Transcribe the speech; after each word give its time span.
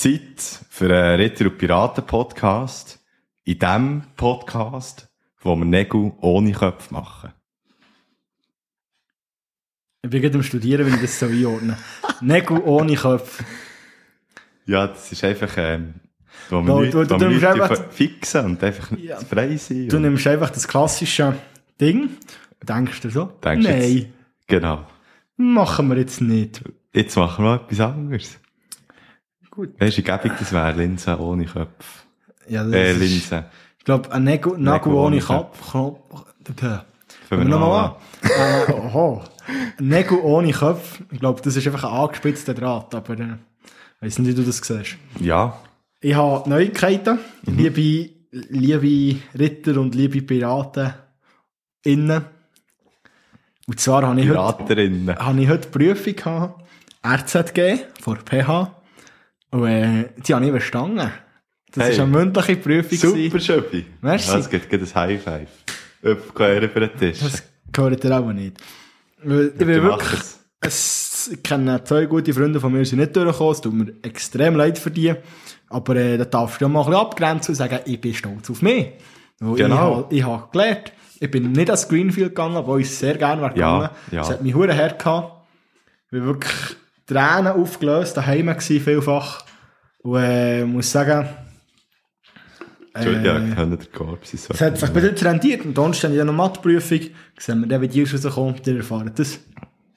Zeit 0.00 0.40
für 0.70 0.86
einen 0.96 1.20
Ritter- 1.20 1.44
und 1.44 1.58
Piraten-Podcast. 1.58 2.98
In 3.44 3.58
dem 3.58 4.02
Podcast, 4.16 5.08
wo 5.42 5.54
wir 5.56 5.64
Nägel 5.66 6.12
ohne 6.22 6.52
Köpfe 6.52 6.92
machen. 6.94 7.32
Ich 10.02 10.08
bin 10.08 10.22
gerade 10.22 10.36
am 10.36 10.42
Studieren, 10.42 10.86
wenn 10.86 10.94
ich 10.94 11.02
das 11.02 11.18
so 11.18 11.26
einordne. 11.26 11.76
Nägel 12.22 12.60
ohne 12.60 12.94
Köpfe. 12.96 13.44
Ja, 14.64 14.86
das 14.86 15.12
ist 15.12 15.22
einfach, 15.22 15.52
ähm, 15.58 15.94
wo 16.48 16.60
Du- 16.62 16.66
wir 16.66 16.80
nicht, 16.80 16.94
du- 16.94 17.04
du 17.04 17.50
einfach- 17.50 17.90
fixen 17.92 18.44
und 18.46 18.64
einfach 18.64 18.90
Ja. 18.98 19.18
frei 19.18 19.54
sind. 19.56 19.92
Du 19.92 19.98
nimmst 19.98 20.26
einfach 20.26 20.48
das 20.48 20.66
klassische 20.66 21.34
Ding 21.78 22.10
denkst 22.66 23.00
dir 23.02 23.10
so, 23.10 23.24
Denkst 23.44 23.66
du 23.66 23.72
nein, 23.72 23.92
jetzt- 23.96 24.08
Genau. 24.46 24.86
machen 25.36 25.88
wir 25.88 25.98
jetzt 25.98 26.20
nicht. 26.22 26.62
Jetzt 26.94 27.16
machen 27.16 27.44
wir 27.44 27.54
etwas 27.56 27.80
anderes. 27.80 28.38
Gut. 29.60 29.78
Weißt 29.78 29.98
du, 29.98 29.98
wie 29.98 30.04
gäbig 30.04 30.32
das 30.38 30.52
wäre, 30.54 30.72
Linsen 30.72 31.16
ohne 31.16 31.44
Köpfe. 31.44 31.68
Ja, 32.48 32.64
das 32.64 32.72
Äh, 32.72 32.92
ist, 32.92 32.98
Linsen. 32.98 33.44
ich 33.78 33.84
glaube, 33.84 34.10
ein 34.10 34.24
Nagel 34.24 34.56
Nägel 34.56 34.92
ohne 34.94 35.18
Kopf. 35.20 35.72
Kopf. 35.72 36.24
Fangen 37.28 37.42
wir 37.42 37.44
nochmal 37.44 37.84
an. 37.84 37.94
äh, 38.22 38.72
oho. 38.72 39.22
Ein 39.78 39.86
Nägel 39.88 40.16
ohne 40.22 40.50
Kopf. 40.52 41.02
Ich 41.12 41.20
glaube, 41.20 41.42
das 41.42 41.56
ist 41.56 41.66
einfach 41.66 41.84
ein 41.84 41.90
angespitzter 41.92 42.54
Draht, 42.54 42.94
aber 42.94 43.18
äh, 43.18 43.36
weiss 44.00 44.18
nicht, 44.18 44.30
wie 44.30 44.34
du 44.34 44.42
das 44.44 44.56
siehst. 44.56 44.96
Ja. 45.20 45.58
Ich 46.00 46.14
habe 46.14 46.48
Neuigkeiten. 46.48 47.18
Mhm. 47.44 47.56
Liebe, 47.58 48.10
liebe 48.30 49.20
Ritter 49.38 49.78
und 49.78 49.94
liebe 49.94 50.22
Piraten 50.22 50.94
innen. 51.84 52.24
Und 53.66 53.78
zwar 53.78 54.06
habe 54.06 54.18
ich 54.22 54.30
heute, 54.30 55.16
habe 55.18 55.40
ich 55.42 55.48
heute 55.50 55.68
Prüfung 55.68 56.16
gehabt. 56.16 56.64
RZG 57.06 57.84
vor 58.00 58.16
PH. 58.24 58.74
Und 59.50 59.66
äh, 59.66 60.08
die 60.26 60.34
habe 60.34 60.46
ich 60.46 60.52
bestanden. 60.52 61.10
Das 61.72 61.84
Hey. 61.88 61.98
war 61.98 62.04
eine 62.04 62.16
mündliche 62.16 62.56
Prüfung. 62.56 62.98
Super, 62.98 63.40
Schöpfi. 63.40 63.86
Merci. 64.00 64.30
Ja, 64.32 64.38
es 64.38 64.50
gibt 64.50 64.72
ein 64.72 64.94
High 64.94 65.22
Five. 65.22 65.48
Öpfkehren 66.02 66.70
für 66.70 66.80
den 66.80 66.96
Tisch. 66.98 67.18
Das 67.20 67.42
gehört 67.72 68.02
dir 68.02 68.18
auch 68.18 68.32
nicht. 68.32 68.56
Weil 69.22 69.48
ich 69.48 69.54
bin 69.54 69.68
wirklich, 69.82 70.20
es, 70.60 71.30
ich 71.32 71.42
kenne 71.42 71.82
zwei 71.84 72.06
gute 72.06 72.32
Freunde 72.32 72.58
von 72.60 72.72
mir, 72.72 72.80
die 72.80 72.84
sind 72.86 72.98
nicht 73.00 73.14
durchgekommen. 73.14 73.52
Es 73.52 73.60
tut 73.60 73.72
mir 73.74 73.92
extrem 74.02 74.56
leid 74.56 74.78
für 74.78 74.90
die. 74.90 75.14
Aber 75.68 75.94
äh, 75.96 76.16
da 76.18 76.24
darfst 76.24 76.60
du 76.60 76.64
ja 76.64 76.68
mal 76.68 76.80
ein 76.80 76.86
bisschen 76.86 77.00
abgrenzen 77.00 77.52
und 77.52 77.56
sagen, 77.56 77.78
ich 77.84 78.00
bin 78.00 78.14
stolz 78.14 78.50
auf 78.50 78.62
mich. 78.62 78.88
Weil 79.38 79.54
Genau. 79.56 80.06
Ich 80.10 80.22
habe 80.24 80.34
hab 80.40 80.52
gelernt. 80.52 80.92
Ich 81.20 81.30
bin 81.30 81.52
nicht 81.52 81.68
ans 81.68 81.86
Greenfield 81.86 82.30
gegangen, 82.30 82.56
obwohl 82.56 82.80
ich 82.80 82.90
sehr 82.90 83.16
gerne 83.16 83.42
wäre 83.42 83.56
Ja, 83.58 83.72
gegangen. 83.78 83.90
ja. 84.10 84.22
Es 84.22 84.30
hat 84.30 84.42
mich 84.42 84.54
hure 84.54 84.74
hart 84.76 84.98
gehabt. 84.98 85.46
Ich 86.06 86.10
bin 86.12 86.24
wirklich 86.24 86.52
Tränen 87.14 87.52
aufgelöst, 87.52 88.16
daheim 88.16 88.46
gewesen, 88.46 88.80
vielfach. 88.80 89.44
Und 90.02 90.22
äh, 90.22 90.64
muss 90.64 90.90
sagen, 90.90 91.28
Entschuldigung, 92.94 93.24
ja, 93.24 93.52
äh, 93.52 93.54
können 93.54 93.78
der 93.78 93.86
Korps 93.86 94.32
so. 94.32 94.52
es 94.52 94.60
hat 94.60 94.78
sich 94.78 94.90
bis 94.90 95.02
jetzt 95.04 95.24
rentiert. 95.24 95.64
Und 95.64 95.76
dann 95.76 95.94
steht 95.94 96.12
ja 96.12 96.24
noch 96.24 96.32
Matheprüfung. 96.32 97.00
Sehen 97.38 97.60
wir 97.60 97.68
dann, 97.68 97.80
wie 97.82 97.88
die 97.88 98.02
rauskommt. 98.02 98.66
Ihr 98.66 98.78
erfahrt 98.78 99.18
das 99.18 99.38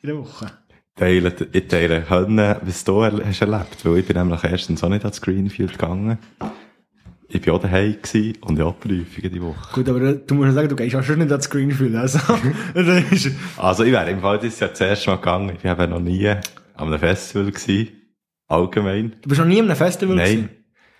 in 0.01 0.09
der 0.09 0.17
Woche. 0.17 0.47
Teile, 0.95 1.33
ich 1.51 1.67
teile 1.67 2.07
Hönnen, 2.09 2.55
was 2.61 2.83
du 2.83 3.03
hast 3.03 3.41
erlebt. 3.41 3.83
Weil 3.83 3.97
ich 3.97 4.05
bin 4.05 4.17
nämlich 4.17 4.43
erstens 4.43 4.83
auch 4.83 4.89
nicht 4.89 5.03
ans 5.03 5.21
Greenfield 5.21 5.71
gegangen. 5.71 6.19
Ich 7.29 7.47
war 7.47 7.55
auch 7.55 7.61
daheim 7.61 7.95
gewesen 7.99 8.37
und 8.41 8.59
ja, 8.59 8.69
Prüfungen 8.69 9.33
die 9.33 9.41
Woche. 9.41 9.73
Gut, 9.73 9.89
aber 9.89 10.01
äh, 10.01 10.19
du 10.27 10.35
musst 10.35 10.53
sagen, 10.53 10.69
du 10.69 10.75
gehst 10.75 10.95
auch 10.95 11.01
schon 11.01 11.17
nicht 11.17 11.31
ans 11.31 11.49
Greenfield. 11.49 11.95
Also, 11.95 12.19
Also 13.57 13.83
ich 13.83 13.91
wäre 13.91 14.11
im 14.11 14.21
Fall 14.21 14.37
dieses 14.37 14.59
Jahr 14.59 14.69
das 14.69 14.81
erste 14.81 15.09
Mal 15.09 15.15
gegangen. 15.15 15.57
Ich 15.57 15.63
war 15.63 15.87
noch 15.87 15.99
nie 15.99 16.35
an 16.75 16.87
einem 16.87 16.99
Festival 16.99 17.51
gewesen. 17.51 17.89
Allgemein. 18.47 19.15
du 19.21 19.29
bist 19.29 19.39
noch 19.39 19.47
nie 19.47 19.59
an 19.59 19.65
einem 19.65 19.75
Festival 19.75 20.15
Nein. 20.15 20.25
gewesen? 20.31 20.49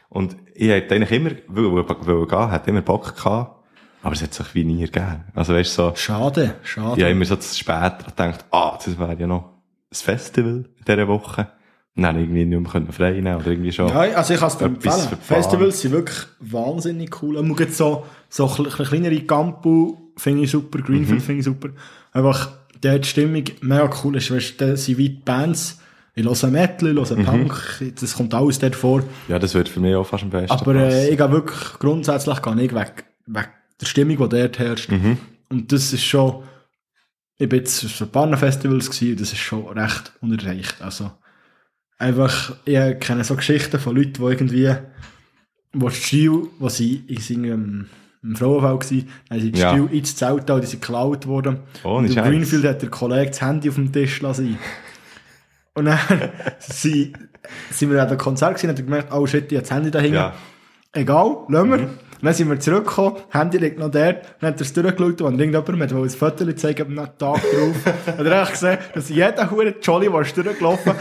Und 0.09 0.35
ich 0.55 0.69
hätte 0.69 0.95
eigentlich 0.95 1.11
immer, 1.11 1.31
will, 1.49 1.73
will 2.05 2.27
gehen, 2.27 2.51
hätte 2.51 2.69
immer 2.69 2.81
Bock 2.81 3.15
gehabt. 3.15 3.63
Aber 4.03 4.13
es 4.13 4.21
hat 4.21 4.33
sich 4.33 4.53
wie 4.53 4.63
nie 4.63 4.81
ergeben. 4.81 5.23
Also 5.33 5.53
weißt 5.53 5.77
du, 5.77 5.81
so, 5.89 5.95
Schade, 5.95 6.55
schade. 6.63 6.97
ich 6.97 7.03
habe 7.03 7.11
immer 7.11 7.25
so 7.25 7.35
zu 7.37 7.57
spät 7.57 8.05
gedacht, 8.05 8.45
ah, 8.51 8.77
das 8.83 8.97
wäre 8.99 9.15
ja 9.17 9.27
noch 9.27 9.43
ein 9.91 9.95
Festival 9.95 10.65
in 10.77 10.85
dieser 10.85 11.07
Woche. 11.07 11.47
Und 11.95 12.03
dann 12.03 12.17
irgendwie 12.19 12.43
nicht 12.45 12.73
mehr 12.73 12.91
frei 12.91 13.11
nehmen 13.11 13.35
oder 13.35 13.47
irgendwie 13.47 13.71
schon. 13.71 13.87
Ja, 13.87 13.99
also 13.99 14.33
ich 14.33 14.39
kann 14.39 14.47
es 14.49 14.57
dir 14.57 14.65
empfehlen. 14.65 15.17
Festivals 15.21 15.81
sind 15.81 15.91
wirklich 15.91 16.17
wahnsinnig 16.39 17.21
cool. 17.21 17.35
Man 17.41 17.55
gibt 17.55 17.73
so, 17.73 18.05
so 18.29 18.47
kleinere 18.47 19.21
Campu, 19.21 20.11
finde 20.17 20.43
ich 20.43 20.51
super, 20.51 20.79
Greenfield 20.79 21.19
Mhm. 21.19 21.23
finde 21.23 21.39
ich 21.39 21.45
super. 21.45 21.69
Einfach, 22.11 22.51
der 22.83 22.99
die 22.99 23.07
Stimmung 23.07 23.43
mega 23.61 23.89
cool 24.03 24.17
ist. 24.17 24.31
Weißt, 24.31 24.59
da 24.59 24.75
sind 24.75 24.97
wie 24.97 25.09
die 25.09 25.21
Bands. 25.23 25.79
Ich 26.15 26.23
höre 26.23 26.49
Metal, 26.49 26.89
ich 26.97 27.09
höre 27.09 27.17
Mhm. 27.17 27.25
Punk, 27.25 27.83
das 27.99 28.15
kommt 28.15 28.33
alles 28.35 28.59
dort 28.59 28.75
vor. 28.75 29.03
Ja, 29.27 29.39
das 29.39 29.55
wird 29.55 29.67
für 29.67 29.79
mich 29.79 29.95
auch 29.95 30.05
fast 30.05 30.23
am 30.23 30.29
besten 30.29 30.51
Aber 30.51 30.75
äh, 30.75 31.09
ich 31.09 31.17
gehe 31.17 31.31
wirklich 31.31 31.79
grundsätzlich 31.79 32.41
gar 32.41 32.53
nicht 32.53 32.75
weg, 32.75 33.05
weg 33.25 33.49
der 33.81 33.87
Stimmung, 33.87 34.17
die 34.17 34.37
dort 34.37 34.59
herrscht. 34.59 34.91
Mhm. 34.91 35.17
Und 35.49 35.71
das 35.71 35.91
ist 35.91 36.03
schon, 36.03 36.43
ich 37.37 37.49
bin 37.49 37.59
jetzt 37.59 37.83
auf 37.83 38.15
ein 38.15 38.37
Festivals 38.37 38.91
gewesen, 38.91 39.17
das 39.17 39.33
ist 39.33 39.39
schon 39.39 39.67
recht 39.67 40.13
unerreicht. 40.21 40.81
Also, 40.81 41.11
einfach, 41.97 42.55
ich 42.65 42.99
kenne 42.99 43.23
so 43.23 43.35
Geschichten 43.35 43.79
von 43.79 43.95
Leuten, 43.95 44.13
die 44.13 44.21
irgendwie, 44.23 44.75
wo 45.73 45.89
die 45.89 45.95
Stil, 45.95 46.47
wo 46.59 46.69
sie 46.69 47.03
in 47.07 47.21
seinem 47.21 47.89
im 48.23 48.35
Frauenfall 48.35 48.79
gsi, 48.79 49.05
dann 49.29 49.39
sind 49.39 49.55
die 49.55 49.59
Ja. 49.59 49.71
Stil 49.71 49.89
ins 49.91 50.15
Zelt 50.15 50.49
da, 50.49 50.59
die 50.59 50.67
sind 50.67 50.81
geklaut 50.81 51.27
worden. 51.27 51.59
Ohne 51.83 52.07
und 52.07 52.13
Scheiß. 52.13 52.27
Greenfield 52.27 52.65
hat 52.65 52.81
der 52.81 52.89
Kollege 52.89 53.31
das 53.31 53.41
Handy 53.41 53.69
auf 53.69 53.75
dem 53.75 53.91
Tisch 53.91 54.21
lassen. 54.21 54.57
Und 55.73 55.85
dann 55.85 55.99
sie, 56.59 57.13
sind 57.69 57.91
wir 57.91 58.01
an 58.01 58.09
dem 58.09 58.17
Konzert 58.17 58.55
gewesen 58.55 58.69
und 58.69 58.79
haben 58.79 58.85
gemerkt, 58.85 59.13
oh 59.13 59.25
shit, 59.27 59.51
ich 59.51 59.57
habe 59.57 59.67
das 59.67 59.71
Handy 59.71 59.91
da 59.91 59.99
hinten. 59.99 60.15
Ja. 60.15 60.33
Egal, 60.93 61.37
lassen 61.49 61.69
wir. 61.69 61.79
Und 61.79 62.27
dann 62.27 62.35
sind 62.35 62.49
wir 62.49 62.57
zurückgekommen, 62.57 63.17
Handy 63.31 63.57
liegt 63.57 63.79
noch 63.79 63.91
dort, 63.91 64.23
dann 64.39 64.51
hat 64.51 64.55
er 64.55 64.61
es 64.61 64.71
durchgeschaut 64.71 65.21
und 65.23 65.37
irgendjemand 65.37 65.81
hat 65.81 65.93
wollte 65.93 66.15
ein 66.15 66.17
Foto 66.17 66.49
zeigen 66.53 66.97
am 66.97 67.17
Tag 67.17 67.41
drauf. 67.41 67.75
und 68.17 68.25
er 68.25 68.41
hat 68.41 68.51
gesehen, 68.51 68.77
dass 68.93 69.09
jeder 69.09 69.51
hure 69.51 69.75
Jolly, 69.81 70.09
der 70.09 70.21
ist 70.21 70.37
durchgelaufen, 70.37 70.93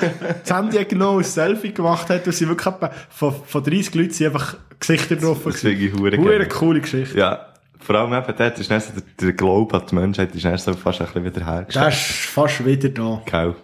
das 0.44 0.56
Handy 0.56 0.84
genommen 0.84 1.18
ein 1.18 1.24
Selfie 1.24 1.72
gemacht 1.72 2.10
hat 2.10 2.26
und 2.26 2.32
sie 2.32 2.48
wirklich 2.48 2.66
etwa 2.66 2.90
von, 3.10 3.32
von 3.46 3.62
30 3.62 3.94
Leuten 3.94 4.10
sind 4.10 4.26
einfach 4.26 4.56
Gesichter 4.86 5.16
drauf. 5.16 5.38
Das 5.44 5.60
finde 5.60 5.76
ich 5.84 5.92
hure 5.94 6.10
geil. 6.18 6.48
coole 6.48 6.80
Geschichte. 6.80 7.18
Ja. 7.18 7.48
Vor 7.78 7.96
allem 7.96 8.12
eben 8.12 8.34
dort 8.38 8.58
ist 8.58 8.70
dann 8.70 8.80
so 8.80 8.92
der, 8.92 9.02
der 9.20 9.32
Glaube 9.32 9.74
an 9.76 9.82
die 9.90 9.94
Menschheit 9.96 10.34
ist 10.34 10.44
dann 10.44 10.56
so 10.58 10.72
fast 10.74 11.00
ein 11.00 11.06
bisschen 11.06 11.24
wieder 11.24 11.40
Der 11.40 11.46
hergestellt. 11.46 11.88
ist 11.92 12.00
fast 12.26 12.64
wieder 12.64 12.88
da. 12.90 13.22
Gell? 13.26 13.54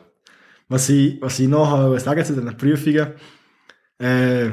Was 0.69 0.89
ich, 0.89 1.21
was 1.23 1.39
ich 1.39 1.49
noch 1.49 1.69
habe, 1.71 1.99
sagen 2.01 2.25
zu 2.25 2.35
den 2.35 2.57
Prüfungen, 2.57 3.13
äh, 4.03 4.47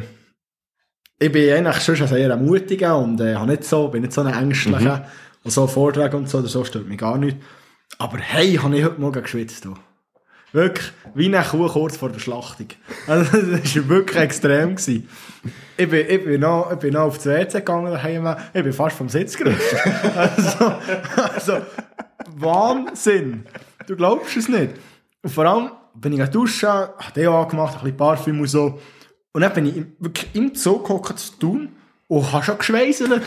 ich 1.17 1.31
bin 1.31 1.51
eigentlich 1.51 1.81
schon 1.83 1.95
ein 1.95 2.07
sehr 2.07 2.37
mutiger 2.37 2.97
und 2.97 3.19
äh, 3.21 3.35
habe 3.35 3.49
nicht 3.51 3.63
so, 3.63 3.87
bin 3.87 4.01
nicht 4.01 4.13
so 4.13 4.21
ein 4.21 4.33
ängstlicher. 4.33 5.07
Und 5.43 5.51
so 5.51 5.65
Vorträge 5.67 6.15
und 6.17 6.29
so, 6.29 6.39
oder 6.39 6.47
so 6.47 6.63
stört 6.63 6.87
mich 6.87 6.97
gar 6.97 7.17
nicht. 7.17 7.37
Aber 7.97 8.17
hey, 8.17 8.55
habe 8.55 8.77
ich 8.77 8.83
heute 8.83 8.99
Morgen 8.99 9.21
geschwitzt. 9.23 9.65
Du. 9.65 9.75
Wirklich, 10.55 10.93
wie 11.13 11.25
eine 11.25 11.45
Kuh 11.45 11.67
kurz 11.67 11.97
vor 11.97 12.09
der 12.09 12.19
Schlachtung. 12.19 12.67
Also, 13.07 13.41
das 13.41 13.75
war 13.75 13.89
wirklich 13.89 14.17
extrem. 14.17 14.77
Ich 14.77 15.89
bin, 15.89 16.05
ich 16.07 16.23
bin 16.23 16.39
noch, 16.39 16.71
ich 16.71 16.79
bin 16.79 16.93
noch 16.93 17.01
auf 17.01 17.17
das 17.17 17.25
WC 17.25 17.59
gegangen 17.59 17.91
daheim, 17.91 18.37
ich 18.53 18.63
bin 18.63 18.71
fast 18.71 18.95
vom 18.95 19.09
Sitz 19.09 19.35
gerutscht. 19.35 19.75
also, 20.15 20.75
also, 21.17 21.57
Wahnsinn! 22.37 23.43
Du 23.85 23.97
glaubst 23.97 24.37
es 24.37 24.47
nicht. 24.47 24.75
Und 25.21 25.29
vor 25.29 25.45
allem 25.45 25.71
bin 25.93 26.13
ich 26.13 26.29
duschen, 26.29 26.69
habe 26.69 27.11
Deo 27.13 27.37
angemacht, 27.37 27.73
ein 27.73 27.81
bisschen 27.81 27.97
Parfüm 27.97 28.39
und 28.39 28.47
so. 28.47 28.79
Und 29.33 29.41
dann 29.41 29.51
bin 29.51 29.65
ich 29.65 29.85
wirklich 29.99 30.33
im 30.35 30.55
Zoo 30.55 30.79
gehockt 30.81 31.19
zu 31.19 31.37
tun 31.37 31.69
und 32.07 32.31
habe 32.31 32.43
schon 32.43 32.57
geschweißelt. 32.57 33.21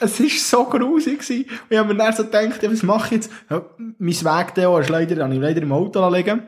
es 0.00 0.20
war 0.20 0.28
so 0.28 0.64
grusig. 0.64 1.20
Gewesen. 1.20 1.44
Und 1.44 1.70
ich 1.70 1.78
habe 1.78 1.92
mir 1.92 1.98
dann 1.98 2.14
so 2.14 2.24
gedacht, 2.24 2.62
ja, 2.62 2.70
was 2.70 2.82
mache 2.82 3.06
ich 3.06 3.12
jetzt? 3.22 3.30
Ja, 3.50 3.62
mein 3.98 4.14
Weg-Deo 4.14 4.78
ist 4.78 4.88
leider, 4.88 5.22
habe 5.22 5.34
ich 5.34 5.40
leider 5.40 5.62
im 5.62 5.72
Auto 5.72 6.08
liegen 6.08 6.42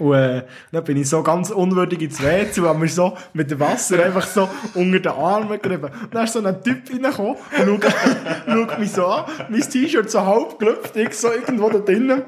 und 0.00 0.14
äh, 0.14 0.42
dann 0.72 0.84
bin 0.84 0.96
ich 0.96 1.08
so 1.08 1.22
ganz 1.22 1.50
unwürdig 1.50 2.00
ins 2.00 2.22
WC 2.22 2.60
und 2.60 2.68
habe 2.68 2.78
mir 2.78 2.88
so 2.88 3.16
mit 3.34 3.50
dem 3.50 3.60
Wasser 3.60 4.02
einfach 4.02 4.26
so 4.26 4.48
unter 4.74 4.98
den 4.98 5.12
Armen 5.12 5.60
gerieben. 5.60 5.90
Und 6.02 6.14
dann 6.14 6.24
ist 6.24 6.32
so 6.32 6.44
ein 6.44 6.62
Typ 6.62 6.90
reingekommen 6.90 7.36
und 7.68 7.84
schaut, 7.84 7.94
schaut 8.46 8.78
mich 8.78 8.92
so 8.92 9.06
an, 9.06 9.30
mein 9.50 9.60
T-Shirt 9.60 10.10
so 10.10 10.24
halb 10.24 10.58
gelüpft, 10.58 10.96
ich 10.96 11.12
so 11.14 11.30
irgendwo 11.30 11.68
da 11.68 11.78
drinnen. 11.78 12.22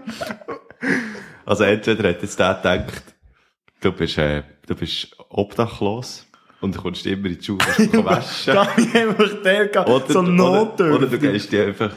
Also 1.46 1.64
entweder 1.64 2.10
hat 2.10 2.22
jetzt 2.22 2.38
der 2.38 2.54
gedacht, 2.56 3.02
du 3.80 3.92
bist, 3.92 4.18
äh, 4.18 4.42
du 4.66 4.74
bist 4.74 5.16
obdachlos 5.30 6.26
und 6.62 6.74
du 6.74 6.80
kommst 6.80 7.04
immer 7.06 7.26
in 7.26 7.38
die 7.38 7.44
Schule 7.44 7.58
und 7.78 8.04
waschen. 8.04 8.54
Da 8.54 8.66
habe 8.66 8.80
ich 8.80 8.94
einfach 8.94 9.42
der 9.42 9.88
Oder, 9.88 10.06
so 10.08 10.18
oder, 10.20 10.28
Notdürftig. 10.30 10.96
oder 10.96 11.06
du 11.06 11.18
gehst 11.18 11.52
dir 11.52 11.66
einfach, 11.66 11.90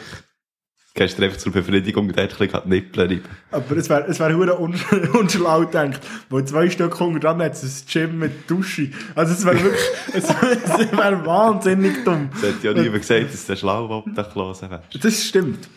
gehst 0.94 1.18
dir 1.18 1.26
einfach 1.26 1.38
zur 1.38 1.52
Befriedigung 1.52 2.08
dort 2.12 2.20
ein 2.20 2.28
bisschen 2.48 2.62
die 2.66 2.70
Nippel 2.70 3.02
reiben. 3.04 3.24
Aber 3.52 3.78
es 3.78 3.90
wäre 3.90 4.06
es 4.08 4.20
wär 4.20 4.36
hure 4.36 4.60
un 4.60 4.76
unschlau 5.14 5.62
gedacht. 5.62 6.02
Wo 6.30 6.42
zwei 6.42 6.70
Stück 6.70 7.00
unten 7.00 7.20
dran 7.20 7.42
hat 7.42 7.54
es 7.54 7.64
ein 7.64 7.86
Gym 7.92 8.20
mit 8.20 8.50
Dusche. 8.50 8.90
Also 9.14 9.34
es 9.34 9.46
wäre 9.46 9.64
wirklich, 9.64 9.82
es 10.14 10.30
wäre 10.30 10.98
wär 10.98 11.26
wahnsinnig 11.26 12.04
dumm. 12.04 12.30
Es 12.36 12.50
hat 12.56 12.64
ja 12.64 12.74
niemand 12.74 13.02
gesagt, 13.02 13.34
dass 13.34 13.46
der 13.46 13.56
schlau 13.56 13.90
obdachlos 13.90 14.62
wäre. 14.64 14.82
Das 15.02 15.24
stimmt. 15.24 15.70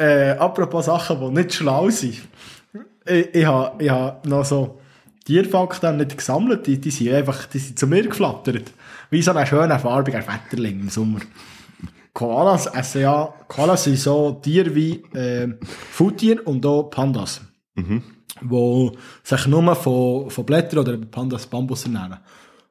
Äh, 0.00 0.30
apropos 0.38 0.86
Sachen, 0.86 1.18
die 1.20 1.40
nicht 1.40 1.54
schlau 1.54 1.90
sind. 1.90 2.18
Ich, 3.06 3.34
ich 3.34 3.44
habe 3.46 3.82
ich 3.82 3.90
ha 3.90 4.20
noch 4.24 4.44
so 4.44 4.80
Tierfakten 5.28 5.98
nicht 5.98 6.16
gesammelt, 6.16 6.66
die, 6.66 6.80
die 6.80 6.90
sind 6.90 7.12
einfach, 7.12 7.44
die 7.44 7.58
sind 7.58 7.78
zu 7.78 7.86
mir 7.86 8.02
geflattert. 8.02 8.72
Wie 9.10 9.20
so 9.20 9.32
ein 9.32 9.46
schöner 9.46 9.78
farbiger 9.78 10.24
Wetterling 10.26 10.80
im 10.80 10.88
Sommer. 10.88 11.20
Koalas 12.14 12.64
essen 12.64 13.02
ja, 13.02 13.34
Koalas 13.46 13.84
sind 13.84 13.98
so 13.98 14.40
Tiere 14.42 14.74
wie, 14.74 15.02
äh, 15.12 15.48
Futtier 15.90 16.46
und 16.46 16.64
auch 16.64 16.84
Pandas. 16.84 17.42
Wo 18.40 18.92
sich 19.22 19.46
nur 19.46 19.76
von, 19.76 20.30
von 20.30 20.46
Blättern 20.46 20.78
oder 20.78 20.96
Pandas 20.96 21.46
Bambus 21.46 21.84
ernähren. 21.84 22.16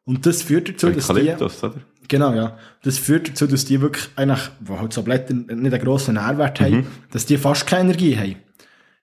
Und 0.05 0.25
das 0.25 0.41
führt 0.41 0.69
dazu, 0.69 0.89
dass 0.89 1.09
die, 1.09 1.29
oder? 1.29 1.75
Genau, 2.07 2.33
ja. 2.33 2.57
Das 2.81 2.97
führt 2.97 3.29
dazu, 3.29 3.45
dass 3.45 3.65
die 3.65 3.81
wirklich 3.81 4.09
eigentlich, 4.15 4.49
wo 4.61 4.79
halt 4.79 4.93
so 4.93 5.03
Blätter 5.03 5.35
nicht 5.35 5.51
einen 5.51 5.79
grossen 5.79 6.15
Nährwert 6.15 6.59
haben, 6.59 6.87
dass 7.11 7.27
die 7.27 7.37
fast 7.37 7.67
keine 7.67 7.91
Energie 7.91 8.17
haben. 8.17 8.35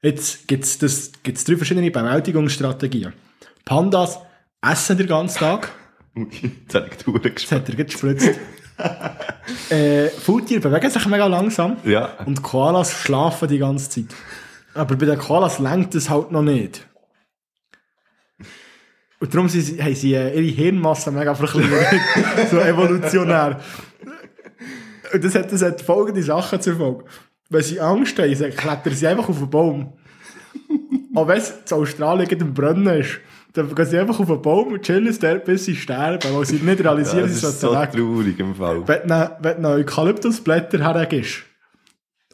Jetzt 0.05 0.47
gibt's 0.47 0.77
das, 0.77 1.13
gibt's 1.23 1.45
drei 1.45 1.57
verschiedene 1.57 1.91
Bewältigungsstrategien. 1.91 3.15
Pandas 3.65 4.19
essen 4.61 4.99
den 4.99 5.07
ganzen 5.07 5.39
Tag. 5.39 5.73
Jetzt 6.15 6.75
ich 6.75 6.97
die 7.03 7.11
Uhr 7.11 7.21
Das 7.21 7.35
gespannt. 7.35 7.63
hat 7.63 7.69
er 7.71 7.75
gerade 7.75 7.91
gespritzt. 7.91 8.39
äh, 9.71 10.09
Faultiere 10.11 10.61
bewegen 10.61 10.91
sich 10.91 11.07
mega 11.07 11.27
langsam. 11.27 11.79
Ja. 11.85 12.19
Und 12.27 12.43
Koalas 12.43 12.93
schlafen 12.93 13.49
die 13.49 13.57
ganze 13.57 13.89
Zeit. 13.89 14.15
Aber 14.75 14.95
bei 14.95 15.07
den 15.07 15.19
Koalas 15.19 15.59
lenkt 15.59 15.95
es 15.95 16.11
halt 16.11 16.31
noch 16.31 16.43
nicht. 16.43 16.87
Und 19.21 19.35
darum 19.35 19.49
sind 19.49 19.63
sie, 19.63 19.83
haben 19.83 19.95
sie 19.95 20.13
äh, 20.13 20.39
ihre 20.39 20.55
Hirnmasse 20.55 21.13
mega 21.13 21.35
verkleinert. 21.35 21.95
so 22.51 22.59
evolutionär. 22.59 23.59
Und 25.15 25.25
das 25.25 25.35
hat, 25.35 25.51
das 25.51 25.63
hat 25.63 25.81
folgende 25.81 26.23
Sachen 26.23 26.61
zur 26.61 26.77
Folge. 26.77 27.05
Wenn 27.51 27.63
sie 27.63 27.81
Angst 27.81 28.19
haben, 28.19 28.39
dann 28.39 28.51
klettern 28.51 28.95
sie 28.95 29.07
einfach 29.07 29.29
auf 29.29 29.39
den 29.41 29.51
Baum. 29.51 29.93
Auch 31.15 31.29
wenn 31.29 31.39
es 31.39 31.51
in 31.71 31.77
Australien 31.77 32.29
gerade 32.29 32.45
am 32.45 32.55
Brennen 32.55 32.87
ist, 33.01 33.21
dann 33.53 33.73
gehen 33.73 33.87
sie 33.87 33.99
einfach 33.99 34.19
auf 34.19 34.27
den 34.27 34.43
Baum 34.43 34.73
und 34.73 34.83
chillen 34.83 35.17
dort, 35.21 35.45
bis 35.45 35.65
sie 35.67 35.77
sterben, 35.77 36.35
weil 36.35 36.45
sie 36.45 36.57
nicht 36.57 36.81
Ja, 36.81 36.91
realisieren, 36.91 37.29
das 37.29 37.41
sie 37.41 37.47
ist 37.47 37.61
sollten 37.61 37.77
so 37.77 37.81
weg. 37.81 37.93
traurig 37.93 38.39
im 38.41 38.55
Fall. 38.55 38.83
Wenn 38.89 39.07
du, 39.09 39.37
wenn 39.41 39.63
du 39.63 39.69
Eukalyptusblätter 39.69 40.79
hergibst, 40.79 41.43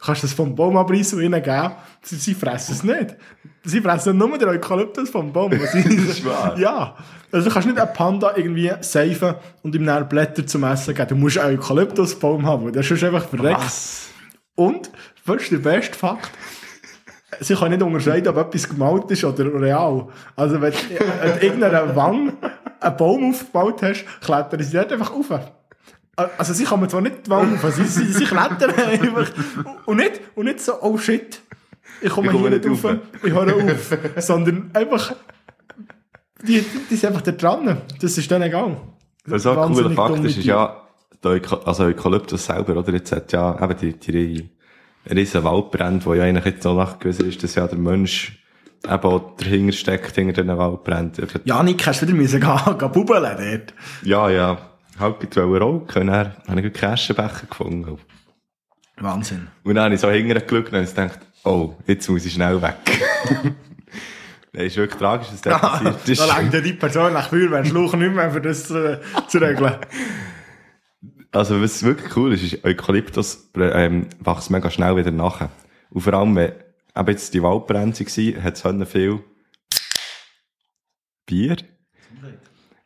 kannst 0.03 0.23
du 0.23 0.27
das 0.27 0.33
vom 0.33 0.55
Baum 0.55 0.77
abreißen 0.77 1.19
und 1.19 1.23
ihnen 1.25 1.43
geben. 1.43 1.71
Sie, 2.01 2.15
sie 2.15 2.33
fressen 2.33 2.73
es 2.73 2.83
nicht. 2.83 3.15
Sie 3.63 3.81
fressen 3.81 4.17
nur 4.17 4.35
den 4.39 4.49
Eukalyptus 4.49 5.11
vom 5.11 5.31
Baum. 5.31 5.51
Sie, 5.51 5.79
ist 5.95 6.25
wahr. 6.25 6.57
Ja. 6.57 6.95
Also 7.31 7.47
du 7.49 7.53
kannst 7.53 7.67
nicht 7.67 7.79
einen 7.79 7.93
Panda 7.93 8.33
irgendwie 8.35 8.71
seifen 8.81 9.35
und 9.61 9.75
ihm 9.75 9.85
dann 9.85 10.09
Blätter 10.09 10.47
zum 10.47 10.63
Essen 10.63 10.95
geben. 10.95 11.07
Du 11.09 11.15
musst 11.15 11.37
einen 11.37 11.59
Eukalyptusbaum 11.59 12.47
haben, 12.47 12.65
weil 12.65 12.71
der 12.71 12.81
ist 12.81 13.03
einfach 13.03 13.25
verreckt. 13.25 13.59
Was? 13.61 14.07
Und, 14.61 14.91
das 15.25 15.41
ist 15.43 15.51
der 15.51 15.57
beste 15.57 15.97
Fakt, 15.97 16.31
sie 17.39 17.55
können 17.55 17.71
nicht 17.71 17.83
unterscheiden, 17.83 18.27
ob 18.27 18.37
etwas 18.37 18.69
gemalt 18.69 19.09
ist 19.09 19.23
oder 19.23 19.45
real. 19.59 20.07
Also 20.35 20.61
wenn 20.61 20.71
du 20.73 21.21
an 21.21 21.41
irgendeiner 21.41 21.95
Wand 21.95 22.33
einen 22.79 22.97
Baum 22.97 23.29
aufgebaut 23.31 23.81
hast, 23.81 24.05
klettern 24.21 24.61
sie 24.61 24.73
dort 24.73 24.91
einfach 24.91 25.11
rauf. 25.11 25.39
Also 26.37 26.53
sie 26.53 26.65
kommen 26.65 26.87
zwar 26.89 27.01
nicht 27.01 27.25
die 27.25 27.29
Wand 27.31 27.63
rauf, 27.63 27.73
sie, 27.73 27.85
sie, 27.85 28.05
sie 28.05 28.25
klettern 28.25 28.73
einfach. 28.75 29.31
Und 29.85 29.97
nicht, 29.97 30.21
und 30.35 30.45
nicht 30.45 30.59
so, 30.59 30.73
oh 30.81 30.97
shit, 30.97 31.41
ich 32.01 32.09
komme 32.09 32.27
Ich 32.27 32.33
komme 32.33 32.49
hier 32.49 32.59
nicht 32.59 32.65
nicht 32.65 32.83
rauf, 32.83 32.91
rauf. 32.91 32.99
ich 33.23 33.33
höre 33.33 33.55
auf. 33.55 34.23
Sondern 34.23 34.69
einfach, 34.73 35.15
die, 36.43 36.63
die 36.89 36.95
sind 36.95 37.09
einfach 37.09 37.21
da 37.21 37.31
dran. 37.31 37.77
Das 37.99 38.17
ist 38.17 38.29
denen 38.29 38.43
egal. 38.43 38.77
Was 39.25 39.45
auch 39.45 39.67
cooler 39.67 39.91
Fakt 39.91 40.23
ist, 40.25 40.37
ist 40.37 40.45
ja, 40.45 40.81
der 41.23 41.31
Euka 41.31 41.59
also 41.65 41.83
Eukalyptus 41.83 42.45
selber, 42.45 42.77
oder? 42.77 42.93
Jetzt 42.93 43.11
hat 43.11 43.31
ja 43.31 43.61
eben 43.63 43.77
die, 43.77 43.93
die 43.93 44.49
riesen 45.09 45.43
Waldbrände, 45.43 46.05
wo 46.05 46.13
ja 46.13 46.23
eigentlich 46.23 46.45
jetzt 46.45 46.63
noch 46.63 46.75
nachgewiesen 46.75 47.27
ist, 47.27 47.43
dass 47.43 47.55
ja 47.55 47.67
der 47.67 47.77
Mensch 47.77 48.43
eben 48.83 49.03
auch 49.03 49.35
dahinter 49.37 49.73
steckt, 49.73 50.15
hinter 50.15 50.41
diesen 50.41 50.57
Waldbränden. 50.57 51.27
Janik, 51.45 51.85
hast 51.85 52.01
du 52.01 52.07
wieder 52.07 52.17
müssen 52.17 52.39
gehen, 52.39 52.77
gehen 52.77 52.91
bubbeln 52.91 53.23
dort? 53.23 53.73
Ja, 54.03 54.29
ja. 54.29 54.57
Halt 54.99 55.21
mit 55.21 55.35
wollen 55.35 55.61
rauchen, 55.61 56.07
dann 56.07 56.11
habe 56.11 56.35
ich 56.47 56.49
einen 56.49 56.73
Cash-Becher 56.73 57.47
gefunden. 57.49 57.97
Wahnsinn. 58.97 59.47
Und 59.63 59.75
dann 59.75 59.85
habe 59.85 59.95
ich 59.95 60.01
so 60.01 60.09
hinterher 60.09 60.41
geschaut 60.41 60.73
und 60.73 60.85
gedacht, 60.85 61.19
oh, 61.43 61.75
jetzt 61.87 62.09
muss 62.09 62.25
ich 62.25 62.33
schnell 62.33 62.61
weg. 62.61 62.75
Nein, 64.53 64.65
ist 64.65 64.75
wirklich 64.75 64.99
tragisch, 64.99 65.29
dass 65.29 65.41
das 65.41 65.61
passiert 65.61 66.09
ist. 66.09 66.21
da 66.21 66.37
lenkt 66.37 66.53
ja 66.53 66.61
die 66.61 66.73
Person 66.73 67.13
nach 67.13 67.29
Feuerwehr 67.29 67.63
Schluch 67.63 67.93
nicht 67.95 68.13
mehr, 68.13 68.31
für 68.31 68.41
das 68.41 68.67
zu, 68.67 68.99
zu 69.27 69.37
regeln. 69.37 69.75
Also, 71.31 71.61
was 71.61 71.83
wirklich 71.83 72.15
cool 72.17 72.33
ist, 72.33 72.43
ist, 72.43 72.65
Eukalyptus 72.65 73.49
ähm, 73.55 74.07
wächst 74.19 74.51
mega 74.51 74.69
schnell 74.69 74.97
wieder 74.97 75.11
nachher. 75.11 75.49
Und 75.89 76.01
vor 76.01 76.13
allem, 76.13 76.35
wenn 76.35 76.51
eben 76.95 77.09
jetzt 77.09 77.33
die 77.33 77.41
Waldbrände 77.41 77.99
waren, 77.99 78.43
hat 78.43 78.65
es 78.65 78.89
viel 78.89 79.23
Bier, 81.25 81.57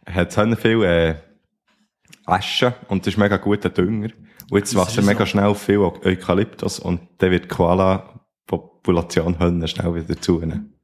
hat 0.05 0.37
es 0.37 0.59
viel 0.59 0.83
äh, 0.83 1.15
Asche 2.25 2.75
und 2.87 3.05
das 3.05 3.15
ist 3.15 3.17
mega 3.17 3.35
guter 3.37 3.69
Dünger. 3.69 4.09
Und 4.51 4.59
jetzt 4.59 4.75
wächst 4.75 5.01
mega 5.01 5.19
so. 5.19 5.25
schnell 5.25 5.55
viel 5.55 5.79
Eukalyptus 5.79 6.79
und 6.79 7.01
dann 7.17 7.31
wird 7.31 7.45
die 7.45 7.49
Koala-Population 7.49 9.67
schnell 9.67 9.95
wieder 9.95 10.21
zunehmen. 10.21 10.75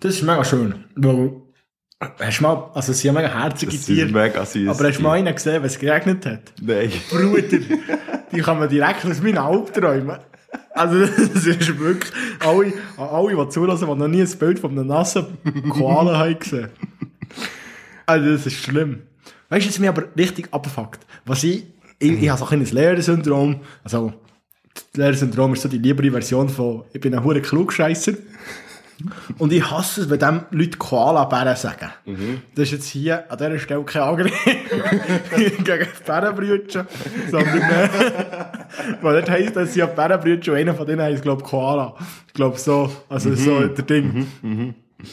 Das 0.00 0.16
ist 0.16 0.22
mega 0.22 0.44
schön. 0.44 0.84
Weil, 0.96 1.40
hast 2.00 2.38
du 2.38 2.42
mal, 2.42 2.70
also 2.74 2.92
sie 2.92 3.08
haben 3.08 3.16
mega 3.16 3.28
herzige 3.28 3.72
Das 3.72 3.84
sind 3.84 3.94
Tiere. 3.94 4.08
mega 4.10 4.44
süß. 4.44 4.68
Aber 4.68 4.88
hast 4.88 4.98
du 4.98 5.02
mal 5.02 5.18
einen 5.18 5.34
gesehen, 5.34 5.56
wenn 5.62 5.64
es 5.64 5.78
geregnet 5.78 6.24
hat? 6.26 6.52
Nein. 6.60 6.90
Bruder, 7.10 7.58
die 8.32 8.40
kann 8.40 8.58
man 8.58 8.68
direkt 8.68 9.04
aus 9.04 9.20
meinen 9.22 9.38
Albträumen. 9.38 10.18
Also, 10.74 10.98
das 11.00 11.46
ist 11.46 11.78
wirklich, 11.78 12.12
alle, 12.40 12.72
alle, 12.96 13.36
die 13.36 13.48
zulassen, 13.50 13.86
die 13.86 13.94
noch 13.94 14.08
nie 14.08 14.22
ein 14.22 14.38
Bild 14.38 14.58
von 14.58 14.70
einem 14.72 14.86
nassen 14.86 15.26
Koala 15.68 16.18
haben 16.18 16.38
gesehen. 16.38 16.68
Also, 18.06 18.30
das 18.32 18.46
ist 18.46 18.56
schlimm. 18.56 19.02
Weißt 19.48 19.66
du, 19.66 19.70
was 19.70 19.78
mich 19.78 19.88
aber 19.88 20.04
richtig 20.16 20.48
abfuckt? 20.52 21.00
Was 21.26 21.44
ich, 21.44 21.64
ich, 21.98 22.22
ich 22.22 22.28
habe 22.28 22.38
so 22.38 22.44
ein 22.46 22.48
kleines 22.48 22.72
Lehrersyndrom. 22.72 23.60
Also, 23.84 24.12
das 24.74 24.84
Lehrersyndrom 24.94 25.52
ist 25.52 25.62
so 25.62 25.68
die 25.68 25.78
liebere 25.78 26.10
Version 26.10 26.48
von, 26.48 26.84
ich 26.92 27.00
bin 27.00 27.14
ein 27.14 27.22
hure 27.22 27.40
Klugscheisser. 27.42 28.12
Und 29.38 29.52
ich 29.52 29.70
hasse 29.70 30.02
es, 30.02 30.10
wenn 30.10 30.18
dem 30.18 30.42
Leute 30.50 30.78
Koala-Bären 30.78 31.56
sagen. 31.56 31.90
Das 32.54 32.64
ist 32.64 32.72
jetzt 32.72 32.88
hier 32.88 33.30
an 33.30 33.38
dieser 33.38 33.58
Stelle 33.58 33.84
kein 33.84 34.02
Angriff 34.02 34.44
gegen 35.36 35.86
Bärenbrütchen, 36.06 36.86
sondern 37.30 37.58
äh, 37.58 37.88
weil 39.02 39.20
das 39.20 39.30
heisst, 39.30 39.56
dass 39.56 39.74
sie 39.74 39.80
ja 39.80 39.86
Bärenbrütchen 39.86 40.54
und 40.54 40.60
einer 40.60 40.74
von 40.74 40.86
denen 40.86 41.02
heisst, 41.02 41.22
glaube 41.22 41.42
ich, 41.42 41.48
Koala. 41.48 41.94
Ich 42.26 42.34
glaube 42.34 42.58
so, 42.58 42.90
also 43.08 43.34
so 43.34 43.66
der 43.66 43.84
Ding. 43.84 44.26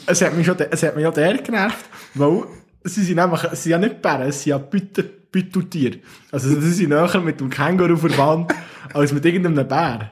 Es 0.06 0.22
hat 0.22 0.36
mich 0.36 0.46
schon, 0.46 0.56
es 0.70 0.82
hat 0.82 0.94
mich 0.94 1.04
ja 1.04 1.10
der 1.10 1.38
genervt, 1.38 1.86
weil 2.14 2.44
sie 2.84 3.02
sind 3.02 3.16
nämlich, 3.16 3.44
es 3.44 3.62
sind 3.62 3.72
ja 3.72 3.78
nicht 3.78 4.02
Bären, 4.02 4.28
es 4.28 4.42
sind 4.42 4.50
ja 4.50 4.58
Bütter, 4.58 5.04
Bütteltiere. 5.30 5.98
Also 6.32 6.48
sie 6.60 6.72
sind 6.72 6.88
näher 6.90 7.20
mit 7.20 7.40
dem 7.40 7.50
Känguru 7.50 7.96
verwandt, 7.96 8.54
als 8.94 9.12
mit 9.12 9.24
irgendeinem 9.24 9.66
Bär. 9.68 10.10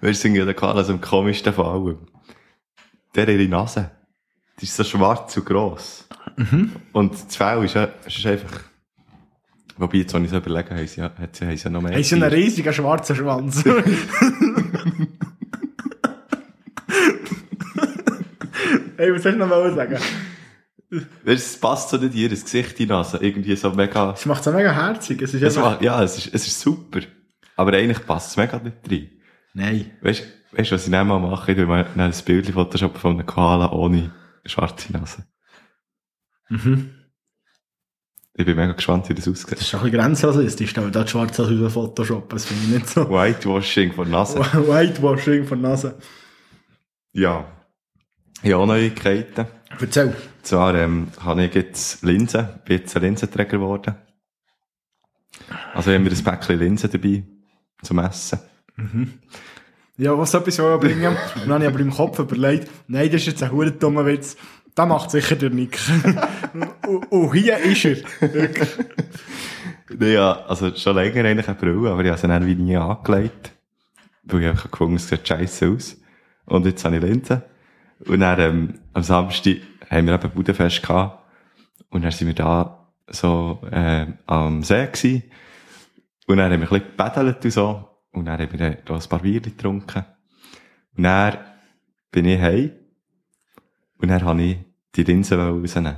Weißt 0.00 0.24
du, 0.24 0.28
sind 0.28 0.34
ja 0.34 0.44
der 0.44 0.54
Koala 0.54 0.82
so 0.84 0.92
am 0.92 1.00
komischsten 1.00 1.52
von 1.52 1.66
allem. 1.66 1.98
Der 3.14 3.28
ihre 3.28 3.48
Nase. 3.48 3.90
Die 4.60 4.64
ist 4.64 4.76
so 4.76 4.84
schwarz 4.84 5.36
und 5.36 5.44
gross. 5.46 6.06
Und 6.92 7.12
das 7.12 7.36
Fell 7.36 7.64
ist, 7.64 7.76
ist 8.06 8.26
einfach, 8.26 8.60
wobei 9.76 9.98
jetzt, 9.98 10.14
wenn 10.14 10.24
ich 10.24 10.30
so 10.30 10.38
überlege, 10.38 10.70
haben 10.70 10.86
sie 10.86 11.00
ja, 11.00 11.12
hat 11.18 11.36
sie, 11.36 11.44
haben 11.46 11.56
sie 11.56 11.64
ja 11.64 11.70
noch 11.70 11.82
mehr. 11.82 11.92
Haben 11.94 12.02
sie 12.02 12.14
einen 12.14 12.32
riesigen 12.32 12.72
schwarzen 12.72 13.16
Schwanz. 13.16 13.64
hey, 18.96 19.14
was 19.14 19.22
soll 19.22 19.32
ich 19.32 19.38
noch 19.38 19.48
mal 19.48 19.74
sagen? 19.74 19.98
Weißt 20.90 21.06
du, 21.24 21.30
es 21.30 21.58
passt 21.58 21.88
so 21.90 21.96
nicht 21.96 22.14
in 22.14 22.20
ihr 22.20 22.28
Gesicht, 22.28 22.78
die 22.78 22.86
Nase. 22.86 23.18
Irgendwie 23.18 23.56
so 23.56 23.70
mega, 23.70 24.12
Es 24.12 24.26
macht 24.26 24.44
so 24.44 24.52
mega 24.52 24.72
herzig. 24.72 25.22
Es 25.22 25.34
ist 25.34 25.42
es 25.42 25.56
einfach... 25.56 25.76
war, 25.76 25.82
ja, 25.82 26.02
es 26.02 26.18
ist, 26.18 26.34
es 26.34 26.46
ist 26.46 26.60
super. 26.60 27.00
Aber 27.56 27.72
eigentlich 27.72 28.06
passt 28.06 28.30
es 28.30 28.36
mega 28.36 28.58
nicht 28.58 28.76
rein. 28.90 29.10
Nein. 29.54 29.90
Weißt 30.02 30.20
du, 30.20 30.24
weißt, 30.52 30.70
du, 30.70 30.74
was 30.74 30.84
ich 30.86 30.90
dann 30.90 31.06
mal 31.08 31.18
mache? 31.18 31.52
Ich 31.52 31.58
will 31.58 31.66
mal 31.66 31.86
ein 31.96 32.12
Bild 32.24 32.48
Photoshop 32.50 32.96
von 32.98 33.12
einem 33.18 33.26
Koala 33.26 33.70
ohne 33.72 34.12
schwarze 34.44 34.92
Nase. 34.92 35.24
Mhm. 36.48 36.90
Ich 38.34 38.46
bin 38.46 38.56
mega 38.56 38.72
gespannt, 38.72 39.08
wie 39.10 39.14
das 39.14 39.26
Das 39.26 39.44
aussieht. 39.44 39.58
ist 39.60 39.68
schon 39.68 39.80
ein 39.80 39.84
bisschen 39.90 40.00
grenzrassistisch, 40.00 40.78
aber 40.78 40.90
da 40.90 41.06
schwarz 41.06 41.38
aus 41.38 41.50
über 41.50 41.68
Photoshop. 41.68 42.30
Das 42.30 42.46
finde 42.46 42.64
ich 42.64 42.70
nicht 42.70 42.88
so. 42.88 43.08
Whitewashing 43.10 43.92
von 43.92 44.10
Nase. 44.10 44.38
Whitewashing 44.40 45.44
von 45.46 45.60
Nase. 45.60 45.98
Ja. 47.12 47.44
Ja, 48.42 48.56
auch 48.56 48.66
Neuigkeiten. 48.66 49.46
Erzähl. 49.78 50.08
Und 50.08 50.16
zwar 50.46 50.74
ähm, 50.74 51.08
habe 51.20 51.44
ich 51.44 51.54
jetzt 51.54 52.02
Linsen, 52.02 52.48
bin 52.64 52.78
jetzt 52.78 52.96
ein 52.96 53.02
Linsenträger 53.02 53.58
geworden. 53.58 53.94
Also 55.74 55.92
haben 55.92 56.04
wir 56.04 56.12
ein 56.12 56.24
Päckchen 56.24 56.58
Linsen 56.58 56.90
dabei 56.90 57.24
zum 57.82 57.98
Essen. 57.98 58.40
Ja, 60.02 60.18
was 60.18 60.34
etwas 60.34 60.56
bringen? 60.80 61.16
Und 61.36 61.42
dann 61.46 61.52
habe 61.52 61.64
ich 61.64 61.70
aber 61.70 61.78
im 61.78 61.92
Kopf 61.92 62.18
überlegt, 62.18 62.68
nein, 62.88 63.06
das 63.06 63.20
ist 63.20 63.28
jetzt 63.28 63.42
ein 63.44 63.52
hure 63.52 63.70
dummer 63.70 64.04
Witz. 64.04 64.36
Da 64.74 64.84
macht 64.84 65.12
sicher 65.12 65.36
der 65.36 65.50
Nick. 65.50 65.78
und, 66.86 67.12
und 67.12 67.32
hier 67.34 67.58
ist 67.58 67.84
er. 67.84 67.98
Wirklich. 68.20 68.68
Ja, 70.00 70.44
also 70.46 70.74
schon 70.74 70.96
länger 70.96 71.24
eigentlich 71.24 71.46
eine 71.46 71.56
Brille, 71.56 71.90
aber 71.90 72.02
ich 72.02 72.10
habe 72.10 72.18
sie 72.18 72.26
dann 72.26 72.46
wie 72.46 72.54
nie 72.56 72.76
angelegt. 72.76 73.52
Weil 74.24 74.40
ich 74.42 74.48
einfach 74.48 74.70
gefunden, 74.70 74.96
es 74.96 75.06
sieht 75.06 75.28
scheiße 75.28 75.68
aus. 75.68 75.96
Und 76.46 76.66
jetzt 76.66 76.84
habe 76.84 76.96
ich 76.96 77.02
Linsen. 77.02 77.42
Und 78.06 78.20
dann, 78.20 78.40
ähm, 78.40 78.74
am 78.94 79.02
Samstag 79.04 79.58
haben 79.88 80.06
wir 80.06 80.14
eben 80.14 80.30
Budenfest 80.30 80.82
gehabt. 80.82 81.22
Und 81.90 82.02
dann 82.02 82.10
sind 82.10 82.26
wir 82.26 82.34
da 82.34 82.88
so, 83.06 83.60
äh, 83.70 84.06
am 84.26 84.64
See 84.64 84.86
gewesen. 84.86 85.22
Und 86.26 86.38
dann 86.38 86.50
haben 86.50 86.60
wir 86.60 86.72
ein 86.72 86.80
bisschen 86.80 86.96
gebettelt 86.96 87.44
und 87.44 87.50
so. 87.52 87.91
Und 88.12 88.26
dann 88.26 88.40
haben 88.40 88.52
wir 88.52 88.58
dann 88.58 88.76
da 88.84 88.94
ein 88.94 89.08
paar 89.08 89.20
Bier 89.20 89.40
getrunken. 89.40 90.04
Und 90.96 91.04
dann 91.04 91.38
bin 92.10 92.26
ich 92.26 92.40
heim. 92.40 92.72
Und 93.98 94.08
dann 94.08 94.24
habe 94.24 94.42
ich 94.42 94.58
die 94.94 95.04
Linse 95.04 95.36
rausnehmen. 95.36 95.96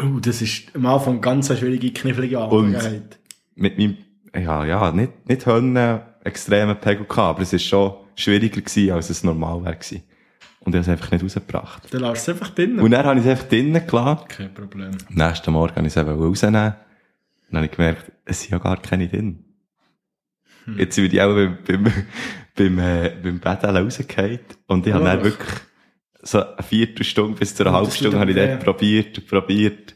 Oh, 0.00 0.18
das 0.20 0.42
ist 0.42 0.74
am 0.74 0.86
Anfang 0.86 1.20
ganz 1.20 1.50
eine 1.50 1.60
schwierige, 1.60 1.92
knifflige 1.92 2.40
Angelegenheit. 2.40 3.18
Mit 3.54 3.78
meinem, 3.78 3.98
ja, 4.34 4.64
ja, 4.64 4.90
nicht, 4.90 5.28
nicht 5.28 5.46
Hönnen 5.46 6.00
extremen 6.24 6.76
Pegel 6.80 7.04
gehabt, 7.04 7.36
aber 7.36 7.42
es 7.42 7.52
ist 7.52 7.64
schon 7.64 7.94
schwieriger 8.16 8.60
gewesen, 8.60 8.92
als 8.92 9.10
es 9.10 9.22
normal 9.22 9.62
wäre 9.64 9.76
gewesen. 9.76 10.02
Und 10.60 10.74
ich 10.74 10.78
habe 10.78 10.80
es 10.80 10.88
einfach 10.88 11.10
nicht 11.12 11.22
rausgebracht. 11.22 11.92
Dann 11.92 12.02
du 12.02 12.10
es 12.12 12.28
einfach 12.28 12.50
drinnen. 12.50 12.80
Und 12.80 12.90
dann 12.90 13.04
habe 13.04 13.20
ich 13.20 13.26
es 13.26 13.30
einfach 13.30 13.48
drinnen 13.48 13.86
gelassen. 13.86 14.28
Kein 14.28 14.54
Problem. 14.54 14.92
Am 15.08 15.14
nächsten 15.14 15.52
Morgen 15.52 15.76
habe 15.76 15.86
ich 15.86 15.94
es 15.94 16.00
eben 16.00 16.10
rausnehmen. 16.10 16.72
Und 16.72 17.50
dann 17.50 17.56
habe 17.56 17.66
ich 17.66 17.72
gemerkt, 17.72 18.12
es 18.24 18.40
sind 18.40 18.52
ja 18.52 18.58
gar 18.58 18.80
keine 18.80 19.08
drin. 19.08 19.43
Jetzt 20.76 20.94
sind 20.94 21.12
die 21.12 21.20
auch 21.20 21.34
beim, 21.34 21.58
beim, 21.66 21.84
beim, 22.56 22.78
äh, 22.78 23.12
beim 23.22 23.38
Betteln 23.40 23.76
rausgefallen. 23.76 24.40
Und 24.66 24.86
ich 24.86 24.92
habe 24.92 25.04
dann 25.04 25.24
Wirklich? 25.24 25.48
so 26.22 26.42
eine 26.42 26.62
Viertelstunde 26.62 27.38
bis 27.38 27.54
zu 27.54 27.62
einer 27.62 27.70
Und 27.70 27.76
halben 27.76 27.90
Stunde 27.92 28.18
habe 28.18 28.30
ich 28.30 28.36
dort 28.36 28.64
probiert 28.64 29.18
und 29.18 29.26
probiert. 29.28 29.94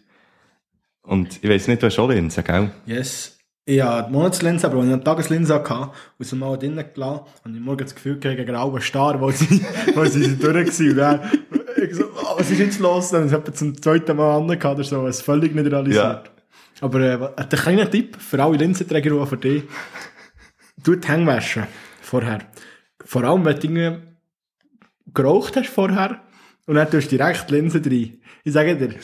Und 1.03 1.43
ich 1.43 1.49
weiss 1.49 1.69
nicht, 1.69 1.83
du 1.83 1.87
hast 1.87 1.99
auch 1.99 2.09
Linsen, 2.09 2.45
gell? 2.45 2.71
Yes. 2.87 3.39
Ich 3.65 3.83
hatte 3.83 4.09
die 4.09 4.13
Monatslinse, 4.15 4.67
aber 4.67 4.79
wenn 4.79 4.89
ich 4.89 4.95
eine 4.95 5.05
Tageslinse 5.05 5.55
hatte, 5.55 5.91
und 6.19 6.25
sie 6.25 6.37
mal 6.37 6.57
drinnen 6.57 6.85
gelassen, 6.95 7.21
habe 7.45 7.55
ich 7.55 7.61
morgen 7.61 7.85
das 7.85 7.95
Gefühl 7.95 8.17
gegen 8.17 8.47
grauen 8.47 8.81
Star, 8.81 9.21
wo 9.21 9.31
sie, 9.31 9.63
wo 9.95 10.05
sie 10.07 10.39
durch 10.39 10.97
waren. 10.97 11.21
Und 11.51 11.63
dann, 11.67 11.85
ich 11.85 11.95
so, 11.95 12.05
oh, 12.05 12.39
was 12.39 12.51
ist 12.51 12.59
jetzt 12.59 12.79
los? 12.81 13.11
Dann 13.11 13.31
habe 13.31 13.43
ich 13.47 13.53
es 13.53 13.59
zum 13.59 13.81
zweiten 13.81 14.17
Mal 14.17 14.37
angehabt 14.37 14.65
oder 14.65 14.85
so, 14.85 15.07
es 15.07 15.21
völlig 15.21 15.55
nicht 15.55 15.71
realisiert. 15.71 16.31
Aber, 16.81 17.01
äh, 17.01 17.19
ein 17.37 17.49
kleiner 17.49 17.91
Tipp 17.91 18.17
für 18.19 18.43
alle 18.43 18.57
Linsenträger, 18.57 19.15
und 19.15 19.23
auch 19.23 19.29
für 19.29 19.37
dich. 19.37 19.65
Du 20.89 20.97
die 20.97 21.07
Hänge 21.07 21.27
waschen. 21.27 21.65
Vorher. 22.01 22.39
Vor 23.05 23.23
allem, 23.23 23.45
wenn 23.45 23.57
du 23.57 23.67
irgendwie 23.67 24.07
geraucht 25.13 25.55
hast 25.57 25.69
vorher, 25.69 26.23
und 26.65 26.77
dann 26.77 26.91
tust 26.91 27.13
du 27.13 27.19
direkt 27.19 27.51
die 27.51 27.55
Linse 27.57 27.83
rein. 27.85 28.19
Ich 28.43 28.53
sage 28.55 28.75
dir, 28.75 28.95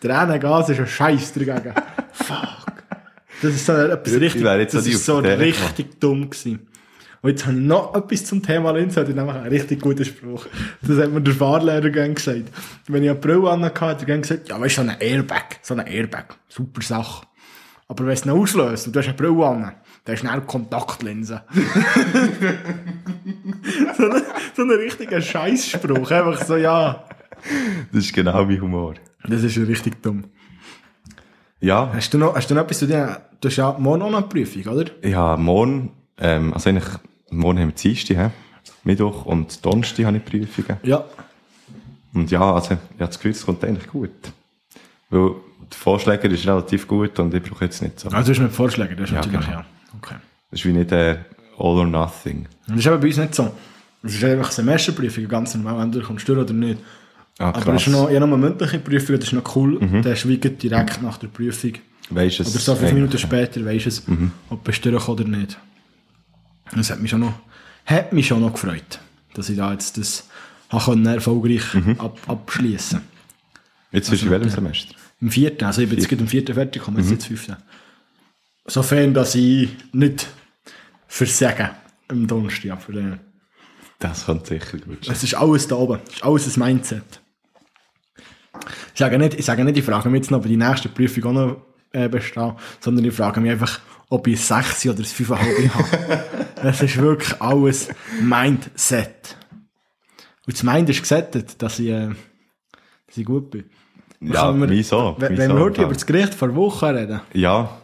Tränengas 0.00 0.70
ist 0.70 0.80
ein 0.80 0.86
Scheiß 0.88 1.34
dagegen. 1.34 1.72
Fuck. 2.12 2.82
Das 3.42 3.54
ist 3.54 3.64
so 3.64 3.74
etwas 3.74 4.12
Ich 4.12 4.20
richtig, 4.20 4.42
das 4.42 4.86
ist 4.88 5.06
so 5.06 5.18
richtig 5.18 6.00
dumm 6.00 6.28
gewesen. 6.28 6.66
Und 7.20 7.30
jetzt 7.30 7.46
habe 7.46 7.56
ich 7.58 7.62
noch 7.62 7.94
etwas 7.94 8.24
zum 8.24 8.42
Thema 8.42 8.72
Linse, 8.72 9.04
und 9.04 9.14
nämlich 9.14 9.36
einen 9.36 9.46
richtig 9.46 9.80
guten 9.80 10.04
Spruch. 10.04 10.46
Das 10.80 10.98
hat 10.98 11.12
mir 11.12 11.20
der 11.20 11.34
Fahrlehrer 11.34 11.90
gern 11.90 12.16
gesagt. 12.16 12.50
Wenn 12.88 13.04
ich 13.04 13.10
eine 13.10 13.20
Brille 13.20 13.48
anhatte, 13.48 13.80
hat 13.82 14.00
er 14.00 14.06
gern 14.06 14.22
gesagt, 14.22 14.48
ja, 14.48 14.60
weißt 14.60 14.78
du, 14.78 14.82
so 14.82 14.88
ein 14.88 14.96
Airbag, 14.98 15.60
so 15.62 15.74
ein 15.74 15.86
Airbag. 15.86 16.34
Super 16.48 16.82
Sache. 16.82 17.24
Aber 17.86 18.04
wenn 18.04 18.14
es 18.14 18.24
ihn 18.24 18.32
auslöst 18.32 18.88
und 18.88 18.96
du 18.96 18.98
hast 18.98 19.06
eine 19.06 19.16
Brille 19.16 19.46
an, 19.46 19.74
dann 20.04 20.16
hast 20.16 20.24
du 20.24 20.28
eine 20.30 20.42
Kontaktlinse. 20.42 21.42
so, 23.96 24.10
ein, 24.10 24.22
so 24.56 24.62
ein 24.62 24.70
richtiger 24.70 25.20
Scheißspruch. 25.20 26.10
Einfach 26.10 26.44
so, 26.44 26.56
ja. 26.56 27.04
Das 27.92 28.04
ist 28.04 28.12
genau 28.12 28.44
mein 28.44 28.60
Humor. 28.60 28.94
Das 29.28 29.42
ist 29.42 29.56
richtig 29.56 30.02
dumm. 30.02 30.24
Ja, 31.60 31.90
Hast 31.94 32.12
du 32.12 32.18
noch, 32.18 32.34
hast 32.34 32.50
du 32.50 32.54
noch 32.54 32.62
etwas 32.62 32.80
zu 32.80 32.86
dir? 32.88 33.20
Du 33.40 33.48
hast 33.48 33.56
ja 33.56 33.76
morgen 33.78 34.02
auch 34.02 34.10
noch 34.10 34.18
eine 34.18 34.26
Prüfung, 34.26 34.64
oder? 34.72 34.90
ja, 35.04 35.36
morgen, 35.36 35.92
ähm, 36.18 36.52
also 36.52 36.68
eigentlich, 36.70 36.88
morgen 37.30 37.60
haben 37.60 37.68
wir 37.68 37.74
Dienstag, 37.74 38.16
hä? 38.16 38.30
Mittwoch 38.84 39.26
und 39.26 39.64
Donnerstag 39.64 40.06
habe 40.06 40.16
ich 40.16 40.24
Prüfungen. 40.24 40.78
Ja. 40.82 41.04
Und 42.14 42.30
ja, 42.32 42.52
also, 42.52 42.72
ich 42.74 42.78
habe 42.78 42.80
das 42.98 43.16
Gefühl, 43.16 43.30
es 43.30 43.46
kommt 43.46 43.64
eigentlich 43.64 43.86
gut. 43.88 44.10
Weil, 45.10 45.30
der 45.70 45.78
Vorschläger 45.78 46.28
ist 46.30 46.46
relativ 46.46 46.86
gut 46.88 47.18
und 47.20 47.32
ich 47.32 47.42
brauche 47.42 47.64
jetzt 47.64 47.80
nicht 47.80 47.98
so. 48.00 48.08
Also 48.08 48.26
du 48.32 48.38
hast 48.38 48.42
mit 48.42 48.52
Vorschlägen, 48.52 48.96
das 48.96 49.04
ist 49.06 49.10
Ja, 49.12 49.16
natürlich, 49.20 49.46
genau. 49.46 49.58
ja. 49.60 49.64
Okay. 49.98 50.16
Das 50.50 50.60
ist 50.60 50.66
wie 50.66 50.72
nicht 50.72 50.92
äh, 50.92 51.18
all 51.58 51.78
or 51.78 51.86
nothing. 51.86 52.46
Und 52.68 52.76
das 52.76 52.78
ist 52.80 52.86
eben 52.86 53.00
bei 53.00 53.06
uns 53.06 53.16
nicht 53.16 53.34
so. 53.34 53.54
Es 54.02 54.14
ist 54.14 54.24
einfach 54.24 54.50
Semesterprüfung, 54.50 55.28
ganz 55.28 55.54
normal, 55.54 55.82
entweder 55.82 56.04
kommst 56.04 56.28
du 56.28 56.34
durch 56.34 56.46
oder 56.46 56.54
nicht. 56.54 56.80
Ah, 57.38 57.50
Aber 57.54 57.74
es 57.74 57.86
ist 57.86 57.92
noch, 57.92 58.10
ja, 58.10 58.20
noch 58.20 58.26
eine 58.26 58.36
mündliche 58.36 58.78
Prüfung, 58.78 59.16
das 59.16 59.26
ist 59.26 59.32
noch 59.32 59.56
cool. 59.56 59.78
Der 60.02 60.12
ist 60.12 60.28
wie 60.28 60.38
gerade 60.38 60.56
direkt 60.56 61.02
nach 61.02 61.18
der 61.18 61.28
Prüfung. 61.28 61.72
Weißt 62.10 62.40
es? 62.40 62.50
Oder 62.50 62.58
so 62.58 62.74
fünf? 62.74 62.92
Minuten 62.92 63.18
später 63.18 63.64
weisst 63.64 63.86
es, 63.86 64.02
ob 64.50 64.64
du 64.64 64.90
durch 64.90 65.08
oder 65.08 65.24
nicht. 65.24 65.58
Das 66.74 66.90
hat 66.90 67.00
mich 67.00 67.10
schon 67.10 67.20
noch, 67.20 67.34
hat 67.86 68.12
mich 68.12 68.26
schon 68.26 68.40
noch 68.40 68.52
gefreut, 68.52 68.98
dass 69.34 69.48
ich 69.48 69.56
da 69.56 69.72
jetzt 69.72 69.98
das 69.98 70.28
habe 70.68 70.84
können 70.84 71.06
erfolgreich 71.06 71.62
ab, 71.98 72.18
abschließen 72.26 73.00
Jetzt 73.92 74.10
bist 74.10 74.22
du 74.22 74.26
in 74.26 74.32
welchem 74.32 74.48
Semester? 74.48 74.94
Im 75.20 75.30
vierten, 75.30 75.64
also 75.64 75.82
ich 75.82 75.88
bin 75.88 75.98
jetzt 75.98 76.08
gerade 76.08 76.22
im 76.22 76.28
vierten 76.28 76.54
fertig, 76.54 76.82
komme 76.82 77.00
jetzt 77.00 77.10
ins 77.10 77.26
fünfte. 77.26 77.58
Sofern, 78.64 79.12
dass 79.14 79.34
ich 79.34 79.70
nicht 79.92 80.28
versage 81.06 81.70
im 82.08 82.26
Donnerstag. 82.26 82.70
Aber, 82.88 82.98
äh, 82.98 83.18
Das 83.98 84.26
kommt 84.26 84.46
sicher 84.46 84.78
gut. 84.78 85.08
es 85.08 85.22
ist 85.22 85.34
alles 85.34 85.66
da 85.68 85.76
oben. 85.76 86.00
Es 86.08 86.14
ist 86.14 86.24
alles 86.24 86.56
ein 86.56 86.60
Mindset. 86.60 87.20
Ich 88.94 88.98
sage 88.98 89.18
nicht, 89.18 89.34
ich 89.34 89.44
sage 89.44 89.64
nicht, 89.64 89.78
ich 89.78 89.84
frage 89.84 90.08
mich 90.10 90.20
jetzt 90.22 90.30
noch, 90.30 90.38
ob 90.38 90.44
ich 90.44 90.50
die 90.52 90.56
nächste 90.56 90.88
Prüfung 90.88 91.24
auch 91.24 91.32
noch 91.32 91.56
äh, 91.92 92.08
bestehe, 92.08 92.54
sondern 92.80 93.04
ich 93.04 93.14
frage 93.14 93.40
mich 93.40 93.50
einfach, 93.50 93.80
ob 94.08 94.26
ich 94.26 94.34
ein 94.50 94.62
6 94.62 94.86
oder 94.86 94.98
ein 94.98 95.04
5,5 95.04 95.68
habe. 95.74 96.24
Es 96.68 96.82
ist 96.82 96.96
wirklich 96.98 97.40
alles 97.42 97.88
Mindset. 98.20 99.36
Und 100.46 100.54
das 100.54 100.62
Mind 100.62 100.88
ist 100.90 101.00
gesettet, 101.00 101.60
dass 101.60 101.78
ich, 101.78 101.88
äh, 101.88 102.08
dass 103.06 103.16
ich 103.16 103.24
gut 103.24 103.50
bin. 103.50 103.64
Ja, 104.20 104.46
Können 104.46 104.60
wir- 104.62 104.70
wie 104.70 104.82
so. 104.82 105.16
Wenn 105.18 105.32
wie 105.32 105.38
wenn 105.38 105.50
so, 105.50 105.56
wir 105.56 105.62
heute 105.64 105.82
über 105.82 105.92
das 105.94 106.06
Gericht 106.06 106.34
vor 106.34 106.54
Woche 106.54 106.94
reden, 106.94 107.20
Ja. 107.32 107.78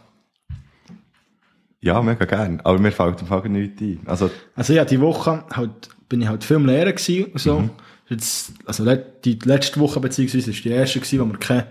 Ja, 1.81 2.03
mega 2.03 2.25
gern. 2.25 2.61
Aber 2.65 2.79
mir 2.79 2.91
fällt 2.93 3.21
im 3.21 3.27
Fall 3.29 3.49
nichts 3.49 3.81
ein. 3.81 4.01
Also, 4.07 4.31
Also 4.57 4.73
ja, 4.73 4.85
die 4.85 5.01
Woche 5.01 5.45
halt, 5.55 5.71
bin 6.09 6.21
ich 6.21 6.29
halt 6.29 6.43
viel 6.45 6.57
am 6.57 6.67
Lehren 6.67 6.95
gewesen 6.95 7.27
und 7.27 7.39
so. 7.41 7.71
Jetzt, 8.09 8.53
also 8.65 8.85
die 9.25 9.39
letzte 9.45 9.79
Woche 9.81 10.01
beziehungsweise 10.01 10.51
ist 10.51 10.65
die 10.65 10.71
erste 10.71 10.99
gewesen, 10.99 11.21
wo 11.21 11.25
wir 11.27 11.39
keine 11.39 11.67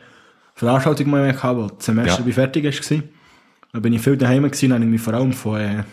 Veranstaltung 0.54 1.10
mehr 1.12 1.42
hatten, 1.44 1.58
wo 1.60 1.68
das 1.68 1.86
Semester 1.86 2.24
Ja. 2.26 2.34
fertig 2.34 2.64
ist 2.66 2.82
gewesen. 2.82 3.10
Da 3.74 3.80
bin 3.80 3.94
ich 3.94 4.02
viel 4.02 4.18
daheim 4.18 4.44
gewesen, 4.44 4.74
habe 4.74 4.84
ich 4.84 4.90
mich 4.90 5.02
vor 5.02 5.14
allem 5.14 5.34
von, 5.34 5.60
äh, 5.60 5.84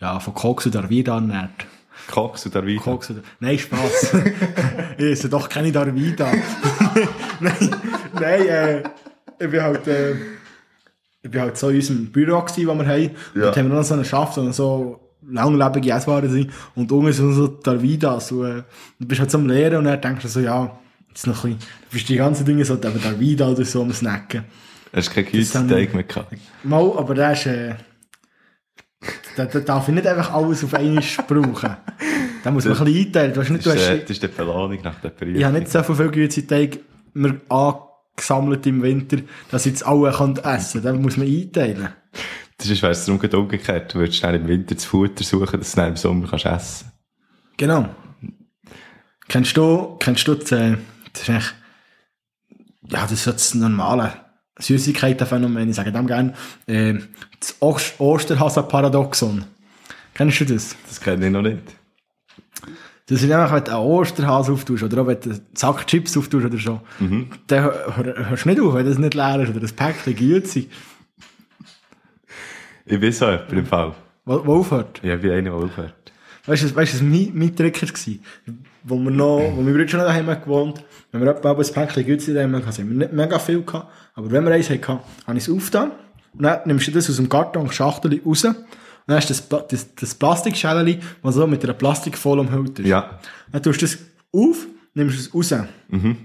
ja, 0.00 0.20
von 0.20 0.34
Koks 0.34 0.66
und 0.66 0.76
Arvida 0.76 1.14
ernährt. 1.14 1.50
Koks 2.10 2.46
oder 2.46 2.64
Wein. 2.66 2.76
Koks 2.76 3.10
und, 3.10 3.22
nein, 3.40 3.58
Spaß. 3.58 4.14
ich 4.98 5.04
esse 5.04 5.28
doch 5.28 5.48
keine 5.48 5.72
Darvida. 5.72 6.30
nein, 7.40 7.70
nein, 8.14 8.46
äh, 8.46 8.82
ich 9.40 9.50
bin 9.50 9.62
halt, 9.62 9.86
äh, 9.88 10.14
ich 11.22 11.30
bin 11.30 11.40
halt 11.40 11.56
so 11.56 11.68
in 11.70 11.76
unserem 11.76 12.06
Büro 12.12 12.40
gewesen, 12.40 12.66
wo 12.68 12.74
wir 12.74 12.86
haben. 12.86 13.10
Ja. 13.34 13.42
Dort 13.42 13.56
haben 13.56 13.68
wir 13.68 13.76
noch 13.76 13.84
so 13.84 13.94
einen 13.94 14.04
Schaft, 14.04 14.34
so 14.34 14.50
so 14.52 15.00
langlebige 15.28 15.90
Esswaren 15.90 16.30
sind. 16.30 16.50
Und 16.74 16.90
unten 16.92 17.12
sind 17.12 17.32
so 17.34 17.48
Darvidas. 17.48 18.32
Und, 18.32 18.46
äh, 18.46 18.62
du 18.98 19.06
bist 19.06 19.20
halt 19.20 19.30
so 19.30 19.38
am 19.38 19.46
Lehren 19.48 19.78
und 19.78 19.84
dann 19.84 20.00
denkst 20.00 20.22
du 20.22 20.28
so, 20.28 20.40
ja, 20.40 20.78
jetzt 21.08 21.26
noch 21.26 21.44
ein 21.44 21.56
bisschen, 21.56 21.70
du 21.88 21.94
bist 21.94 22.08
die 22.08 22.16
ganzen 22.16 22.44
Dinge 22.46 22.64
so, 22.64 22.74
eben 22.74 23.02
Darvida 23.02 23.48
oder 23.48 23.64
so 23.64 23.82
am 23.82 23.92
Snacken. 23.92 24.44
Hast 24.92 25.08
du 25.08 25.14
keinen 25.14 25.24
Das 25.24 25.32
Käseteig 25.32 25.92
mehr 25.94 26.04
gehabt? 26.04 26.34
Mal, 26.62 26.92
aber 26.96 27.14
der 27.14 27.32
ist, 27.32 27.46
äh, 27.46 27.74
da, 29.36 29.44
da 29.44 29.60
darf 29.60 29.88
ich 29.88 29.94
nicht 29.94 30.06
einfach 30.06 30.32
alles 30.32 30.64
auf 30.64 30.74
einmal 30.74 31.02
brauchen. 31.26 31.76
Da 32.44 32.52
muss 32.52 32.64
man 32.64 32.78
ein 32.78 32.84
bisschen 32.84 33.06
einteilen. 33.06 33.34
Du 33.34 33.40
hast 33.40 33.50
nicht, 33.50 33.66
Das 33.66 33.74
du 33.74 33.78
ist, 33.80 33.88
hast, 33.88 33.94
äh, 33.96 34.00
das 34.00 34.10
ist 34.10 34.22
die 34.22 34.28
Belohnung 34.28 34.78
nach 34.84 35.00
der 35.00 35.08
Prüfung. 35.08 35.34
ich 35.34 35.44
habe 35.44 35.58
nicht 35.58 35.70
so 35.72 35.82
viel 35.82 36.08
Güteteig 36.08 36.78
mir 37.12 37.40
angesammelt 38.18 38.66
im 38.66 38.82
Winter, 38.82 39.18
dass 39.50 39.66
ich 39.66 39.72
jetzt 39.72 39.86
alle 39.86 40.12
kann 40.12 40.36
essen 40.36 40.82
kann. 40.82 40.94
Da 40.94 41.00
muss 41.00 41.16
man 41.16 41.26
einteilen. 41.26 41.88
Das 42.56 42.68
ist, 42.68 42.82
darum 42.82 43.20
gerade 43.20 43.38
umgekehrt. 43.38 43.94
Du 43.94 44.00
würdest 44.00 44.18
schnell 44.18 44.34
im 44.34 44.48
Winter 44.48 44.74
das 44.74 44.84
Futter 44.84 45.22
suchen, 45.22 45.60
dass 45.60 45.72
du 45.72 45.76
dann 45.76 45.90
im 45.90 45.96
Sommer 45.96 46.28
kannst 46.28 46.46
essen 46.46 46.92
Genau. 47.56 47.88
Kennst 49.28 49.56
du, 49.56 49.96
kennst 49.98 50.26
du 50.26 50.34
das, 50.34 50.52
äh, 50.52 50.76
das 51.12 51.22
ist 51.22 51.28
eigentlich, 51.30 51.52
ja, 52.90 53.02
das 53.02 53.12
ist 53.12 53.24
so 53.24 53.32
das 53.32 53.54
normale 53.54 54.12
Süßigkeitenphänomen, 54.58 55.68
ich 55.68 55.76
sage 55.76 55.92
dem 55.92 56.06
gerne, 56.06 56.34
äh, 56.66 56.94
das 57.38 57.56
Ost- 57.60 58.00
Osterhasen-Paradoxon. 58.00 59.44
Kennst 60.14 60.40
du 60.40 60.46
das? 60.46 60.76
Das 60.86 61.00
kenne 61.00 61.26
ich 61.26 61.32
noch 61.32 61.42
nicht. 61.42 61.62
Das 63.08 63.22
ist 63.22 63.30
einfach, 63.30 63.54
wenn 63.56 63.64
du 63.64 63.70
einen 63.72 63.80
Osterhase 63.86 64.52
auftust 64.52 64.82
oder 64.82 65.00
auch 65.02 65.06
wenn 65.06 65.18
du 65.20 65.30
einen 65.30 65.40
Sack 65.54 65.86
Chips 65.86 66.16
auftust 66.16 66.44
oder 66.46 66.58
so, 66.58 66.80
dann 67.46 67.64
hör- 67.64 67.96
hör- 67.96 68.28
hörst 68.30 68.44
du 68.44 68.48
nicht 68.50 68.60
auf, 68.60 68.74
wenn 68.74 68.84
das 68.86 68.98
nicht 68.98 69.14
leer 69.14 69.40
ist 69.40 69.48
oder 69.50 69.60
das 69.60 69.72
Päckchen 69.72 70.14
Güte, 70.14 70.64
Ich 72.86 73.00
bin 73.00 73.12
so 73.12 73.26
jemand 73.26 73.52
im 73.52 73.66
Fall. 73.66 73.94
wo, 74.24 74.46
wo 74.46 74.54
aufhört. 74.60 75.00
Ja, 75.02 75.14
ich 75.14 75.20
bin 75.22 75.30
einer, 75.32 75.42
der 75.50 75.54
aufhört. 75.54 75.94
Weißt 76.46 76.62
du, 76.64 76.74
weißt 76.76 76.92
du, 76.94 76.96
was 76.96 77.02
mein, 77.02 77.30
mein 77.34 77.54
Trick 77.54 77.82
war? 77.82 78.14
Wo 78.84 78.96
wir 78.96 79.10
noch, 79.10 79.52
wo 79.54 79.60
mein 79.60 79.72
Bruder 79.74 79.88
schon 79.88 80.00
noch 80.00 80.06
daheim 80.06 80.26
gewohnt, 80.26 80.82
wenn 81.12 81.20
wir 81.22 81.30
etwa 81.30 81.52
ein 81.52 81.56
Päckchen 81.72 82.06
Güte 82.06 82.32
daheim 82.34 82.54
hatten, 82.56 82.66
haben 82.66 82.90
wir 82.90 82.96
nicht 82.98 83.12
mega 83.12 83.38
viel 83.38 83.62
gehabt, 83.62 83.90
aber 84.14 84.30
wenn 84.30 84.44
wir 84.44 84.52
eins 84.52 84.70
hatten, 84.70 84.86
habe 85.26 85.38
ich 85.38 85.46
es 85.46 85.50
aufgetan, 85.54 85.90
und 86.34 86.42
dann 86.42 86.60
nimmst 86.66 86.86
du 86.86 86.90
das 86.92 87.08
aus 87.10 87.16
dem 87.16 87.28
Karton, 87.28 87.70
Schachtel 87.70 88.20
raus, 88.24 88.46
dann 89.08 89.16
hast 89.16 89.30
du 89.30 89.34
das, 89.34 89.68
das, 89.68 89.94
das 89.94 90.14
Plastikschälchen, 90.14 91.00
das 91.22 91.34
so 91.34 91.46
mit 91.46 91.64
einer 91.64 91.72
Plastikfolie 91.72 92.42
umhüllt 92.42 92.78
ist. 92.78 92.86
Ja. 92.86 93.18
Dann 93.50 93.62
tust 93.62 93.80
du 93.82 93.86
das 93.86 93.98
auf, 94.32 94.66
nimmst 94.94 95.18
es 95.18 95.34
raus. 95.34 95.52
Und 95.90 96.16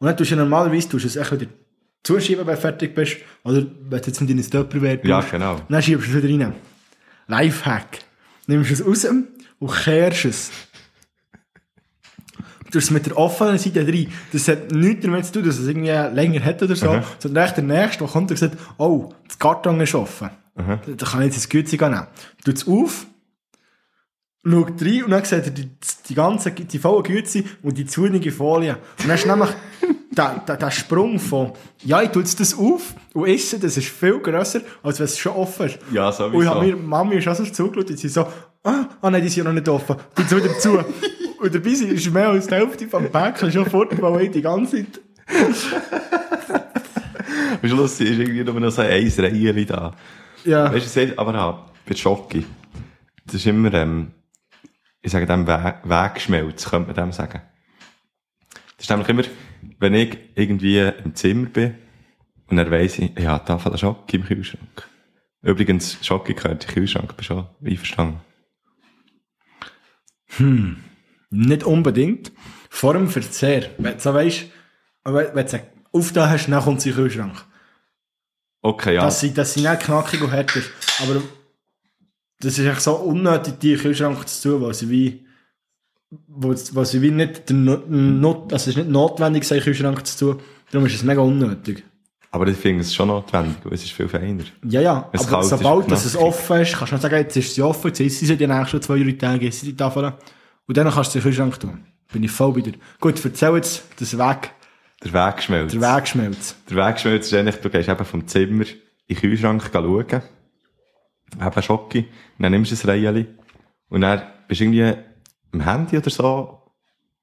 dann 0.00 0.16
tust 0.16 0.30
du 0.30 0.34
ja 0.34 0.40
normalerweise 0.42 0.88
tust 0.88 1.04
du 1.04 1.08
es 1.08 1.16
echt 1.16 1.32
wieder 1.32 1.46
zuschieben, 2.02 2.46
wenn 2.46 2.54
du 2.54 2.60
fertig 2.60 2.94
bist. 2.94 3.16
Oder 3.44 3.58
wenn 3.88 4.00
du 4.00 4.06
jetzt 4.06 4.20
mit 4.20 4.30
deinem 4.30 4.50
Tupperware 4.50 5.00
Ja, 5.04 5.20
tust. 5.20 5.30
genau. 5.32 5.54
Und 5.54 5.64
dann 5.70 5.82
schiebst 5.82 6.08
du 6.12 6.18
es 6.18 6.22
wieder 6.24 6.44
rein. 6.46 6.54
Lifehack. 7.28 7.98
Nimmst 8.46 8.70
es 8.70 8.84
raus 8.86 9.04
und 9.04 9.28
kehrst 9.84 10.24
es. 10.24 10.50
Du 12.64 12.72
tust 12.72 12.86
es 12.86 12.90
mit 12.90 13.06
der 13.06 13.16
offenen 13.16 13.58
Seite 13.58 13.86
rein. 13.86 14.08
Das 14.32 14.46
hat 14.48 14.70
nichts 14.72 15.02
damit 15.04 15.24
zu 15.26 15.32
tun, 15.32 15.44
dass 15.44 15.58
es 15.58 15.66
irgendwie 15.68 15.88
länger 15.90 16.44
hat 16.44 16.62
oder 16.62 16.76
so. 16.76 17.00
Sondern 17.18 17.44
echt 17.44 17.56
der 17.56 17.64
Nächste, 17.64 17.98
der 17.98 18.08
kommt 18.08 18.30
und 18.30 18.36
sagt, 18.36 18.56
oh, 18.76 19.12
das 19.26 19.38
Karton 19.38 19.80
ist 19.80 19.94
offen. 19.94 20.30
Da 20.58 20.80
da 20.86 21.06
kann 21.06 21.20
ich 21.20 21.26
jetzt 21.26 21.36
das 21.36 21.48
Güte 21.48 21.76
nehmen. 21.76 22.06
Tut 22.44 22.56
es 22.56 22.66
auf, 22.66 23.06
schaut 24.44 24.82
rein 24.82 25.04
und 25.04 25.10
dann 25.10 25.24
sieht 25.24 25.44
er 25.44 25.50
die, 25.50 25.70
die 26.08 26.14
ganze, 26.14 26.50
die 26.50 26.78
volle 26.78 27.02
Güte 27.02 27.44
und 27.62 27.78
die 27.78 27.86
zunige 27.86 28.32
Folie. 28.32 28.76
Und 28.98 29.08
dann 29.08 29.16
ist 29.16 29.26
nämlich 29.26 29.50
der, 30.10 30.42
der, 30.46 30.56
der 30.56 30.70
Sprung 30.70 31.18
von, 31.18 31.52
ja, 31.84 32.02
ich 32.02 32.10
tue 32.10 32.22
jetzt 32.22 32.40
das 32.40 32.56
auf 32.56 32.94
und 33.14 33.28
esse, 33.28 33.58
das 33.58 33.76
ist 33.76 33.88
viel 33.88 34.18
grösser, 34.20 34.60
als 34.82 34.98
wenn 34.98 35.04
es 35.04 35.18
schon 35.18 35.32
offen 35.32 35.66
ist. 35.66 35.78
Ja, 35.92 36.08
Und 36.08 36.14
ich 36.14 36.20
habe 36.20 36.60
sowieso. 36.60 36.62
mir, 36.76 36.76
Mami 36.76 37.16
ist 37.16 37.28
auch 37.28 37.34
so 37.34 37.44
zugeschaut 37.44 37.90
und 37.90 37.98
sie 37.98 38.08
so, 38.08 38.22
ah, 38.64 38.86
ah 39.00 39.10
nein, 39.10 39.22
die 39.22 39.28
sind 39.28 39.38
ja 39.38 39.44
noch 39.44 39.52
nicht 39.52 39.68
offen. 39.68 39.96
Tut 40.14 40.26
es 40.26 40.36
wieder 40.36 40.58
zu. 40.58 40.78
und 41.40 41.54
dabei 41.54 41.70
ist 41.70 42.12
mehr 42.12 42.28
als 42.28 42.46
die 42.46 42.54
Hälfte 42.54 42.88
vom 42.88 43.10
Päckchen 43.10 43.52
schon 43.52 43.70
fort, 43.70 44.00
weil 44.00 44.22
ich 44.22 44.30
die 44.32 44.42
ganze 44.42 44.76
Zeit, 44.76 45.00
Am 47.62 47.68
Schluss 47.68 48.00
ist 48.00 48.18
irgendwie 48.18 48.44
nur 48.44 48.60
noch 48.60 48.70
so 48.70 48.82
ein 48.82 48.88
Reihe 48.88 49.66
da. 49.66 49.94
Ja. 50.44 50.72
Weißt 50.72 50.96
du, 50.96 51.18
aber 51.18 51.42
auch 51.42 51.70
bei 51.86 51.94
Schocki, 51.94 52.44
das 53.24 53.36
ist 53.36 53.46
immer, 53.46 53.72
ähm, 53.74 54.12
ich 55.00 55.12
sage 55.12 55.26
dem 55.26 55.46
We 55.46 55.74
Wegschmelz, 55.84 56.68
könnte 56.70 56.88
man 56.88 56.96
dem 56.96 57.12
sagen. 57.12 57.42
Das 58.76 58.84
ist 58.84 58.90
nämlich 58.90 59.08
immer, 59.08 59.24
wenn 59.78 59.94
ich 59.94 60.18
irgendwie 60.34 60.78
im 60.78 61.14
Zimmer 61.14 61.48
bin 61.48 61.74
und 62.46 62.56
dann 62.56 62.70
weiss 62.70 62.98
ich, 62.98 63.16
ich 63.16 63.26
habe 63.26 63.40
eine 63.40 63.44
Tafel 63.44 63.76
Schocki 63.76 64.16
im 64.16 64.24
Kühlschrank. 64.24 64.88
Übrigens, 65.42 65.98
Schocki 66.04 66.34
gehört 66.34 66.64
in 66.64 66.68
den 66.68 66.74
Kühlschrank, 66.74 67.16
bist 67.16 67.30
du 67.30 67.46
einverstanden? 67.64 68.20
Nicht 71.30 71.64
unbedingt. 71.64 72.32
Vor 72.70 72.94
dem 72.94 73.08
Verzehr. 73.08 73.70
Wenn 73.78 73.94
du 73.94 74.00
so 74.00 74.14
weisst, 74.14 74.46
wenn 75.04 75.34
du 75.34 75.48
sie 75.48 75.60
aufgetan 75.92 76.30
hast, 76.30 76.48
dann 76.48 76.62
kommt 76.62 76.80
sie 76.80 76.90
in 76.90 76.96
den 76.96 77.04
Kühlschrank. 77.04 77.44
Okay, 78.62 78.94
ja. 78.94 79.02
Dass 79.02 79.20
sie, 79.20 79.32
dass 79.32 79.54
sie 79.54 79.60
nicht 79.60 79.80
knackig 79.80 80.20
und 80.20 80.32
ist. 80.32 80.70
Aber 81.02 81.22
das 82.40 82.58
ist 82.58 82.66
echt 82.66 82.80
so 82.80 82.94
unnötig, 82.96 83.58
die 83.60 83.76
Kühlschrank 83.76 84.28
zu 84.28 84.48
tun, 84.48 84.62
weil 84.62 84.74
sie 84.74 84.90
wie, 84.90 85.26
wo 86.26 86.54
sie 86.54 87.02
wie 87.02 87.10
nicht, 87.10 87.50
Not, 87.50 88.52
also 88.52 88.54
es 88.54 88.66
ist 88.68 88.76
nicht 88.76 88.88
notwendig, 88.90 89.44
sie 89.44 89.54
in 89.54 89.60
den 89.60 89.64
Kühlschrank 89.64 90.06
zu 90.06 90.18
tun. 90.18 90.42
Darum 90.70 90.86
ist 90.86 90.94
es 90.94 91.02
mega 91.02 91.20
unnötig. 91.20 91.84
aber 92.30 92.46
ich 92.48 92.56
finde 92.56 92.82
es 92.82 92.94
schon 92.94 93.08
notwendig, 93.08 93.56
weil 93.64 93.74
es 93.74 93.84
ist 93.84 93.92
viel 93.92 94.08
feiner. 94.08 94.44
Ja, 94.64 94.80
ja. 94.80 95.08
Es 95.12 95.26
aber 95.26 95.42
sobald 95.42 95.90
dass 95.90 96.04
es 96.04 96.16
offen 96.16 96.60
ist, 96.60 96.76
kannst 96.76 96.92
du 96.92 96.96
nicht 96.96 97.02
sagen, 97.02 97.16
jetzt 97.16 97.36
ist 97.36 97.54
sie 97.54 97.62
offen, 97.62 97.88
jetzt 97.88 98.00
ist 98.00 98.20
sie 98.20 98.36
die 98.36 98.46
nächsten 98.46 98.82
zwei, 98.82 99.02
drei 99.02 99.12
Tage, 99.12 99.48
ist 99.48 99.60
sie 99.60 99.66
die 99.66 99.76
Tafel. 99.76 100.12
Und 100.66 100.76
dann 100.76 100.90
kannst 100.90 101.14
du 101.14 101.18
den 101.18 101.22
Kühlschrank 101.22 101.58
tun. 101.58 101.84
Bin 102.12 102.22
ich 102.22 102.30
voll 102.30 102.52
bei 102.52 102.60
dir. 102.60 102.74
Gut, 103.00 103.22
erzähl 103.24 103.54
jetzt 103.56 103.84
das 103.98 104.16
Weg, 104.16 104.50
Der 105.04 105.12
Wegschmelz. 105.12 105.72
der 105.72 105.80
Wegschmelz. 105.80 106.56
Der 106.68 106.76
Wegschmelz 106.76 107.26
ist 107.26 107.34
eigentlich, 107.34 107.56
du 107.56 107.70
gehst 107.70 107.88
eben 107.88 108.04
vom 108.04 108.26
Zimmer 108.26 108.64
in 108.64 108.76
den 109.08 109.16
Kühlschrank 109.16 109.70
schauen, 109.72 110.22
eben 111.40 111.62
Schocki, 111.62 112.00
und 112.00 112.42
dann 112.42 112.52
nimmst 112.52 112.72
du 112.72 112.76
ein 112.76 112.90
Reihe 112.90 113.26
und 113.88 114.00
dann 114.00 114.22
bist 114.48 114.60
du 114.60 114.64
irgendwie 114.64 114.94
am 115.52 115.60
Handy 115.60 115.98
oder 115.98 116.10
so, 116.10 116.62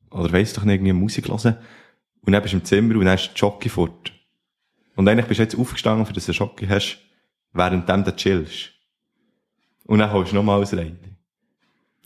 oder 0.09 0.31
weiss 0.31 0.53
doch 0.53 0.63
nicht, 0.63 0.75
irgendwie 0.75 0.93
Musik 0.93 1.27
hören, 1.27 1.57
und 2.21 2.31
dann 2.31 2.41
bist 2.41 2.53
du 2.53 2.57
im 2.57 2.65
Zimmer 2.65 2.95
und 2.95 3.05
dann 3.05 3.15
ist 3.15 3.31
die 3.33 3.37
Schocki 3.37 3.69
fort. 3.69 4.11
Und 4.95 5.07
eigentlich 5.07 5.27
bist 5.27 5.39
du 5.39 5.43
jetzt 5.43 5.57
aufgestanden, 5.57 6.05
für 6.05 6.13
dass 6.13 6.25
du 6.25 6.31
eine 6.31 6.35
Schocki 6.35 6.67
hast, 6.67 6.97
während 7.53 7.87
du 7.89 8.15
chillst. 8.15 8.71
Und 9.83 9.99
dann 9.99 10.11
holst 10.11 10.31
du 10.31 10.35
nochmal 10.35 10.61
ein 10.61 10.79
Reihe. 10.79 10.95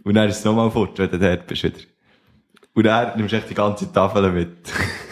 Und 0.04 0.16
dann 0.16 0.28
ist 0.28 0.40
es 0.40 0.46
nochmal 0.46 0.72
fort, 0.72 0.98
wenn 0.98 1.12
du 1.12 1.20
dort 1.20 1.48
bist 1.48 1.64
wieder. 1.64 1.80
Und 2.74 2.84
dann 2.84 3.18
nimmst 3.18 3.34
du 3.34 3.38
echt 3.38 3.50
die 3.50 3.54
ganze 3.54 3.92
Tafel 3.92 4.32
mit. 4.32 4.58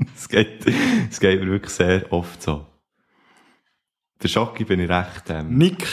Es 0.16 0.28
geht, 0.28 0.66
es 1.10 1.20
geht 1.20 1.40
mir 1.40 1.50
wirklich 1.50 1.72
sehr 1.72 2.10
oft 2.12 2.42
so. 2.42 2.66
Der 4.22 4.28
Schocki 4.28 4.64
bin 4.64 4.80
ich 4.80 4.88
recht, 4.88 5.28
ähm, 5.28 5.56
Nick, 5.56 5.86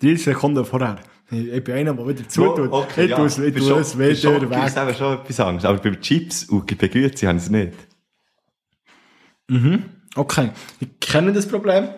30 0.00 0.22
Sekunden 0.22 0.64
vorher. 0.64 1.00
Ich 1.30 1.48
ich 1.48 1.64
bin 1.64 1.74
einer, 1.76 1.94
der 1.94 2.08
wieder 2.08 2.28
zutut. 2.28 2.72
okay, 2.72 3.04
ich 3.04 3.10
ja. 3.10 3.16
tue 3.16 3.26
es, 3.26 3.38
ich 3.38 3.54
wieder 3.54 4.50
weg. 4.50 4.76
eben 4.76 4.94
schon 4.94 5.18
etwas 5.18 5.40
anderes. 5.40 5.64
Aber 5.64 5.78
bei 5.78 5.94
Chips 5.96 6.44
und 6.44 6.78
bei 6.78 6.88
Güte 6.88 7.26
habe 7.26 7.38
ich 7.38 7.44
es 7.44 7.50
nicht. 7.50 7.74
Okay, 10.16 10.50
ich 10.80 10.88
kenne 11.00 11.32
das 11.32 11.46
Problem. 11.46 11.88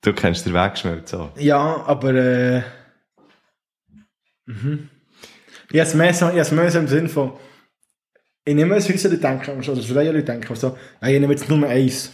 Du 0.00 0.12
kennst 0.12 0.46
den 0.46 0.54
Wegschmelz 0.54 1.12
auch. 1.14 1.36
Ja, 1.36 1.84
aber 1.84 2.14
äh, 2.14 2.62
mhm. 4.46 4.88
Ich 5.70 5.80
habe 5.80 5.88
es 5.88 5.94
mehr 5.94 6.14
so, 6.14 6.30
ich 6.30 6.38
habe 6.38 6.54
mehr 6.54 6.70
so 6.70 6.78
im 6.78 6.88
Sinn 6.88 7.08
von, 7.08 7.32
ich 8.48 8.54
nehme 8.54 8.74
es, 8.76 8.88
wie 8.88 8.96
sie 8.96 9.16
denken, 9.18 9.58
oder 9.58 9.74
das 9.76 9.84
freie 9.86 10.10
Leute 10.10 10.24
denken, 10.24 10.54
so, 10.54 10.76
nein, 11.00 11.14
ich 11.14 11.20
nehme 11.20 11.32
jetzt 11.32 11.48
nur 11.48 11.66
eins. 11.68 12.12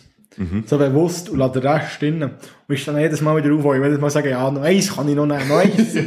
So 0.67 0.79
bewusst 0.79 1.31
und 1.31 1.39
lasse 1.39 1.61
den 1.61 1.69
Rest 1.69 2.03
drin. 2.03 2.23
Und 2.23 2.35
ich 2.69 2.85
dann 2.85 2.99
jedes 2.99 3.21
Mal 3.21 3.37
wieder 3.43 3.55
auf, 3.55 3.63
wo 3.63 3.73
ich 3.73 3.81
jedes 3.83 4.01
Mal 4.01 4.11
sage, 4.11 4.31
ja, 4.31 4.51
noch 4.51 4.63
eins 4.63 4.93
kann 4.95 5.09
ich 5.09 5.15
noch 5.15 5.27
nehmen, 5.27 5.47
noch 5.49 5.59
eins. 5.59 5.95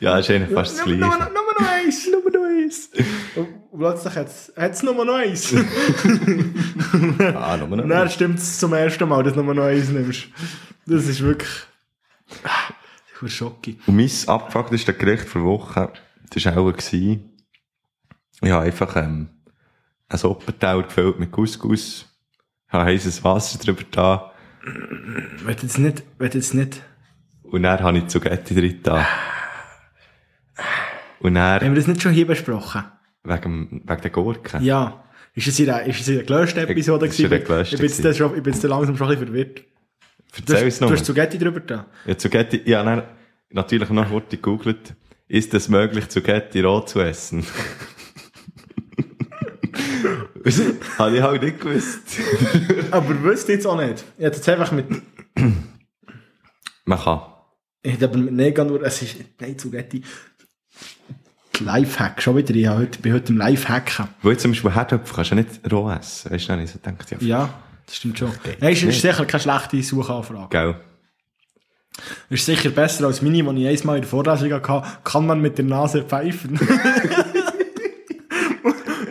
Ja, 0.00 0.16
das 0.16 0.28
ist 0.28 0.34
eigentlich 0.34 0.52
fast 0.54 0.78
das 0.80 0.86
Nur, 0.86 0.96
nur, 0.96 1.08
Gleiche. 1.10 1.32
nur 1.32 1.42
noch 1.60 1.68
eins, 1.72 2.08
nur 2.10 2.32
noch 2.32 2.48
eins. 2.48 2.90
Und 3.36 3.46
und 3.70 3.78
plötzlich 3.78 4.14
hat 4.16 4.72
es 4.72 4.82
nur 4.82 5.04
noch 5.04 5.14
eins. 5.14 5.54
Ah, 7.34 7.56
nur 7.56 7.68
noch 7.68 7.84
Und 7.84 7.88
dann 7.88 8.10
stimmt 8.10 8.38
es 8.38 8.58
zum 8.58 8.72
ersten 8.72 9.08
Mal, 9.08 9.22
dass 9.22 9.34
du 9.34 9.42
nur 9.42 9.54
noch 9.54 9.62
eins 9.64 9.90
nimmst. 9.90 10.24
Das 10.86 11.06
ist 11.06 11.20
wirklich... 11.22 11.48
Ah, 12.44 12.72
Ich 13.14 13.22
war 13.22 13.28
schockiert. 13.28 13.78
Und 13.86 13.96
mein 13.96 14.10
abgefuckteste 14.26 14.92
Gericht 14.94 15.28
vor 15.28 15.44
Woche, 15.44 15.92
das 16.34 16.44
war 16.46 16.58
auch, 16.58 16.72
gewesen, 16.72 17.30
ich 18.42 18.50
habe 18.50 18.64
einfach, 18.64 18.96
ähm, 18.96 19.28
einen 20.08 20.18
Suppenteller 20.18 20.82
gefüllt 20.84 21.18
mit 21.18 21.30
Couscous, 21.32 22.06
habe 22.68 22.84
heißes 22.84 23.22
Wasser 23.24 23.58
drüber 23.58 23.82
da, 23.90 24.32
Wenn 25.44 25.56
jetzt 25.62 25.78
nicht... 25.78 26.02
Wenn 26.18 26.30
jetzt 26.32 26.54
nicht... 26.54 26.82
und 27.42 27.62
dann 27.62 27.80
habe 27.80 27.98
ich 27.98 28.06
Zugetti 28.08 28.54
drin 28.54 28.80
da. 28.82 29.06
Und 31.20 31.34
dann, 31.34 31.60
Haben 31.60 31.70
wir 31.72 31.76
das 31.76 31.86
nicht 31.86 32.02
schon 32.02 32.12
hier 32.12 32.26
besprochen? 32.26 32.84
wegen, 33.24 33.82
wegen 33.84 34.00
der 34.00 34.10
Gurke. 34.10 34.58
Ja. 34.58 35.04
Ist 35.34 35.46
es 35.46 35.58
in 35.60 35.66
der, 35.66 35.84
ist 35.84 36.00
es 36.00 36.08
in 36.08 36.16
der 36.16 36.24
gelöschten 36.24 36.64
Episode 36.66 37.06
Das 37.06 37.14
ist 37.14 37.20
in 37.20 37.30
der 37.30 37.38
gewesen? 37.40 37.54
gelöschten 37.54 37.84
Ich 37.84 37.96
bin 37.96 38.04
jetzt, 38.04 38.18
schon, 38.18 38.36
ich 38.36 38.42
bin 38.42 38.52
jetzt 38.52 38.62
langsam 38.64 38.96
schon 38.96 39.06
ein 39.08 39.10
bisschen 39.10 39.26
verwirrt. 39.26 39.58
Du 40.46 40.52
Erzähl 40.52 40.68
es 40.68 40.74
hast, 40.74 40.80
du 40.80 40.84
noch. 40.84 40.92
hast 40.92 41.04
Zugetti 41.04 41.38
drüber 41.38 41.60
da. 41.60 41.86
Ja, 42.06 42.18
Zugetti, 42.18 42.62
ja, 42.64 42.82
dann, 42.82 43.02
natürlich 43.50 43.90
noch 43.90 44.08
kurz 44.08 44.30
gegoogelt. 44.30 44.94
Ist 45.28 45.52
es 45.54 45.68
möglich, 45.68 46.08
Zugetti 46.08 46.60
roh 46.60 46.80
zu 46.80 47.00
essen? 47.00 47.44
Habe 50.98 51.16
ich 51.16 51.22
halt 51.22 51.42
nicht 51.42 51.60
gewusst. 51.60 52.00
Aber 52.90 53.22
wüsste 53.22 53.52
jetzt 53.52 53.66
auch 53.66 53.76
nicht. 53.80 54.04
Ich 54.18 54.24
hätte 54.24 54.36
jetzt 54.36 54.48
einfach 54.48 54.72
mit... 54.72 54.86
Man 56.84 56.98
kann. 56.98 57.20
Ich 57.82 57.92
hätte 57.92 58.06
aber 58.06 58.18
mit 58.18 58.32
Negan 58.32 58.66
nur... 58.66 58.82
Es 58.82 59.02
ist... 59.02 59.16
Nein, 59.40 59.58
Zugetti... 59.58 60.02
Lifehack, 61.60 62.22
schon 62.22 62.36
wieder. 62.36 62.54
Ich 62.54 62.66
habe 62.66 62.80
heute, 62.80 62.98
bin 63.00 63.12
heute 63.12 63.32
im 63.32 63.38
Lifehacken. 63.38 64.08
Weil 64.22 64.36
zum 64.38 64.52
Beispiel 64.52 64.74
Herdöpfel 64.74 65.14
kannst 65.16 65.30
du 65.32 65.34
ja 65.36 65.42
nicht 65.42 65.72
roh 65.72 65.90
essen. 65.90 66.30
Weißt 66.30 66.48
du, 66.48 66.62
ich 66.62 66.70
so 66.70 66.78
gedacht, 66.78 67.10
ja, 67.10 67.18
Ja, 67.20 67.54
das 67.86 67.96
stimmt 67.96 68.18
schon. 68.18 68.32
Nein, 68.60 68.72
ist, 68.72 68.82
ist 68.82 69.00
sicher 69.02 69.24
keine 69.24 69.42
schlechte 69.42 69.82
Suchanfrage. 69.82 70.48
gell. 70.50 70.76
Ist 72.30 72.46
sicher 72.46 72.70
besser 72.70 73.06
als 73.06 73.22
meine, 73.22 73.42
die 73.42 73.66
ich 73.66 73.80
einmal 73.80 73.96
in 73.96 74.02
der 74.02 74.08
Vorlesung 74.08 74.52
hatte. 74.52 74.82
Kann 75.02 75.26
man 75.26 75.40
mit 75.40 75.58
der 75.58 75.64
Nase 75.64 76.04
pfeifen? 76.04 76.58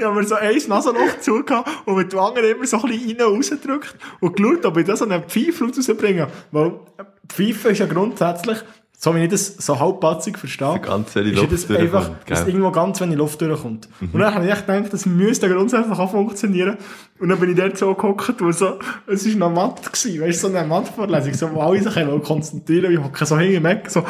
habe 0.08 0.22
mir 0.22 0.28
so 0.28 0.36
ein 0.36 0.56
Nasenloch 0.68 1.20
zugehört 1.22 1.68
und 1.86 1.96
mit 1.96 2.12
dem 2.12 2.20
anderen 2.20 2.50
immer 2.52 2.66
so 2.66 2.82
ein 2.82 2.90
bisschen 2.90 3.20
rein 3.20 3.36
rausgedrückt 3.36 3.96
und 4.20 4.36
geschaut, 4.36 4.66
ob 4.66 4.78
ich 4.78 4.86
da 4.86 4.96
so 4.96 5.06
einen 5.06 5.24
Pfeiflaut 5.24 5.78
rausbringe. 5.78 6.28
Weil 6.52 6.80
Pfeifen 7.28 7.72
ist 7.72 7.80
ja 7.80 7.86
grundsätzlich, 7.86 8.58
so 8.98 9.14
wie 9.14 9.26
ich 9.26 9.30
das 9.30 9.58
so 9.58 9.80
halbpatzig 9.80 10.40
verstehe, 10.40 10.80
ganz 10.80 11.16
ist 11.16 11.36
Luft 11.36 11.52
das 11.52 11.70
einfach, 11.70 12.10
dass 12.26 12.48
irgendwo 12.48 12.72
ganz 12.72 13.00
wenig 13.00 13.18
Luft 13.18 13.40
durchkommt. 13.40 13.88
Und 14.02 14.20
dann 14.20 14.34
habe 14.34 14.46
ich 14.46 14.52
echt 14.52 14.66
gedacht, 14.66 14.92
das 14.92 15.06
müsste 15.06 15.50
grundsätzlich 15.50 16.00
auch 16.00 16.10
funktionieren. 16.10 16.78
Und 17.20 17.30
dann 17.30 17.40
bin 17.40 17.52
ich 17.52 17.58
dort 17.58 17.78
so 17.78 17.94
gehockt, 17.94 18.42
wo 18.42 18.52
so, 18.52 18.80
es 19.06 19.28
war 19.40 19.50
noch 19.50 19.56
Mathe 19.56 19.90
gewesen, 19.90 20.22
weißt 20.22 20.44
du, 20.44 20.48
so 20.48 20.56
eine 20.56 20.68
Mathevorlesung, 20.68 21.34
so, 21.34 21.54
wo 21.54 21.62
alle 21.62 21.82
sich 21.82 21.96
haben 21.96 22.24
konzentrieren, 22.24 22.92
ich 22.92 23.00
hocke 23.00 23.26
so 23.26 23.38
hinten 23.38 23.64
weg, 23.64 23.88
so, 23.88 24.04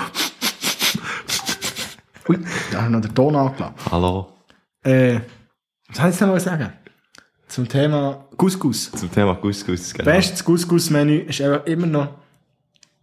ui, 2.29 2.39
da 2.71 2.77
habe 2.77 2.87
ich 2.87 2.91
noch 2.91 3.01
den 3.01 3.15
Ton 3.15 3.35
angelassen. 3.35 3.75
Hallo. 3.91 4.27
Äh, 4.83 5.19
was 5.89 5.97
soll 5.97 6.09
ich 6.09 6.19
noch 6.21 6.27
mal 6.27 6.39
sagen? 6.39 6.73
Zum 7.47 7.67
Thema 7.67 8.25
Couscous. 8.35 8.91
Zum 8.91 9.09
Thema 9.11 9.35
Couscous, 9.35 9.93
gell. 9.93 10.05
Bestes 10.05 10.43
Couscous-Menü 10.43 11.19
ist 11.19 11.41
einfach 11.41 11.65
immer 11.65 11.87
noch 11.87 12.09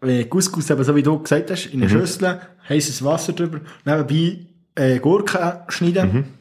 äh, 0.02 0.24
Couscous, 0.26 0.68
eben 0.70 0.84
so 0.84 0.94
wie 0.94 1.02
du 1.02 1.18
gesagt 1.18 1.50
hast, 1.50 1.66
in 1.66 1.80
eine 1.80 1.90
Schüssel, 1.90 2.40
heißes 2.68 3.02
Wasser 3.04 3.32
drüber, 3.32 3.60
nebenbei 3.86 4.46
äh, 4.74 4.98
Gurken 4.98 5.40
schneiden, 5.68 6.34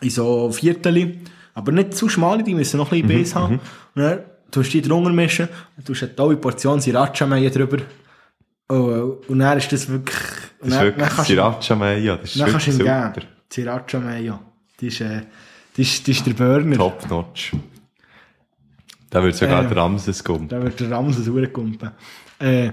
in 0.00 0.10
so 0.10 0.50
Viertel, 0.50 1.18
aber 1.52 1.72
nicht 1.72 1.94
zu 1.94 2.08
schmale, 2.08 2.42
die 2.42 2.54
müssen 2.54 2.78
noch 2.78 2.90
ein 2.90 3.02
bisschen 3.02 3.18
Biss 3.22 3.34
haben. 3.34 3.60
Und 3.94 4.02
dann 4.02 4.20
tust 4.50 4.72
du 4.72 4.80
die 4.80 4.88
drunter 4.88 5.10
mischen, 5.12 5.48
und 5.76 5.86
tust 5.86 6.02
eine 6.04 6.16
tolle 6.16 6.36
Portion 6.36 6.80
Sriracha-Mehl 6.80 7.50
drüber. 7.50 7.78
Oh, 8.68 9.18
und 9.28 9.38
dann 9.38 9.58
ist 9.58 9.70
das 9.72 9.88
wirklich... 9.88 10.16
Das 10.60 10.68
ist 10.68 10.74
dann- 10.74 10.84
wirklich. 10.84 11.08
Das 11.08 11.28
ist 11.28 12.40
Dann 12.40 12.50
kannst 12.50 12.66
du 12.66 12.70
ihm 12.70 12.78
wirklich 12.78 12.94
geben. 12.94 13.12
super. 13.14 13.26
Sriracha-Mehl, 13.52 14.38
die 14.80 14.86
ist, 14.88 15.00
äh, 15.02 15.22
ist, 15.82 16.06
die 16.06 16.10
ist 16.12 16.26
der 16.26 16.32
Burner. 16.34 16.76
Top-notch. 16.76 17.52
Da 19.10 19.22
wird 19.22 19.36
sogar 19.36 19.64
Äh. 19.64 19.68
der 19.68 19.76
Ramses 19.76 20.22
kommen. 20.24 20.48
Da 20.48 20.62
wird 20.62 20.78
der 20.80 20.90
Ramses 20.90 21.24
durchgekumpelt. 21.26 21.92
Äh, 22.38 22.72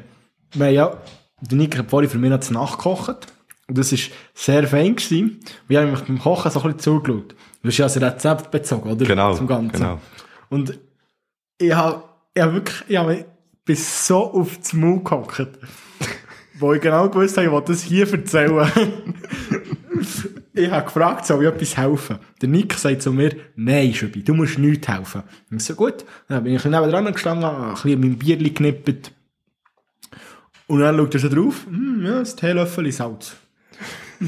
haben 0.55 0.73
ja, 0.73 0.97
der 1.41 1.57
Nick 1.57 1.77
hat 1.77 1.89
vorhin 1.89 2.09
für 2.09 2.17
mich 2.17 2.29
noch 2.29 2.39
zu 2.39 2.53
Nacht 2.53 2.77
gekocht. 2.77 3.27
Und 3.67 3.77
das 3.77 3.91
war 3.91 3.99
sehr 4.33 4.67
fein. 4.67 4.95
Gewesen. 4.95 5.39
Wir 5.67 5.81
haben 5.81 5.93
beim 6.07 6.19
Kochen 6.19 6.51
so 6.51 6.59
ein 6.59 6.63
bisschen 6.73 6.79
zugeschaut. 6.79 7.35
Du 7.61 7.69
hast 7.69 7.77
ja 7.77 7.85
das 7.85 8.01
Rezept 8.01 8.51
bezogen, 8.51 8.91
oder? 8.91 9.05
Genau, 9.05 9.33
Zum 9.35 9.47
Ganzen. 9.47 9.71
genau. 9.71 9.99
Und 10.49 10.77
ich 11.57 11.73
habe, 11.73 12.03
ich 12.33 12.41
habe 12.41 12.53
wirklich, 12.53 12.83
ich 12.89 12.97
habe 12.97 13.13
mich 13.15 13.25
bis 13.63 14.07
so 14.07 14.31
auf 14.33 14.57
das 14.57 14.73
Maul 14.73 15.01
gehockt. 15.03 15.47
wo 16.59 16.73
ich 16.73 16.81
genau 16.81 17.07
gewusst 17.09 17.37
habe, 17.37 17.47
ich 17.47 17.53
will 17.53 17.61
das 17.65 17.83
hier 17.83 18.11
erzählen. 18.11 18.69
ich 20.53 20.69
habe 20.69 20.85
gefragt, 20.85 21.25
soll 21.25 21.43
ich 21.43 21.49
etwas 21.49 21.77
helfen? 21.77 22.19
Der 22.41 22.49
Nick 22.49 22.73
sagt 22.73 23.01
zu 23.01 23.11
mir, 23.11 23.35
nein, 23.55 23.93
Schöbi, 23.93 24.23
du 24.23 24.33
musst 24.33 24.59
nichts 24.59 24.87
helfen. 24.87 25.23
Ich 25.51 25.63
so, 25.63 25.73
gut. 25.73 26.05
Dann 26.27 26.43
bin 26.43 26.53
ich 26.53 26.63
neben 26.63 26.91
dran 26.91 27.11
gestanden, 27.11 27.49
ein 27.49 27.73
bisschen 27.73 27.99
mein 27.99 28.17
Bierli 28.17 28.49
geknippt. 28.49 29.11
Und 30.67 30.79
dann 30.79 30.95
schaut 30.95 31.13
er 31.15 31.19
so 31.19 31.29
drauf, 31.29 31.65
hm, 31.67 32.05
ja, 32.05 32.19
ein 32.19 32.25
Teelöffel 32.25 32.91
Salz. 32.91 33.35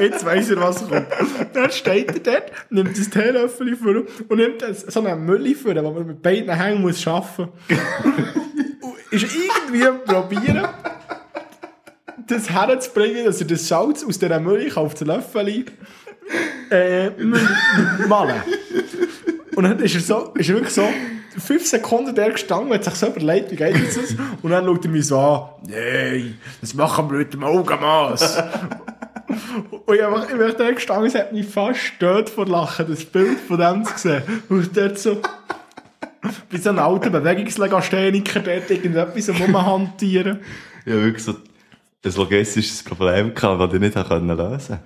Jetzt 0.00 0.24
weiss 0.24 0.50
er, 0.50 0.60
was 0.60 0.88
kommt. 0.88 1.06
Dann 1.52 1.70
steht 1.70 2.08
er 2.08 2.18
dort, 2.18 2.50
nimmt 2.70 2.98
das 2.98 3.10
Teelöffel 3.10 3.76
vor 3.76 4.02
und 4.28 4.36
nimmt 4.36 4.64
so 4.74 5.04
einen 5.04 5.24
Müll 5.24 5.54
vor, 5.54 5.74
den 5.74 5.84
man 5.84 6.06
mit 6.06 6.22
beiden 6.22 6.52
Hängen 6.52 6.82
muss 6.82 7.06
arbeiten 7.06 7.48
muss. 7.68 7.78
ist 9.12 9.36
irgendwie 9.36 9.86
am 9.86 10.02
probieren, 10.04 10.66
das 12.26 12.50
herzubringen, 12.50 13.24
dass 13.24 13.40
er 13.40 13.46
das 13.46 13.68
Salz 13.68 14.04
aus 14.04 14.18
dieser 14.18 14.40
Milch 14.40 14.76
auf 14.76 14.94
das 14.94 15.06
Löffel 15.06 15.64
äh, 16.70 17.10
malen. 18.08 18.42
Und 19.54 19.64
dann 19.64 19.78
ist 19.80 19.94
er 19.94 20.00
so, 20.00 20.32
ist 20.34 20.48
er 20.48 20.54
wirklich 20.54 20.74
so, 20.74 20.88
fünf 21.38 21.66
Sekunden 21.66 22.14
der 22.14 22.30
gestanden, 22.30 22.72
hat 22.72 22.84
sich 22.84 22.94
so 22.94 23.06
überlegt, 23.06 23.50
wie 23.50 23.56
geht 23.56 23.74
das? 23.74 24.14
Und 24.42 24.50
dann 24.50 24.64
schaut 24.64 24.84
er 24.84 24.90
mich 24.90 25.06
so 25.06 25.18
an, 25.18 25.48
nein, 25.68 26.38
das 26.60 26.74
machen 26.74 27.10
wir 27.10 27.18
mit 27.18 27.32
dem 27.32 27.44
Augenmaß. 27.44 28.42
Und 29.86 29.94
ich, 29.94 30.04
einfach, 30.04 30.28
ich 30.28 30.36
bin 30.36 30.54
da 30.58 30.70
gestanden, 30.70 31.06
es 31.06 31.14
hat 31.14 31.32
mich 31.32 31.46
fast 31.46 31.80
stört 31.80 32.28
vor 32.28 32.46
Lachen, 32.46 32.86
das 32.88 33.04
Bild 33.04 33.40
von 33.40 33.58
dem 33.58 33.84
zu 33.84 33.96
sehen. 33.96 34.22
Und 34.48 34.76
dort 34.76 34.98
so, 34.98 35.20
wie 36.50 36.58
so 36.58 36.70
ein 36.70 36.78
alter 36.78 37.10
Bewegungslegastheniker, 37.10 38.40
dort 38.40 38.70
irgendetwas 38.70 39.30
am 39.30 39.36
Rumhantieren. 39.36 40.40
Habe 40.84 41.04
wirklich 41.04 41.24
so 41.24 41.34
ein 42.04 42.12
logistisches 42.14 42.82
Problem 42.82 43.34
gehabt, 43.34 43.60
das 43.60 43.74
ich 43.74 43.80
nicht 43.80 43.94
lösen 43.94 44.08
konnte. 44.08 44.80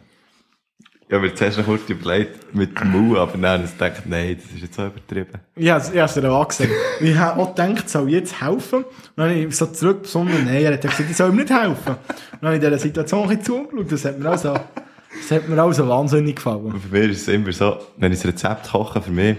Ich 1.08 1.14
habe 1.14 1.24
mir 1.24 1.34
zuerst 1.36 1.56
noch 1.56 1.66
kurz 1.66 1.88
überlegt, 1.88 2.52
mit 2.52 2.80
dem 2.80 2.90
Mau, 2.90 3.20
aber 3.20 3.38
dann 3.38 3.46
habe 3.46 3.64
ich 3.64 3.70
gedacht, 3.70 4.02
nein, 4.06 4.36
das 4.42 4.52
ist 4.52 4.62
jetzt 4.62 4.74
so 4.74 4.86
übertrieben. 4.86 5.40
Ich 5.54 5.70
habe 5.70 5.80
es 5.80 6.14
dir 6.14 6.32
auch 6.32 6.48
gesagt. 6.48 6.70
Ich 7.00 7.16
habe 7.16 7.40
auch 7.40 7.54
gedacht, 7.54 7.88
soll 7.88 8.08
ich 8.08 8.14
jetzt 8.14 8.40
helfen? 8.40 8.82
Und 8.82 8.86
dann 9.14 9.30
habe 9.30 9.38
ich 9.38 9.56
so 9.56 9.66
zurück 9.66 10.04
nein, 10.14 10.48
er 10.48 10.72
hat 10.72 10.82
gesagt, 10.82 11.08
ich 11.08 11.16
soll 11.16 11.30
ihm 11.30 11.36
nicht 11.36 11.50
helfen. 11.50 11.92
Und 11.92 12.42
dann 12.42 12.46
habe 12.46 12.54
ich 12.56 12.60
dieser 12.60 12.78
Situation 12.78 13.22
ein 13.22 13.38
bisschen 13.38 13.44
zugeschaut. 13.44 13.92
Das 13.92 14.04
hat 14.04 14.18
mir 14.18 14.32
auch 14.32 14.38
so, 14.38 14.52
das 14.54 15.30
hat 15.30 15.48
mir 15.48 15.62
auch 15.62 15.72
so 15.72 15.86
wahnsinnig 15.86 16.36
gefallen. 16.36 16.64
Und 16.66 16.80
für 16.80 16.88
mich 16.88 17.10
ist 17.12 17.22
es 17.22 17.28
immer 17.28 17.52
so, 17.52 17.78
wenn 17.98 18.10
ich 18.10 18.18
das 18.18 18.26
Rezept 18.26 18.68
koche, 18.72 19.00
für 19.00 19.12
mich, 19.12 19.36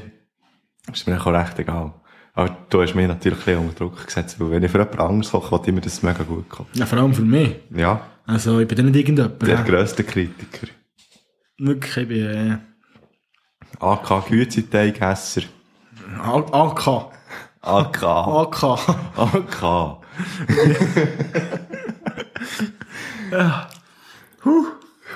ist 0.94 1.06
mir 1.06 1.20
auch 1.20 1.28
recht 1.28 1.60
egal. 1.60 1.94
Aber 2.38 2.56
du 2.70 2.82
hast 2.84 2.94
mich 2.94 3.08
natürlich 3.08 3.40
ein 3.40 3.46
bisschen 3.46 3.68
unter 3.68 3.80
Druck 3.80 4.06
gesetzt, 4.06 4.40
weil 4.40 4.52
wenn 4.52 4.62
ich 4.62 4.70
für 4.70 4.78
jemand 4.78 5.00
anderes 5.00 5.32
koche, 5.32 5.52
will 5.54 5.62
ich 5.66 5.74
mir 5.74 5.82
das 5.82 6.04
mega 6.04 6.22
gut 6.22 6.48
kommt. 6.48 6.70
Ja, 6.78 6.86
vor 6.86 7.00
allem 7.00 7.12
für 7.12 7.24
mich. 7.24 7.56
Ja, 7.76 8.00
Also, 8.28 8.60
ich 8.60 8.68
bin 8.68 8.86
nicht 8.86 8.96
irgendjemand. 8.96 9.42
der 9.42 9.56
ja. 9.56 9.64
grösste 9.64 10.04
Kritiker. 10.04 10.68
Wirklich, 11.58 11.98
ich 11.98 12.08
bin, 12.08 12.28
äh, 12.28 12.58
AK 13.80 14.28
Gützeiteigesser. 14.28 15.42
AK. 16.22 17.08
AK. 17.62 18.04
AK. 18.04 18.64
AK. 19.18 19.98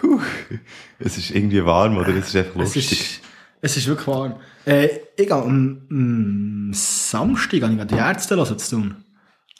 Es 0.98 1.18
ist 1.18 1.30
irgendwie 1.32 1.64
warm, 1.64 1.98
oder? 1.98 2.10
Es 2.16 2.30
ist 2.30 2.36
einfach 2.36 2.56
lustig. 2.56 3.22
Es 3.62 3.78
ist 3.78 3.88
wirklich 3.88 4.08
warm. 4.08 4.36
Äh, 4.66 4.88
ich 5.16 5.28
gehe 5.28 5.34
am, 5.36 5.82
am 5.90 6.72
Samstag 6.74 7.54
ich 7.54 7.88
die 7.88 7.96
Ärzte 7.96 8.36
hören 8.36 8.58
zu 8.58 8.76
tun. 8.76 8.96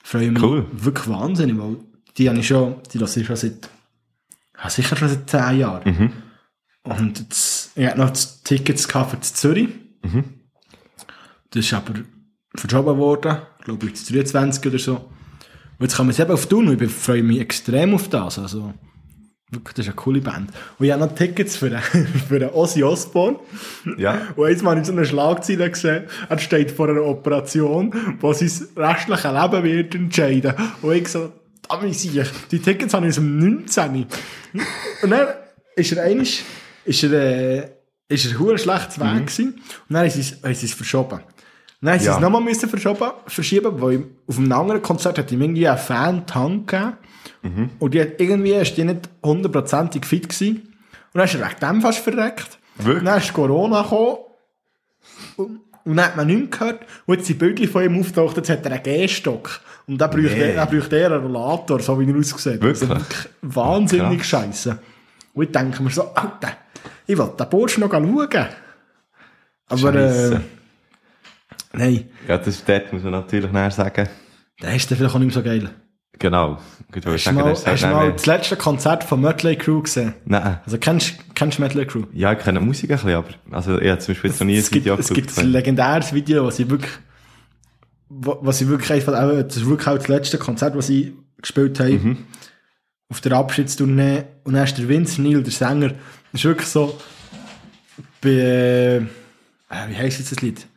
Freue 0.04 0.32
mich 0.32 0.42
Cool. 0.42 0.66
wirklich 0.72 1.08
wahnsinnig, 1.08 1.58
weil 1.58 1.78
die 2.18 2.28
habe 2.28 2.40
ich 2.40 2.48
schon, 2.48 2.76
die 2.92 2.98
lasse 2.98 3.22
ich 3.22 3.28
schon 3.28 3.36
seit, 3.36 3.70
ja, 4.62 4.70
sicher 4.70 4.96
schon 4.96 5.10
seit 5.10 5.30
10 5.30 5.60
Jahren. 5.60 5.84
Mhm. 5.92 6.12
Und 6.84 7.20
jetzt, 7.20 7.78
ich 7.78 7.86
hatte 7.86 8.00
noch 8.00 8.12
Tickets 8.44 8.88
gehabt 8.88 9.12
für 9.12 9.22
Zürich. 9.22 9.70
Mhm. 10.04 10.24
Das 11.52 11.66
ist 11.66 11.74
aber 11.74 11.94
verschoben 12.56 12.98
worden, 12.98 13.38
glaube 13.64 13.86
ich, 13.88 14.04
23 14.06 14.66
oder 14.66 14.80
so. 14.80 14.96
Und 14.96 15.82
jetzt 15.82 15.96
kann 15.96 16.08
man 16.08 16.12
es 16.12 16.20
eben 16.20 16.32
auf 16.32 16.48
tun 16.48 16.68
und 16.68 16.82
ich 16.82 16.92
freue 16.92 17.24
mich 17.24 17.40
extrem 17.40 17.94
auf 17.94 18.08
das. 18.10 18.40
Also, 18.40 18.74
wirklich, 19.52 19.76
das 19.76 19.86
ist 19.86 19.92
eine 19.92 19.96
coole 19.96 20.22
Band. 20.22 20.50
Und 20.80 20.86
ich 20.86 20.92
habe 20.92 21.06
noch 21.06 21.14
Tickets 21.14 21.58
für 21.58 21.70
den, 21.70 21.80
für 22.28 22.40
den 22.40 22.50
Ozzy 22.50 22.84
Osbourne. 22.84 23.40
Ja. 23.98 24.28
Und 24.36 24.50
jetzt 24.50 24.66
habe 24.66 24.80
ich 24.80 24.86
so 24.86 24.94
eine 24.94 25.06
Schlagzeile 25.06 25.70
gesehen, 25.70 26.06
er 26.30 26.40
steht 26.40 26.72
vor 26.72 26.90
einer 26.90 27.04
Operation, 27.04 27.94
wo 28.20 28.34
sein 28.34 28.52
restliches 28.76 29.24
Leben 29.24 29.64
wird 29.64 29.96
entscheiden. 29.96 30.54
Und 30.82 30.94
ich 30.94 31.08
so, 31.10 31.32
ich, 31.84 32.28
die 32.50 32.60
Tickets 32.60 32.94
habe 32.94 33.06
ich 33.06 33.12
aus 33.12 33.16
dem 33.16 33.38
19. 33.38 34.06
Und 35.04 35.10
dann 35.10 35.28
ist 35.76 35.92
er 35.92 36.04
einig, 36.04 36.44
ist 36.86 37.04
er, 37.04 37.12
äh, 37.12 37.70
ist 38.08 38.26
er 38.26 38.58
schlecht 38.58 38.94
zu 38.94 39.02
Weg 39.02 39.28
gewesen. 39.28 39.54
Und 39.90 39.94
dann 39.94 40.10
haben 40.10 40.12
sie 40.12 40.66
es 40.66 40.74
verschoben. 40.74 41.20
Haben 41.84 42.00
sie 42.00 42.06
Ja. 42.06 42.14
es 42.16 42.20
nochmal 42.20 42.42
müssen 42.42 42.70
verschoben, 42.70 43.10
verschieben, 43.28 43.82
weil 43.82 44.04
auf 44.28 44.38
einem 44.38 44.52
anderen 44.52 44.82
Konzert 44.82 45.18
hat 45.18 45.32
ihm 45.32 45.42
irgendwie 45.42 45.68
ein 45.68 45.78
Fan 45.78 46.24
Hand 46.34 46.68
gegeben. 46.68 46.98
Und 47.80 47.94
die 47.94 48.02
hat, 48.02 48.20
irgendwie 48.20 48.54
ist 48.54 48.78
die 48.78 48.84
nicht 48.84 49.10
hundertprozentig 49.24 50.06
fit 50.06 50.30
gewesen. 50.30 50.58
Und 51.14 51.18
dann 51.18 51.26
ist 51.26 51.36
er 51.36 51.42
wegen 51.42 51.60
dem 51.60 51.82
fast 51.82 52.00
verreckt. 52.00 52.60
Wirklich? 52.78 53.04
Dann 53.04 53.18
ist 53.20 53.34
Corona 53.34 53.82
gekommen. 53.82 54.18
Und, 55.38 55.60
und 55.84 55.96
dann 55.98 56.06
hat 56.06 56.16
man 56.18 56.28
nichts 56.28 56.58
gehört. 56.60 56.82
Und 57.08 57.16
jetzt 57.16 57.26
sind 57.28 57.40
Bildchen 57.40 57.68
von 57.68 57.84
ihm 57.84 58.00
auftaucht, 58.00 58.38
jetzt 58.38 58.50
hat 58.52 58.64
er 58.66 58.72
einen 58.74 58.84
Gehstock. 58.84 59.60
Und 59.88 59.98
dann 60.00 60.10
bräuchte, 60.12 60.34
Nee. 60.36 60.42
er, 60.52 60.56
dann 60.56 60.70
bräuchte 60.70 61.00
er 61.00 61.12
einen 61.14 61.26
Rollator, 61.26 61.80
so 61.80 62.00
wie 62.00 62.10
er 62.10 62.16
aussieht. 62.18 62.62
Wirklich? 62.62 62.88
Wirklich 62.90 63.30
wahnsinnig 63.42 64.24
scheiße. 64.24 64.78
Und 65.34 65.44
ich 65.44 65.52
denke 65.52 65.82
mir 65.82 65.90
so, 65.90 66.04
Alter, 66.14 66.52
ich 67.08 67.18
will 67.18 67.32
den 67.40 67.50
Burschen 67.50 67.82
noch 67.82 67.92
schauen. 67.92 68.30
Aber, 69.68 69.96
äh, 69.96 70.10
Scheisse. 70.10 70.42
Nein, 71.74 72.10
Ja, 72.28 72.38
das, 72.38 72.64
dort 72.64 72.92
muss 72.94 73.04
man 73.04 73.12
natürlich 73.14 73.52
näher 73.52 73.72
sagen. 73.72 74.08
der 74.62 74.76
ist 74.76 74.90
dann 74.90 74.98
vielleicht 74.98 75.16
auch 75.16 75.20
nicht 75.20 75.34
mehr 75.36 75.44
so 75.44 75.44
geil. 75.44 75.70
Genau. 76.20 76.60
Würde 76.92 77.14
Hast 77.14 77.26
du 77.26 77.32
mal, 77.32 77.50
das 77.50 77.66
hast 77.66 77.82
ist 77.82 77.90
mal 77.90 78.12
das 78.12 78.26
letzte 78.28 78.56
Konzert 78.56 79.04
von 79.04 79.22
Mötley 79.22 79.56
Crew 79.56 79.82
gesehen? 79.82 80.14
Nein. 80.26 80.60
Also 80.66 80.78
kennst 80.78 81.16
du 81.40 81.62
Mötley 81.62 81.86
Crew? 81.88 82.04
Ja, 82.14 82.34
ich 82.34 82.40
kenne 82.40 82.60
Musik 82.60 82.92
ein 82.92 82.98
bisschen, 82.98 83.12
aber, 83.16 83.30
also, 83.50 83.80
ich 83.80 83.90
habe 83.90 84.00
zum 84.00 84.14
Beispiel 84.14 84.30
noch 84.32 84.40
nie 84.42 84.54
ein 84.56 84.60
es 84.60 84.70
gibt, 84.70 84.86
Video 84.86 84.96
es 84.96 85.10
gibt 85.10 85.36
ein 85.40 85.48
legendäres 85.52 86.14
Video, 86.14 86.46
was 86.46 86.60
ich 86.60 86.70
wirklich, 86.70 86.92
was 88.10 88.62
ich 88.62 88.68
wirklich 88.68 88.92
einfach, 88.92 89.14
auch- 89.14 89.42
das 89.42 89.58
ist 89.58 89.66
wirklich 89.66 89.88
auch 89.88 89.96
das 89.98 90.08
letzte 90.10 90.38
Konzert, 90.38 90.76
was 90.78 90.90
ich 90.90 91.12
gespielt 91.42 91.80
habe. 91.80 91.92
Mhm. 91.94 92.18
Auf 93.10 93.20
der 93.22 93.32
Abschiedstournee. 93.34 94.24
Und 94.44 94.54
dann 94.54 94.64
ist 94.66 94.78
der 94.78 94.88
Vince 94.88 95.22
Neil, 95.22 95.42
der 95.42 95.52
Sänger, 95.52 95.94
ist 96.34 96.44
wirklich 96.46 96.68
so, 96.68 97.00
bei, 98.22 98.30
äh, 98.30 99.02
wie 99.90 99.96
heisst 99.98 100.20
jetzt 100.20 100.32
das 100.34 100.42
Lied? 100.42 100.68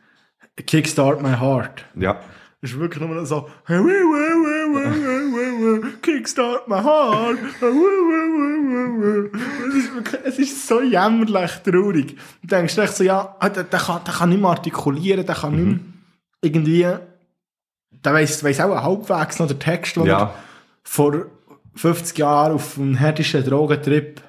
Kickstart 0.63 1.21
My 1.21 1.35
Heart. 1.37 1.85
Ja. 1.95 2.19
Das 2.61 2.71
ist 2.71 2.79
wirklich 2.79 3.03
nur 3.07 3.25
so, 3.27 3.47
Kickstart 6.01 6.67
my 6.67 6.81
heart. 6.81 7.37
Es 9.67 9.75
ist, 9.75 9.93
wirklich, 9.93 10.21
es 10.23 10.39
ist 10.39 10.67
so 10.67 10.81
jämmerlich 10.81 11.51
traurig. 11.63 12.17
Du 12.41 12.47
denkst 12.47 12.75
echt 12.77 12.95
so, 12.95 13.03
ja, 13.03 13.35
ah, 13.39 13.49
der, 13.49 13.65
der, 13.65 13.79
kann, 13.79 14.01
der 14.03 14.13
kann 14.15 14.29
nicht 14.29 14.41
mehr 14.41 14.49
artikulieren, 14.49 15.25
der 15.25 15.35
kann 15.35 15.55
nicht 15.55 15.65
mehr 15.65 15.79
irgendwie, 16.41 16.87
der 17.91 18.13
weiss, 18.13 18.43
weiss 18.43 18.59
auch 18.59 18.81
halbwegs 18.81 19.37
noch 19.37 19.47
den 19.47 19.59
Text, 19.59 19.95
den 19.97 20.05
Ja. 20.05 20.33
vor 20.83 21.27
50 21.75 22.17
Jahren 22.17 22.53
auf 22.53 22.79
einem 22.79 22.95
härtischen 22.95 23.43
Drogentrip 23.43 24.21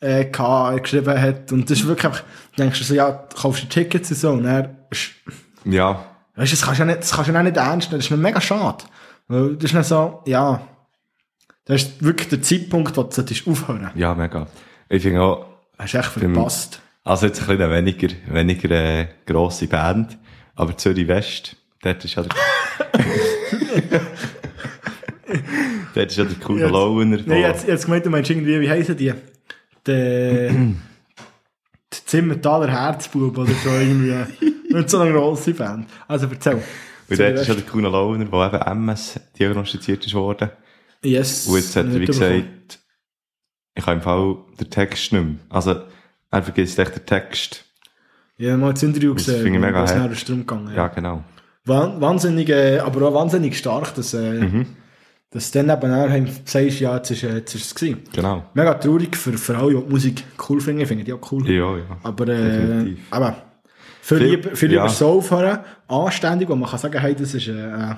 äh, 0.00 0.24
geschrieben 0.24 1.20
hat. 1.20 1.52
Und 1.52 1.70
das 1.70 1.78
ist 1.78 1.86
wirklich 1.86 2.06
einfach, 2.06 2.24
du 2.56 2.62
denkst 2.62 2.82
so, 2.82 2.94
ja, 2.94 3.10
du 3.12 3.36
kaufst 3.36 3.62
die 3.62 3.68
Tickets 3.68 4.10
und 4.10 4.16
so, 4.16 4.30
und 4.30 4.44
er 4.46 4.74
ist, 4.90 5.10
Ja. 5.64 6.04
Weißt 6.36 6.52
du, 6.52 6.56
das 6.56 6.64
kannst 6.64 6.80
du 6.80 6.84
ja 6.84 6.86
nicht, 6.86 7.00
das 7.00 7.12
kannst 7.12 7.28
du 7.30 7.34
ja 7.34 7.42
nicht 7.42 7.56
ernst 7.56 7.88
nehmen. 7.90 7.98
Das 7.98 8.06
ist 8.06 8.10
mir 8.10 8.16
mega 8.16 8.40
schade. 8.40 8.84
Weil 9.28 9.54
das 9.56 9.64
ist 9.64 9.74
nicht 9.74 9.86
so, 9.86 10.22
ja, 10.26 10.60
Das 11.64 11.82
ist 11.82 12.02
wirklich 12.04 12.28
der 12.28 12.42
Zeitpunkt, 12.42 12.96
wo 12.96 13.02
du 13.04 13.12
solltest 13.12 13.46
aufhören 13.46 13.90
Ja, 13.94 14.14
mega. 14.14 14.46
Ich 14.88 15.02
finde 15.02 15.20
auch, 15.22 15.46
Hast 15.78 15.94
du 15.94 15.98
echt 15.98 16.08
verpasst. 16.08 16.80
also 17.04 17.26
jetzt 17.26 17.40
ein 17.40 17.46
bisschen 17.46 17.62
eine 17.62 17.74
weniger, 17.74 18.08
weniger 18.28 18.70
äh, 18.70 19.08
grosse 19.26 19.66
Band, 19.68 20.18
aber 20.54 20.76
Zürich 20.76 21.06
West, 21.08 21.56
dort 21.82 22.04
ist 22.04 22.14
ja 22.14 22.22
der, 22.24 22.32
dort 25.94 26.10
ist 26.10 26.16
ja 26.16 26.24
der 26.24 26.38
coole 26.38 26.68
Loner. 26.68 27.18
Nein, 27.24 27.40
jetzt, 27.40 27.66
jetzt 27.66 27.84
gemeint, 27.84 28.04
du 28.06 28.10
meinst 28.10 28.30
irgendwie, 28.30 28.60
wie 28.60 28.70
heissen 28.70 28.96
die? 28.96 29.12
Der, 29.86 30.50
der 30.52 30.74
Zimmertaler 31.90 32.70
Herzbub 32.70 33.36
oder 33.38 33.52
so 33.64 33.70
irgendwie. 33.70 34.14
Nicht 34.78 34.90
so 34.90 34.98
eine 34.98 35.12
grosse 35.12 35.54
Band. 35.54 35.88
Also 36.08 36.26
erzähl. 36.30 36.54
Und 37.08 37.18
dort 37.20 37.34
ist 37.34 37.48
ja 37.48 37.54
der 37.54 37.64
coole 37.64 37.88
Loner, 37.88 38.24
der 38.24 38.46
eben 38.62 38.72
MS 38.88 39.20
diagnostiziert 39.38 40.04
ist 40.06 40.14
worden. 40.14 40.50
Yes. 41.04 41.46
Und 41.46 41.56
jetzt 41.56 41.74
hat 41.76 41.86
er, 41.86 42.00
wie 42.00 42.06
gesagt, 42.06 42.78
ich 43.74 43.86
habe 43.86 43.96
im 43.96 44.02
Fall 44.02 44.36
den 44.60 44.70
Text 44.70 45.12
nicht 45.12 45.24
mehr. 45.24 45.34
Also, 45.48 45.82
er 46.30 46.42
vergisst 46.42 46.78
echt 46.78 46.94
den 46.96 47.06
Text. 47.06 47.64
Habe 48.40 48.56
mal 48.56 48.72
das 48.72 48.82
Interview 48.82 49.14
Das 49.14 49.26
gesehen, 49.26 49.52
wo 49.62 49.66
es 49.66 49.94
nachher 49.94 50.10
ist 50.12 50.28
drum 50.28 50.38
gegangen. 50.40 50.74
Ja, 50.74 50.88
genau. 50.88 51.22
Wahn- 51.64 52.00
Wahnsinnig, 52.00 52.48
äh, 52.48 52.78
aber 52.78 53.08
auch 53.08 53.14
wahnsinnig 53.14 53.56
stark, 53.56 53.94
dass, 53.94 54.14
äh, 54.14 54.32
Mhm. 54.40 54.66
dass 55.30 55.50
dann 55.52 55.68
eben 55.70 55.90
nachher 55.90 56.26
sagst, 56.44 56.80
ja, 56.80 56.96
jetzt 56.96 57.10
ist, 57.10 57.22
äh, 57.24 57.36
jetzt 57.36 57.54
ist 57.54 57.66
es 57.66 57.74
gewesen. 57.74 58.02
Genau. 58.12 58.44
Mega 58.54 58.74
traurig 58.74 59.16
für, 59.16 59.32
für 59.38 59.56
alle, 59.56 59.74
die 59.74 59.82
die 59.86 59.92
Musik 59.92 60.24
cool 60.48 60.60
finden, 60.60 60.86
finde 60.86 61.04
ich 61.04 61.12
auch 61.12 61.32
cool. 61.32 61.48
Ja, 61.48 61.76
ja. 61.76 61.84
Aber, 62.02 62.28
äh, 62.28 62.36
Definitiv. 62.36 62.98
aber 63.10 63.36
viel, 64.02 64.18
Viel- 64.18 64.26
lieber, 64.30 64.56
viel 64.56 64.72
ja. 64.72 64.82
lieber 64.82 64.92
so 64.94 65.08
aufhören, 65.18 65.60
anständig, 65.88 66.48
wo 66.48 66.56
man 66.56 66.68
kann 66.68 66.78
sagen, 66.78 66.98
hey, 67.00 67.14
das 67.14 67.34
ist, 67.34 67.46
äh, 67.48 67.52
äh, 67.52 67.94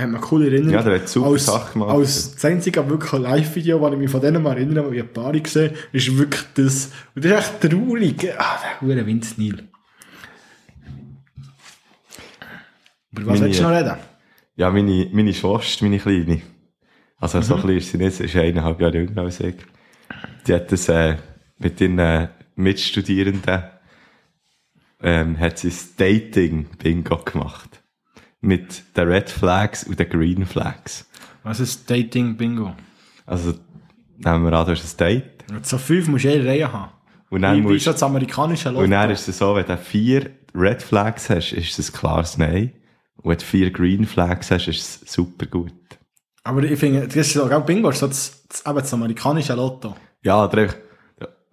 hat 0.00 0.08
man 0.10 0.20
coole 0.20 0.46
Erinnerung. 0.46 0.74
Ja, 0.74 0.82
der 0.82 1.00
hat 1.00 1.08
super 1.08 1.28
als, 1.28 1.46
Sachen 1.46 1.72
gemacht. 1.80 1.90
Als 1.96 2.34
das 2.34 2.44
einzige 2.44 2.88
wirklich 2.88 3.12
Live-Video, 3.12 3.78
das 3.80 3.92
ich 3.92 3.98
mich 3.98 4.10
von 4.10 4.20
denen 4.20 4.42
mal 4.42 4.56
erinnere, 4.56 4.86
wo 4.86 4.92
ich 4.92 5.00
ein 5.02 5.12
paar 5.12 5.32
gesehen 5.32 5.74
ist 5.92 6.16
wirklich 6.18 6.42
das. 6.54 6.90
Und 7.14 7.24
das 7.24 7.32
ist 7.32 7.38
echt 7.62 7.70
traurig. 7.72 8.32
Ah, 8.38 8.58
der 8.62 8.80
hure 8.88 9.06
Vince 9.06 9.34
Neil. 9.38 9.68
Über 13.12 13.22
was 13.26 13.26
Meine- 13.26 13.40
willst 13.46 13.60
du 13.60 13.62
noch 13.64 13.70
reden? 13.70 13.96
Ja, 14.56 14.70
meine, 14.70 15.08
meine 15.12 15.32
Schwester, 15.34 15.84
meine 15.84 15.98
Kleine. 15.98 16.42
Also, 17.20 17.38
Mhm. 17.38 17.42
so 17.42 17.56
klein 17.56 17.76
ist 17.78 17.90
sie 17.90 17.98
nicht, 17.98 18.16
sie 18.16 18.24
ist 18.24 18.36
eineinhalb 18.36 18.80
Jahre 18.80 18.98
jünger 18.98 19.22
als 19.22 19.40
ich. 19.40 19.54
Die 20.46 20.54
hat 20.54 20.70
das, 20.70 20.88
äh, 20.88 21.16
mit 21.58 21.80
ihren 21.80 21.98
äh, 21.98 22.28
Mitstudierenden, 22.54 23.62
ähm, 25.02 25.38
hat 25.38 25.58
sie 25.58 25.68
das 25.68 25.96
Dating-Bingo 25.96 27.18
gemacht. 27.24 27.82
Mit 28.40 28.96
den 28.96 29.08
Red 29.08 29.30
Flags 29.30 29.84
und 29.84 29.98
den 29.98 30.08
Green 30.08 30.46
Flags. 30.46 31.08
Was 31.42 31.60
ist 31.60 31.90
Dating-Bingo? 31.90 32.74
Also, 33.26 33.54
nehmen 34.16 34.44
wir 34.44 34.52
an, 34.52 34.66
du 34.66 34.72
hast 34.72 34.84
ein 34.84 34.96
Date. 34.96 35.44
So 35.62 35.78
fünf 35.78 36.08
musst 36.08 36.24
du 36.24 36.28
jede 36.28 36.46
Reihe 36.46 36.72
haben. 36.72 36.92
Und 37.30 37.42
dann 37.42 37.60
musst, 37.62 37.86
das 37.86 38.02
amerikanische 38.02 38.70
Lotto. 38.70 38.84
und 38.84 38.90
dann 38.90 39.10
ist 39.10 39.28
es 39.28 39.38
so, 39.38 39.54
wenn 39.54 39.66
du 39.66 39.76
vier 39.76 40.30
Red 40.54 40.82
Flags 40.82 41.28
hast, 41.28 41.52
ist 41.52 41.78
es 41.78 41.90
ein 41.90 41.92
klares 41.98 42.38
Nein. 42.38 42.72
Und 43.16 43.30
wenn 43.30 43.38
du 43.38 43.44
vier 43.44 43.70
Green 43.70 44.06
Flags 44.06 44.50
hast, 44.50 44.68
ist 44.68 45.04
es 45.04 45.12
super 45.12 45.46
gut. 45.46 45.72
Aber 46.44 46.62
ich 46.62 46.78
finde, 46.78 47.06
das 47.06 47.16
ist 47.16 47.32
so, 47.34 47.46
Bingo 47.60 47.90
ist 47.90 47.98
so 47.98 48.06
das, 48.06 48.44
das, 48.48 48.64
eben 48.64 48.78
das 48.78 48.94
amerikanische 48.94 49.54
Lotto. 49.54 49.94
Ja, 50.22 50.44
oder 50.44 50.68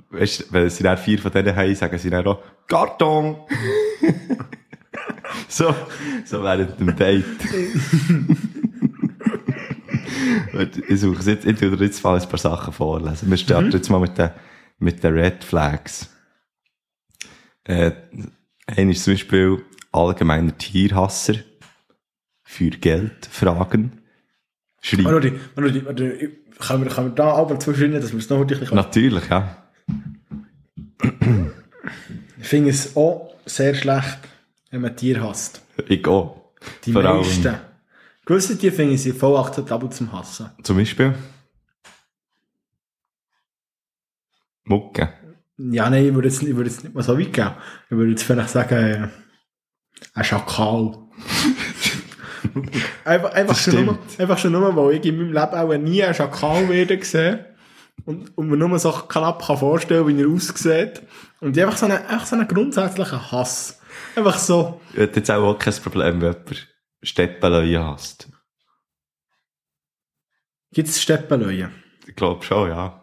weißt, 0.09 0.51
wenn 0.51 0.69
sie 0.69 0.83
dann 0.83 0.97
vier 0.97 1.19
von 1.19 1.31
denen 1.31 1.55
haben, 1.55 1.75
sagen 1.75 1.97
sie 1.97 2.09
dann 2.09 2.25
auch, 2.25 2.41
Karton! 2.67 3.37
so, 5.47 5.73
so 6.25 6.43
während 6.43 6.79
dem 6.79 6.95
Date. 6.95 7.25
Ich 10.87 11.01
suche 11.01 11.29
jetzt, 11.29 11.45
ich 11.45 11.57
dir 11.57 11.75
jetzt 11.75 12.03
mal 12.03 12.19
ein 12.19 12.29
paar 12.29 12.39
Sachen 12.39 12.73
vorlesen. 12.73 13.29
Wir 13.29 13.37
starten 13.37 13.71
jetzt 13.71 13.89
mal 13.89 13.99
mit 13.99 14.17
den, 14.17 14.31
mit 14.79 15.03
den 15.03 15.13
Red 15.13 15.43
Flags. 15.43 16.09
Äh, 17.65 17.91
einer 18.67 18.91
ist 18.91 19.03
zum 19.03 19.13
Beispiel 19.13 19.63
allgemeiner 19.91 20.57
Tierhasser. 20.57 21.35
Für 22.47 22.69
Geld 22.69 23.25
fragen. 23.25 24.03
Schreiben. 24.79 25.05
Warte, 25.05 25.39
warte, 25.55 25.85
warte, 25.85 26.31
können 26.59 26.83
wir, 26.83 26.91
können 26.91 27.07
wir 27.07 27.15
da 27.15 27.33
aber 27.33 27.59
zwischen 27.59 27.91
dass 27.91 28.11
wir 28.11 28.19
es 28.19 28.29
noch 28.29 28.37
wirklich 28.37 28.71
Natürlich, 28.71 29.27
ja. 29.29 29.64
Ich 32.39 32.47
finde 32.47 32.69
es 32.69 32.95
auch 32.95 33.33
sehr 33.45 33.73
schlecht, 33.75 34.19
wenn 34.71 34.81
man 34.81 34.95
Tiere 34.95 35.21
hasst. 35.27 35.61
Ich 35.87 36.05
auch. 36.07 36.51
Die 36.83 36.91
Vor 36.91 37.03
allem- 37.03 37.17
meisten. 37.17 37.55
Gewisse 38.25 38.57
Tiere 38.57 38.73
finde 38.73 38.93
ich 38.95 39.03
sie 39.03 39.11
voll 39.11 39.37
akzeptabel 39.37 39.89
zum 39.91 40.11
Hassen. 40.11 40.49
Zum 40.63 40.77
Beispiel? 40.77 41.13
Mucke. 44.63 45.13
Ja, 45.57 45.89
nein, 45.89 46.07
ich 46.07 46.13
würde 46.13 46.27
jetzt, 46.27 46.41
ich 46.41 46.55
würde 46.55 46.69
jetzt 46.69 46.83
nicht 46.83 46.95
mal 46.95 47.03
so 47.03 47.17
weit 47.17 47.31
gehen. 47.31 47.51
Ich 47.89 47.91
würde 47.95 48.11
jetzt 48.11 48.23
vielleicht 48.23 48.49
sagen, 48.49 48.75
äh, 48.75 49.07
ein 50.13 50.23
Schakal. 50.23 50.97
einfach, 53.05 53.31
einfach, 53.33 53.55
schon 53.55 53.85
nur, 53.85 53.99
einfach 54.17 54.37
schon 54.37 54.51
nur, 54.51 54.75
weil 54.75 54.95
ich 54.97 55.05
in 55.05 55.17
meinem 55.17 55.27
Leben 55.33 55.37
auch 55.53 55.77
nie 55.77 56.03
einen 56.03 56.13
Schakal 56.13 56.67
werde 56.67 56.97
gesehen 56.97 57.45
und, 58.05 58.37
und 58.37 58.47
mir 58.47 58.57
nur 58.57 58.77
so 58.79 58.91
knapp 58.91 59.45
kann 59.45 59.57
vorstellen, 59.57 60.07
wie 60.07 60.21
er 60.21 60.29
aussieht. 60.29 61.01
Und 61.41 61.57
ich 61.57 61.63
einfach 61.63 61.77
so 61.77 61.85
einen, 61.85 61.97
einfach 61.97 62.25
so 62.25 62.35
einen 62.35 62.47
grundsätzlichen 62.47 63.31
Hass. 63.31 63.79
Einfach 64.15 64.37
so. 64.37 64.79
Ich 64.93 64.99
hätte 64.99 65.19
jetzt 65.19 65.31
auch, 65.31 65.43
auch 65.43 65.59
kein 65.59 65.73
Problem, 65.73 66.21
wenn 66.21 66.33
jemand 66.33 66.67
Steppeleien 67.01 67.83
hasst. 67.83 68.29
Gibt 70.71 70.89
es 70.89 71.01
Steppenlöwen? 71.01 71.71
Ich 72.07 72.15
glaube 72.15 72.43
schon, 72.43 72.69
ja. 72.69 73.01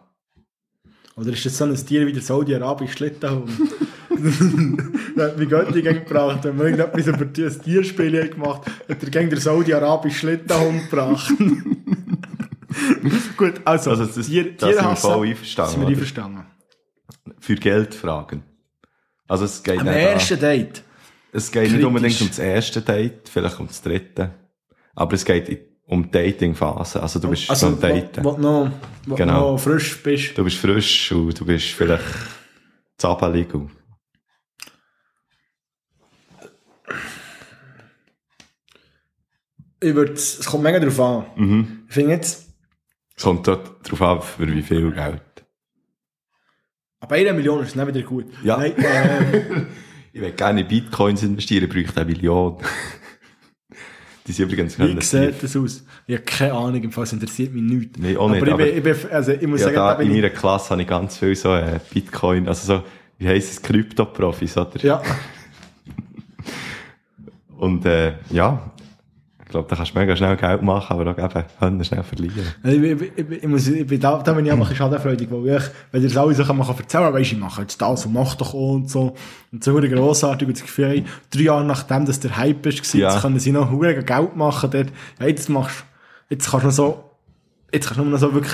Oder 1.15 1.31
ist 1.31 1.45
das 1.45 1.57
so 1.57 1.65
ein 1.65 1.75
Tier 1.75 2.07
wie 2.07 2.13
der 2.13 2.21
Saudi-Arabische 2.21 2.93
Schlittenhund? 2.93 3.51
Der 5.15 5.25
hat 5.25 5.37
mich 5.37 5.49
Göttingen 5.49 6.05
gebracht, 6.05 6.43
wenn 6.43 6.57
wir 6.57 6.65
irgendetwas 6.65 7.07
über 7.07 7.25
das 7.25 7.59
Tierspiel 7.59 8.29
gemacht 8.29 8.67
hat 8.87 9.03
er 9.03 9.09
gegen 9.09 9.29
den 9.29 9.39
Saudi-Arabischen 9.39 10.17
Schlittenhund 10.17 10.89
gebracht. 10.89 11.33
Gut, 13.37 13.61
also, 13.65 13.91
Also, 13.91 14.05
das, 14.05 14.25
Tier, 14.27 14.43
da 14.55 14.67
sind 14.67 14.75
wir 14.75 14.81
Tierhassen, 14.81 15.09
voll 15.11 15.27
einverstanden. 15.27 15.71
sind 15.71 15.81
wir 15.81 15.87
einverstanden. 15.89 16.45
Für 17.39 17.55
Geld 17.55 17.93
fragen. 17.95 18.43
Also, 19.27 19.45
es 19.45 19.63
geht 19.63 19.79
Am 19.79 19.85
nicht, 19.85 19.95
ersten 19.95 20.39
Date. 20.39 20.83
es 21.31 21.51
geht 21.51 21.63
nicht 21.63 21.71
kritisch. 21.71 21.85
unbedingt 21.87 22.21
um 22.21 22.27
das 22.27 22.39
erste 22.39 22.81
Date, 22.81 23.29
vielleicht 23.29 23.59
um 23.59 23.67
das 23.67 23.81
dritte. 23.81 24.33
Aber 24.95 25.13
es 25.13 25.25
geht 25.25 25.69
um 25.85 26.03
die 26.03 26.11
Dating-Phase. 26.11 27.01
Also, 27.01 27.19
du 27.19 27.29
bist 27.29 27.49
Also, 27.49 27.69
so 27.69 27.73
am 27.75 27.79
Daten. 27.81 28.23
wo, 28.23 28.33
wo, 28.33 28.37
noch, 28.37 28.71
wo 29.07 29.15
Genau. 29.15 29.51
noch 29.53 29.57
frisch 29.59 30.01
bist. 30.03 30.37
Du 30.37 30.43
bist 30.43 30.57
frisch 30.57 31.11
und 31.11 31.39
du 31.39 31.45
bist 31.45 31.67
vielleicht 31.71 32.03
zabelig. 32.97 33.53
und- 33.53 33.71
Ich 39.81 39.93
würd, 39.95 40.11
es 40.17 40.45
kommt 40.45 40.63
mega 40.63 40.79
drauf 40.79 40.99
an. 40.99 41.25
Mhm. 41.35 41.83
Ich 41.87 41.93
finde 41.93 42.11
jetzt, 42.11 42.52
Es 43.15 43.23
kommt 43.23 43.47
dort 43.47 43.89
drauf 43.89 44.01
an, 44.01 44.21
für 44.21 44.47
wie 44.53 44.61
viel 44.61 44.91
Geld. 44.91 45.21
aber 46.99 47.15
eine 47.15 47.33
Million 47.33 47.63
ist 47.63 47.75
nicht 47.75 47.87
wieder 47.87 48.01
gut. 48.01 48.25
Ja. 48.43 48.57
Nein, 48.57 48.73
ähm, 48.77 49.67
Ich 50.13 50.21
will 50.21 50.31
gerne 50.31 50.61
in 50.61 50.67
Bitcoins 50.67 51.23
investieren, 51.23 51.69
bräuchte 51.69 52.01
eine 52.01 52.11
Million. 52.11 52.57
Die 54.25 54.31
sind 54.31 54.45
übrigens 54.49 54.79
Wie 54.79 54.99
sieht 55.01 55.43
das 55.43 55.55
aus? 55.57 55.83
Ich 56.07 56.15
habe 56.15 56.23
keine 56.25 56.53
Ahnung, 56.53 56.81
im 56.81 56.91
Fall 56.91 57.03
es 57.03 57.11
interessiert 57.13 57.53
mich 57.53 57.61
nicht. 57.63 57.99
Nee, 57.99 58.15
auch 58.15 58.29
nicht, 58.29 58.41
aber, 58.41 58.53
aber- 58.53 58.67
ich, 58.67 58.81
bin, 58.81 58.93
ich, 58.93 59.01
bin, 59.01 59.11
also 59.11 59.31
ich 59.33 59.47
muss 59.47 59.59
Ja, 59.59 59.65
sagen, 59.65 59.75
da 59.75 59.95
da 59.95 60.01
in 60.01 60.11
meiner 60.13 60.29
Klasse 60.29 60.69
habe 60.71 60.81
ich 60.81 60.87
ganz 60.87 61.17
viel 61.17 61.35
so 61.35 61.53
äh, 61.53 61.79
Bitcoin, 61.93 62.47
also 62.47 62.77
so, 62.77 62.83
wie 63.17 63.27
heisst 63.27 63.51
es, 63.51 63.61
Krypto-Profis, 63.61 64.57
oder? 64.57 64.79
ja, 64.81 65.01
Und 67.57 67.85
äh, 67.85 68.13
ja, 68.29 68.71
glaube, 69.53 69.69
da 69.69 69.75
kannst 69.75 69.95
du 69.95 69.99
mega 69.99 70.15
schnell 70.15 70.35
Geld 70.35 70.61
machen, 70.61 70.93
aber 70.99 71.11
auch 71.11 71.17
eben 71.17 71.43
Hände 71.59 71.85
schnell 71.85 72.03
verlieren. 72.03 72.45
ich, 72.63 72.73
ich, 72.73 73.01
ich, 73.17 73.31
ich, 73.43 73.47
muss, 73.47 73.67
ich 73.67 73.87
bin 73.87 73.99
da, 73.99 74.17
da 74.21 74.33
bin 74.33 74.45
ich 74.45 74.51
auch 74.51 74.55
ein 74.55 74.59
bisschen 74.61 74.75
schadenfreudig, 74.75 75.29
weil 75.31 75.57
ich, 75.57 75.63
wenn 75.91 76.01
ihr 76.01 76.07
das 76.09 76.17
alle 76.17 76.33
so 76.33 76.53
machen 76.53 76.75
erzählen, 76.77 77.13
weisst 77.13 77.31
ich 77.31 77.37
mache 77.39 77.61
jetzt 77.61 77.81
das 77.81 78.05
und 78.05 78.13
mach 78.13 78.35
doch 78.35 78.53
und 78.53 78.89
so. 78.89 79.15
Und 79.51 79.63
so 79.63 79.71
verdammt 79.73 79.95
grossartig, 79.95 80.47
und 80.47 80.57
das 80.57 80.63
Gefühl, 80.63 80.87
hey, 80.87 81.05
drei 81.31 81.41
Jahre 81.41 81.63
nachdem, 81.63 82.05
dass 82.05 82.19
der 82.19 82.35
Hype 82.37 82.65
ist, 82.65 82.93
Ja. 82.93 83.11
jetzt 83.13 83.21
können 83.21 83.39
sie 83.39 83.51
noch 83.51 83.69
verdammt 83.69 84.05
Geld 84.05 84.35
machen 84.35 84.69
dort. 84.71 84.87
Ja, 85.19 85.27
jetzt 85.27 85.49
machst 85.49 85.83
jetzt 86.29 86.49
kannst 86.49 86.63
du 86.63 86.67
noch 86.67 86.73
so, 86.73 87.03
jetzt 87.71 87.87
kannst 87.87 87.99
du 87.99 88.05
noch 88.05 88.17
so 88.19 88.33
wirklich 88.33 88.53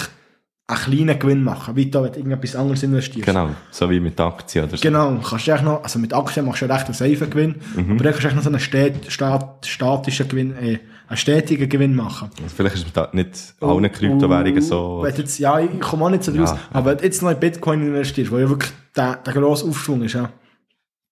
einen 0.70 0.78
kleinen 0.80 1.20
Gewinn 1.20 1.44
machen, 1.44 1.76
wie 1.76 1.90
da, 1.90 2.04
wenn 2.04 2.12
du 2.12 2.20
irgendetwas 2.20 2.56
anderes 2.56 2.84
investierst. 2.84 3.26
Genau, 3.26 3.50
so 3.72 3.90
wie 3.90 4.00
mit 4.00 4.20
Aktien 4.20 4.66
oder 4.66 4.78
so. 4.78 4.82
Genau, 4.82 5.18
kannst 5.28 5.48
du 5.48 5.56
noch, 5.64 5.84
also 5.84 5.98
mit 5.98 6.14
Aktien 6.14 6.46
machst 6.46 6.62
du 6.62 6.66
ja 6.68 6.74
recht 6.76 6.86
einen 6.86 6.94
safe 6.94 7.28
Gewinn, 7.28 7.56
Mhm. 7.76 7.92
aber 7.94 8.04
dann 8.04 8.14
kannst 8.14 8.26
du 8.32 8.36
noch 8.36 8.44
so 8.44 8.50
einen 8.50 8.60
stat, 8.60 8.94
stat, 9.08 9.66
statischen 9.66 10.28
Gewinn, 10.28 10.56
äh, 10.58 10.80
einen 11.08 11.18
stetigen 11.18 11.68
Gewinn 11.68 11.96
machen. 11.96 12.30
Also 12.44 12.56
vielleicht 12.56 12.76
ist 12.76 12.86
da 12.94 13.10
nicht 13.14 13.56
allen 13.60 13.92
Kryptowährungen 13.92 14.62
so. 14.62 15.02
Du 15.04 15.08
jetzt, 15.10 15.40
ja, 15.40 15.60
ich 15.60 15.80
komme 15.80 16.06
auch 16.06 16.10
nicht 16.12 16.24
so 16.24 16.32
draus, 16.32 16.52
Ja. 16.52 16.60
aber 16.72 16.92
wenn 16.92 16.98
du 17.00 17.04
jetzt 17.06 17.22
noch 17.24 17.32
in 17.32 17.40
Bitcoin 17.40 17.82
investierst, 17.88 18.32
wo 18.32 18.38
ja 18.38 18.48
wirklich 18.48 18.72
der, 18.96 19.16
der 19.16 19.34
grosse 19.34 19.66
Aufschwung 19.68 20.04
ist, 20.04 20.14
ja. 20.14 20.30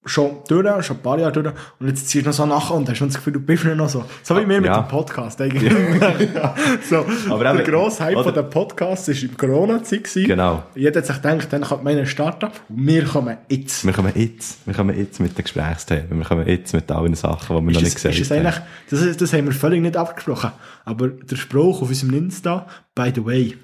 Schon 0.08 0.38
durch, 0.48 0.86
schon 0.86 0.98
ein 0.98 1.02
paar 1.04 1.20
Jahre 1.20 1.32
durch, 1.32 1.54
und 1.80 1.88
jetzt 1.88 2.08
ziehst 2.10 2.26
du 2.26 2.30
noch 2.30 2.36
so 2.36 2.46
nachher 2.46 2.76
und 2.76 2.90
hast 2.90 2.98
schon 2.98 3.08
das 3.10 3.18
Gefühl, 3.18 3.34
du 3.34 3.40
bist 3.40 3.64
nicht 3.66 3.76
noch 3.78 3.90
so. 3.90 4.04
So 4.24 4.36
wie 4.36 4.48
wir 4.48 4.62
mit 4.62 4.66
Ja. 4.66 4.82
dem 4.82 4.88
Podcast 4.88 5.40
eigentlich. 5.42 5.72
so, 6.90 7.06
Aber 7.30 7.44
der 7.44 7.64
grosse 7.64 8.04
Hype 8.04 8.22
von 8.24 8.34
dem 8.34 8.50
Podcast 8.50 9.08
war 9.08 9.16
im 9.16 9.38
Corona-Zeit. 9.38 10.10
Genau. 10.14 10.64
Jeder 10.76 11.00
hat 11.00 11.06
sich 11.08 11.16
gedacht, 11.22 11.48
dann 11.52 11.62
kommt 11.62 11.84
mein 11.84 12.06
Start-up 12.06 12.60
und 12.70 12.88
wir 12.88 13.06
kommen 13.06 13.38
jetzt. 13.50 13.86
Wir 13.86 13.94
kommen 13.94 14.12
jetzt, 14.16 14.66
wir 14.66 14.74
kommen 14.74 14.98
jetzt 14.98 15.20
mit 15.20 15.38
den 15.38 15.44
Gesprächsthemen. 15.44 16.18
Wir 16.20 16.26
kommen 16.26 16.48
jetzt 16.48 16.74
mit 16.74 16.92
allen 16.92 17.14
Sachen, 17.16 17.56
die 17.58 17.62
wir 17.64 17.74
noch 17.74 17.82
Ist 17.82 17.84
nicht 17.84 17.88
es, 17.88 17.96
gesagt 17.96 18.20
ist 18.20 18.32
haben. 18.32 18.64
das, 18.90 19.02
ist, 19.02 19.22
das 19.22 19.34
haben 19.34 19.46
wir 19.46 19.54
völlig 19.54 19.82
nicht 19.82 19.98
abgesprochen. 19.98 20.52
Aber 20.86 21.08
der 21.10 21.36
Spruch 21.36 21.82
auf 21.82 21.90
unserem 21.90 22.14
Insta, 22.14 22.66
by 22.96 23.12
the 23.14 23.26
way. 23.26 23.58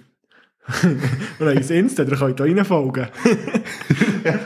Dann 1.39 1.58
ins 1.58 1.69
Insta, 1.69 2.06
da 2.06 2.15
könnt 2.15 2.39
ihr 2.39 2.45
reinfolgen. 2.45 3.08
der, 4.23 4.39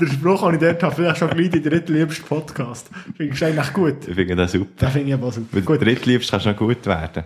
der 0.00 0.06
Spruch, 0.06 0.46
den 0.46 0.54
ich 0.54 0.60
dort 0.60 0.82
habe, 0.82 0.94
vielleicht 0.94 1.18
schon 1.18 1.30
gleich 1.30 1.50
der 1.50 1.60
drittliebste 1.62 2.22
Podcast. 2.22 2.90
Findest 3.16 3.40
du 3.40 3.46
eigentlich 3.46 3.72
gut? 3.72 3.96
Ich 4.06 4.14
finde 4.14 4.36
das 4.36 4.52
super. 4.52 4.68
Den 4.80 4.90
finde 4.90 5.08
ich 5.08 5.14
aber 5.14 5.32
super. 5.32 5.48
Weil 5.52 5.62
Gut. 5.62 5.80
drittliebst 5.80 6.30
kannst 6.30 6.44
du 6.46 6.50
noch 6.50 6.58
gut 6.58 6.84
werden. 6.84 7.24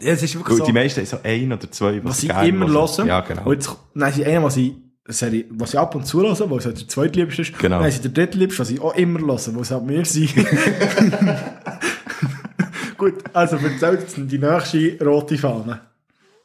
Ja, 0.00 0.12
es 0.12 0.22
ist 0.22 0.34
wirklich 0.34 0.56
Gut, 0.56 0.58
so, 0.58 0.66
die 0.66 0.72
meisten 0.72 1.00
haben 1.00 1.06
so 1.06 1.18
ein 1.22 1.52
oder 1.52 1.70
zwei, 1.70 2.02
was 2.04 2.20
sie 2.20 2.28
ich 2.28 2.32
gerne 2.32 2.48
immer 2.48 2.68
höre. 2.68 3.06
Ja, 3.06 3.20
genau. 3.20 3.44
Und 3.44 3.54
jetzt, 3.54 3.76
nein, 3.94 4.12
sie 4.12 4.24
einer, 4.24 4.44
was 4.44 4.56
ich, 4.56 4.72
Serie, 5.08 5.46
was 5.50 5.74
ich 5.74 5.78
ab 5.78 5.94
und 5.96 6.06
zu 6.06 6.20
höre, 6.22 6.48
weil 6.48 6.58
es 6.58 6.66
halt 6.66 6.80
der 6.80 6.86
zweitliebste 6.88 7.42
ist. 7.42 7.58
Genau. 7.58 7.76
Und 7.76 7.82
dann 7.82 7.88
ist 7.88 8.04
der 8.04 8.12
drittliebste, 8.12 8.60
was 8.60 8.70
ich 8.70 8.80
auch 8.80 8.94
immer 8.94 9.18
höre, 9.18 9.54
weil 9.54 9.62
es 9.62 9.70
halt 9.72 9.84
mir 9.84 10.04
sind. 10.04 10.32
Gut, 12.96 13.14
also 13.32 13.56
erzählt 13.56 14.00
jetzt 14.00 14.16
die 14.16 14.38
nächste 14.38 15.04
rote 15.04 15.36
Fahne. 15.36 15.89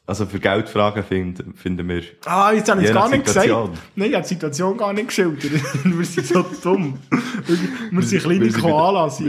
Also 0.08 0.24
für 0.24 0.38
Geldfragen 0.38 1.02
finden, 1.02 1.54
finden 1.54 1.88
wir... 1.88 2.00
Ah, 2.26 2.52
jetzt 2.52 2.70
habe 2.70 2.80
ich 2.80 2.86
es 2.88 2.94
gar 2.94 3.08
nicht 3.08 3.26
Situation. 3.26 3.70
gesagt. 3.72 3.88
Nein, 3.96 4.08
ich 4.10 4.14
habe 4.14 4.22
die 4.22 4.28
Situation 4.28 4.76
gar 4.76 4.92
nicht 4.92 5.08
geschildert. 5.08 5.50
wir 5.84 6.04
sind 6.04 6.26
so 6.28 6.46
dumm. 6.62 6.98
Wir- 7.46 7.58
Wir 7.90 8.02
sind 8.02 8.22
kleine 8.22 8.48
Koalas 8.52 9.20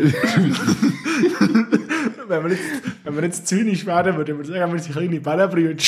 wenn, 2.28 2.44
wir 2.44 2.52
jetzt, 2.52 2.64
wenn 3.04 3.16
wir 3.16 3.24
jetzt 3.24 3.48
zynisch 3.48 3.86
wären, 3.86 4.16
würden 4.18 4.38
wir 4.38 4.46
sagen, 4.46 4.72
wir 4.72 4.80
sind 4.80 4.94
kleine 4.94 5.20
Bärenbrüder. 5.20 5.76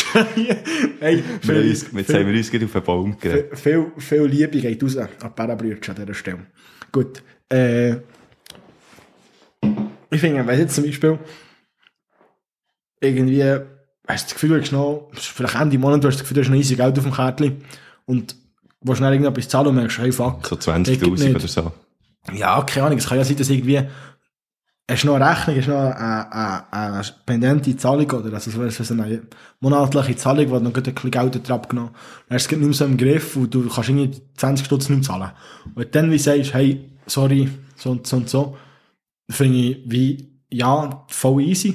hey, 0.99 1.23
Wir 1.43 1.55
uns, 1.55 1.85
jetzt 1.91 2.13
haben 2.13 2.27
wir 2.27 2.37
uns 2.37 2.53
auf 2.65 2.71
den 2.71 2.83
Baum 2.83 3.19
geredet. 3.19 3.59
viel, 3.59 3.91
viel 3.97 4.23
Liebe 4.23 4.59
geht 4.59 4.81
raus 4.81 4.97
an 4.97 5.09
die 5.21 5.27
Bärenbrüder 5.35 5.89
an 5.89 5.95
dieser 5.95 6.13
Stelle. 6.13 6.45
Gut. 6.91 7.21
Äh, 7.51 7.97
ich 10.09 10.19
finde, 10.19 10.45
wenn 10.47 10.59
jetzt 10.59 10.75
zum 10.75 10.85
Beispiel 10.85 11.19
irgendwie, 13.01 13.59
hast 14.09 14.25
du 14.25 14.27
das 14.29 14.33
Gefühl, 14.33 14.49
du 14.49 14.61
hast 14.61 14.71
noch, 14.71 15.09
vielleicht 15.13 15.55
Ende 15.55 15.77
Monat, 15.77 16.03
du 16.03 16.07
hast 16.07 16.15
das 16.15 16.21
Gefühl, 16.23 16.35
du 16.35 16.41
hast 16.41 16.49
noch 16.49 16.57
easy 16.57 16.75
Geld 16.75 16.97
auf 16.97 17.03
dem 17.03 17.13
Kärtchen 17.13 17.61
und 18.05 18.35
willst 18.81 18.97
schnell 18.97 19.13
irgendetwas 19.13 19.47
zahlen 19.47 19.67
und 19.67 19.75
merkst, 19.75 19.99
hey, 19.99 20.11
fuck. 20.11 20.47
So 20.47 20.55
geht 20.55 20.67
20'000 20.67 21.09
nicht. 21.09 21.35
oder 21.35 21.47
so. 21.47 21.71
Ja, 22.33 22.61
keine 22.63 22.87
Ahnung, 22.87 22.97
es 22.97 23.07
kann 23.07 23.17
ja 23.17 23.23
sein, 23.23 23.37
dass 23.37 23.49
irgendwie, 23.49 23.81
hast 24.89 25.05
noch 25.05 25.15
eine 25.15 25.29
Rechnung, 25.29 25.57
hast 25.57 25.67
noch 25.67 25.75
eine, 25.75 26.31
eine, 26.31 26.73
eine 26.73 27.03
pendente 27.25 27.77
Zahlung, 27.77 28.09
oder, 28.11 28.33
also 28.33 28.49
so 28.49 28.93
eine 28.93 29.21
monatliche 29.59 30.15
Zahlung, 30.15 30.49
wo 30.49 30.57
du 30.57 30.63
noch 30.63 30.73
ein 30.73 30.83
bisschen 30.83 31.11
Geld 31.11 31.47
dran 31.47 31.57
abgenommen 31.57 31.91
dann 32.27 32.35
hast 32.35 32.51
du 32.51 32.55
es 32.55 32.59
nicht 32.59 32.67
mehr 32.67 32.73
so 32.73 32.85
im 32.85 32.97
Griff 32.97 33.35
und 33.35 33.53
du 33.53 33.67
kannst 33.69 33.89
irgendwie 33.89 34.21
20 34.37 34.65
Stutz 34.65 34.89
nicht 34.89 34.97
mehr 34.97 35.07
zahlen. 35.07 35.31
Und 35.75 35.95
dann 35.95 36.11
wie 36.11 36.17
sagst, 36.17 36.53
hey, 36.55 36.89
sorry, 37.05 37.49
so 37.75 37.91
und 37.91 38.07
so 38.07 38.17
und 38.17 38.29
so, 38.29 38.57
finde 39.29 39.57
ich 39.57 39.81
wie, 39.85 40.31
ja, 40.49 41.05
voll 41.09 41.43
easy, 41.43 41.73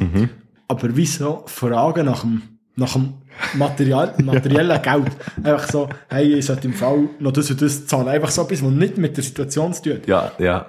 aber 0.69 0.89
wieso 0.97 1.45
Fragen 1.47 2.07
nach 2.07 2.21
dem, 2.21 2.43
nach 2.77 2.93
dem 2.93 3.15
Material, 3.55 4.15
materiellen 4.23 4.81
Geld? 4.83 5.13
Einfach 5.43 5.69
so, 5.71 5.89
hey, 6.09 6.35
ich 6.35 6.47
sollte 6.47 6.69
im 6.69 6.75
Fall 6.75 7.09
noch 7.19 7.33
das 7.33 7.51
und 7.51 7.61
das 7.61 7.87
zahlen. 7.87 8.09
Einfach 8.09 8.31
so 8.31 8.43
etwas, 8.43 8.63
was 8.63 8.71
nicht 8.71 8.99
mit 8.99 9.17
der 9.17 9.25
Situation 9.25 9.73
zu 9.73 9.83
tun 9.83 9.93
hat. 9.95 10.07
Ja, 10.07 10.33
ja. 10.39 10.67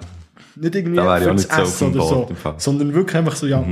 Nicht 0.55 0.75
irgendwie 0.75 0.99
für 0.99 1.35
das 1.35 1.43
so 1.43 1.61
Essen 1.61 1.93
dem 1.93 2.01
oder 2.01 2.09
Boot 2.09 2.37
so. 2.37 2.49
Mhm. 2.49 2.55
sondern 2.57 2.93
wirklich 2.93 3.17
einfach 3.17 3.35
so, 3.35 3.45
ja, 3.45 3.65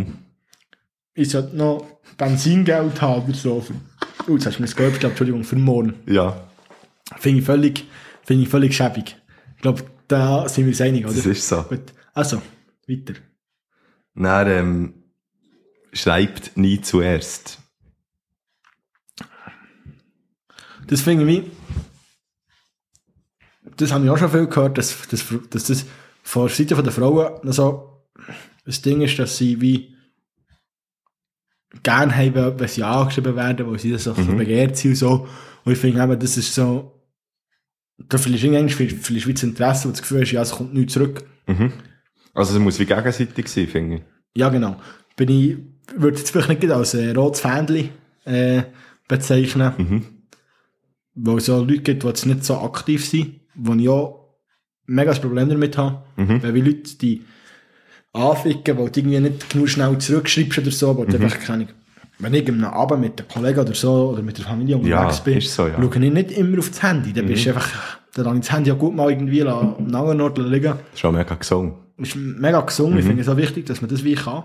ich 1.13 1.29
sollte 1.29 1.55
noch 1.55 1.85
Benzingeld 2.17 3.01
haben 3.01 3.25
oder 3.25 3.37
so. 3.37 3.61
Für, 3.61 3.73
oh, 4.27 4.33
jetzt 4.33 4.45
hast 4.45 4.57
du 4.57 4.61
mir 4.61 4.67
das 4.67 4.75
Geld 4.75 4.93
geglaubt, 4.93 5.11
Entschuldigung, 5.11 5.43
für 5.43 5.55
morgen. 5.55 5.93
Ja, 6.07 6.35
Finde 7.17 7.39
ich 7.39 7.45
völlig, 7.45 7.85
finde 8.23 8.43
ich 8.43 8.49
völlig 8.49 8.75
schäbig. 8.75 9.15
Ich 9.55 9.61
glaube, 9.61 9.83
da 10.07 10.47
sind 10.47 10.65
wir 10.65 10.71
uns 10.71 10.81
einig, 10.81 11.05
oder? 11.05 11.13
das 11.13 11.25
ist 11.25 11.47
so. 11.47 11.63
Gut, 11.63 11.93
also, 12.13 12.41
weiter. 12.87 13.13
Dann, 14.15 14.47
ähm, 14.47 14.93
schreibt 15.93 16.57
nie 16.57 16.81
zuerst. 16.81 17.59
Das 20.87 21.01
finde 21.01 21.31
ich 21.31 21.43
das 23.77 23.91
habe 23.91 24.05
ich 24.05 24.11
auch 24.11 24.17
schon 24.17 24.31
viel 24.31 24.47
gehört, 24.47 24.77
dass, 24.77 25.07
dass, 25.07 25.25
dass 25.49 25.65
das 25.65 25.85
von 26.21 26.47
der 26.47 26.55
Seite 26.55 26.81
der 26.81 26.91
Frauen 26.91 27.51
so 27.51 28.05
das 28.65 28.81
Ding 28.81 29.01
ist, 29.01 29.19
dass 29.19 29.37
sie 29.37 29.59
wie 29.59 29.95
gerne 31.81 32.15
haben, 32.15 32.59
wenn 32.59 32.67
sie 32.67 32.83
angeschrieben 32.83 33.35
werden, 33.35 33.69
weil 33.69 33.79
sie 33.79 33.91
das 33.91 34.05
so 34.05 34.13
begehrt 34.13 34.77
sind 34.77 34.91
und 34.91 34.95
so. 34.95 35.27
Und 35.65 35.73
ich 35.73 35.79
finde 35.79 36.03
eben, 36.03 36.19
das 36.19 36.37
ist 36.37 36.53
so, 36.53 37.03
da 37.97 38.17
vielleicht 38.17 38.45
eigentlich 38.45 38.75
für, 38.75 38.87
für 38.87 39.31
das 39.31 39.43
Interesse, 39.43 39.87
wo 39.87 39.91
das 39.91 40.01
Gefühl 40.01 40.21
hast, 40.21 40.31
ja, 40.31 40.41
es 40.41 40.51
kommt 40.51 40.73
nichts 40.73 40.93
zurück. 40.93 41.25
Also 42.33 42.53
es 42.53 42.59
muss 42.59 42.79
wie 42.79 42.85
gegenseitig 42.85 43.47
sein, 43.47 43.67
finde 43.67 43.95
ich. 43.97 44.01
Ja, 44.35 44.49
genau. 44.49 44.79
Bin 45.15 45.29
ich, 45.29 45.57
würde 45.97 46.17
jetzt 46.17 46.31
vielleicht 46.31 46.61
nicht 46.61 46.71
als 46.71 46.93
äh, 46.93 47.11
rotes 47.11 47.41
Fähnchen 47.41 47.89
äh, 48.25 48.63
bezeichnen. 49.07 49.73
Mhm. 49.77 50.05
Weil 51.15 51.37
es 51.37 51.47
ja 51.47 51.57
Leute 51.57 51.79
gibt, 51.79 52.03
die 52.03 52.07
jetzt 52.07 52.25
nicht 52.25 52.43
so 52.43 52.57
aktiv 52.57 53.05
sind, 53.07 53.39
wo 53.55 53.73
ich 53.73 53.87
auch 53.89 54.35
mega 54.85 55.11
das 55.11 55.19
Problem 55.21 55.49
damit 55.49 55.77
habe. 55.77 56.03
Mhm. 56.15 56.41
Weil 56.41 56.53
wie 56.55 56.61
Leute, 56.61 56.97
die 56.97 57.23
anficken, 58.13 58.77
weil 58.77 58.89
du 58.89 58.99
irgendwie 58.99 59.19
nicht 59.19 59.49
genug 59.49 59.69
schnell 59.69 59.97
zurückschreibst 59.97 60.59
oder 60.59 60.71
so, 60.71 60.93
Mhm. 60.93 60.97
weil 60.97 61.05
du 61.07 61.17
einfach 61.17 61.39
keine 61.39 61.67
wenn 62.19 62.33
ich 62.35 62.47
am 62.47 62.63
Abend 62.63 63.01
mit 63.01 63.19
den 63.19 63.27
Kollegen 63.27 63.59
oder 63.59 63.73
so 63.73 64.11
oder 64.11 64.21
mit 64.21 64.37
der 64.37 64.45
Familie 64.45 64.77
unterwegs 64.77 65.17
Ja, 65.17 65.23
bin, 65.23 65.37
ist 65.39 65.53
so, 65.53 65.67
ja. 65.67 65.73
schaue 65.75 65.89
ich 66.05 66.13
nicht 66.13 66.31
immer 66.31 66.59
auf 66.59 66.69
das 66.69 66.81
Handy. 66.83 67.11
Dann 67.11 67.25
bist 67.25 67.45
du 67.45 67.49
einfach, 67.49 67.97
dann 68.13 68.25
habe 68.27 68.35
ich 68.37 68.41
das 68.45 68.51
Handy 68.53 68.69
ja 68.69 68.75
gut 68.75 68.95
mal 68.95 69.09
irgendwie 69.09 69.39
la- 69.39 69.75
am 69.77 69.93
anderen 69.93 70.21
Ort 70.21 70.37
liegen. 70.37 70.75
Schon 70.95 71.15
mega 71.15 71.33
gesungen. 71.35 71.73
ist 71.97 72.15
mega 72.15 72.61
gesungen. 72.61 72.93
Mhm. 72.93 72.99
Ich 72.99 73.05
finde 73.05 73.21
es 73.23 73.27
auch 73.29 73.35
wichtig, 73.35 73.65
dass 73.65 73.81
man 73.81 73.89
das 73.89 74.03
wie 74.03 74.13
kann. 74.13 74.43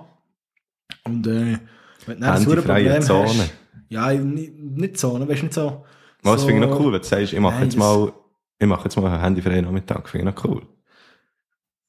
Und 1.04 1.26
äh, 1.26 1.58
wenn 2.06 2.16
du 2.16 2.20
dann 2.20 2.36
ein 2.36 2.44
Problem 2.44 3.02
Zone. 3.02 3.28
hast- 3.28 3.52
Ja, 3.88 4.12
nicht, 4.12 4.98
Zone, 4.98 5.28
weißt 5.28 5.40
du, 5.40 5.44
nicht 5.46 5.54
so. 5.54 5.84
Was 6.22 6.40
so, 6.42 6.46
finde 6.48 6.64
ich 6.64 6.70
noch 6.70 6.80
cool, 6.80 6.92
wenn 6.92 7.00
du 7.00 7.06
sagst, 7.06 7.32
ich 7.32 7.40
mache 7.40 7.54
Nein, 7.54 7.64
jetzt 7.64 7.76
mal, 7.76 8.12
ich 8.58 8.66
mache 8.66 8.84
jetzt 8.84 8.96
mal 8.96 9.06
einen 9.12 9.20
Handyfreien 9.22 9.64
Nachmittag, 9.64 10.08
finde 10.08 10.28
ich 10.30 10.34
noch 10.34 10.44
cool. 10.44 10.62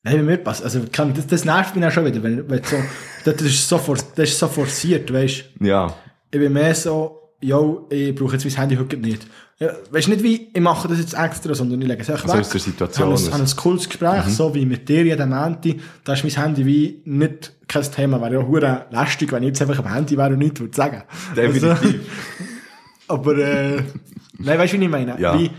Nein, 0.03 0.15
bei 0.17 0.21
mir 0.23 0.37
passt. 0.37 0.63
Also, 0.63 0.81
kann, 0.91 1.13
das, 1.13 1.27
das 1.27 1.43
nervt 1.45 1.75
mich 1.75 1.85
auch 1.85 1.91
schon 1.91 2.05
wieder, 2.05 2.21
wenn, 2.23 2.49
wenn 2.49 2.63
so, 2.63 2.77
das 3.25 3.41
ist 3.41 3.67
so, 3.67 3.77
for, 3.77 3.95
das 4.15 4.29
ist 4.29 4.39
so 4.39 4.47
forciert, 4.47 5.11
weißt 5.11 5.45
du. 5.59 5.65
Ja, 5.65 5.93
Ich 6.31 6.39
bin 6.39 6.53
mehr 6.53 6.73
so, 6.75 7.33
yo, 7.41 7.87
ich 7.89 8.15
brauche 8.15 8.33
jetzt 8.33 8.45
mein 8.45 8.55
Handy 8.55 8.75
heute 8.77 8.97
nicht. 8.97 9.25
Ja, 9.61 9.73
weißt 9.91 10.07
du 10.07 10.11
nicht 10.11 10.23
wie, 10.23 10.49
ich 10.53 10.61
mache 10.61 10.87
das 10.87 10.99
jetzt 10.99 11.13
extra, 11.13 11.53
sondern 11.53 11.81
ich 11.81 11.87
lege 11.87 12.01
es 12.01 12.09
einfach 12.09 12.23
Also 12.23 12.35
weg. 12.35 12.45
aus 12.45 12.49
der 12.49 12.61
Situation 12.61 13.13
Ich 13.13 13.25
habe 13.25 13.35
ein, 13.35 13.41
ein 13.41 13.55
cooles 13.57 13.89
Gespräch, 13.89 14.23
so 14.25 14.55
wie 14.55 14.65
mit 14.65 14.87
dir 14.87 15.03
jeden 15.03 15.29
Montag. 15.29 15.75
Da 16.05 16.13
ist 16.13 16.23
mein 16.23 16.31
Handy 16.45 16.65
wie 16.65 17.01
nicht 17.03 17.53
kein 17.67 17.83
Thema. 17.83 18.21
Wäre 18.21 18.35
ja 18.35 18.47
hure 18.47 18.85
lästig, 18.89 19.33
wenn 19.33 19.43
ich 19.43 19.47
jetzt 19.47 19.61
einfach 19.61 19.79
am 19.79 19.93
Handy 19.93 20.15
wäre 20.17 20.31
und 20.31 20.39
nichts 20.39 20.61
würde 20.61 20.73
sagen. 20.75 21.03
Definitiv. 21.35 21.69
Also, 21.69 21.95
aber, 23.09 23.37
äh, 23.37 23.83
nein, 24.37 24.59
weißt 24.59 24.73
du, 24.73 24.79
wie 24.79 24.83
ich 24.85 24.89
meine? 24.89 25.19
Ja. 25.19 25.37
Wie, 25.37 25.51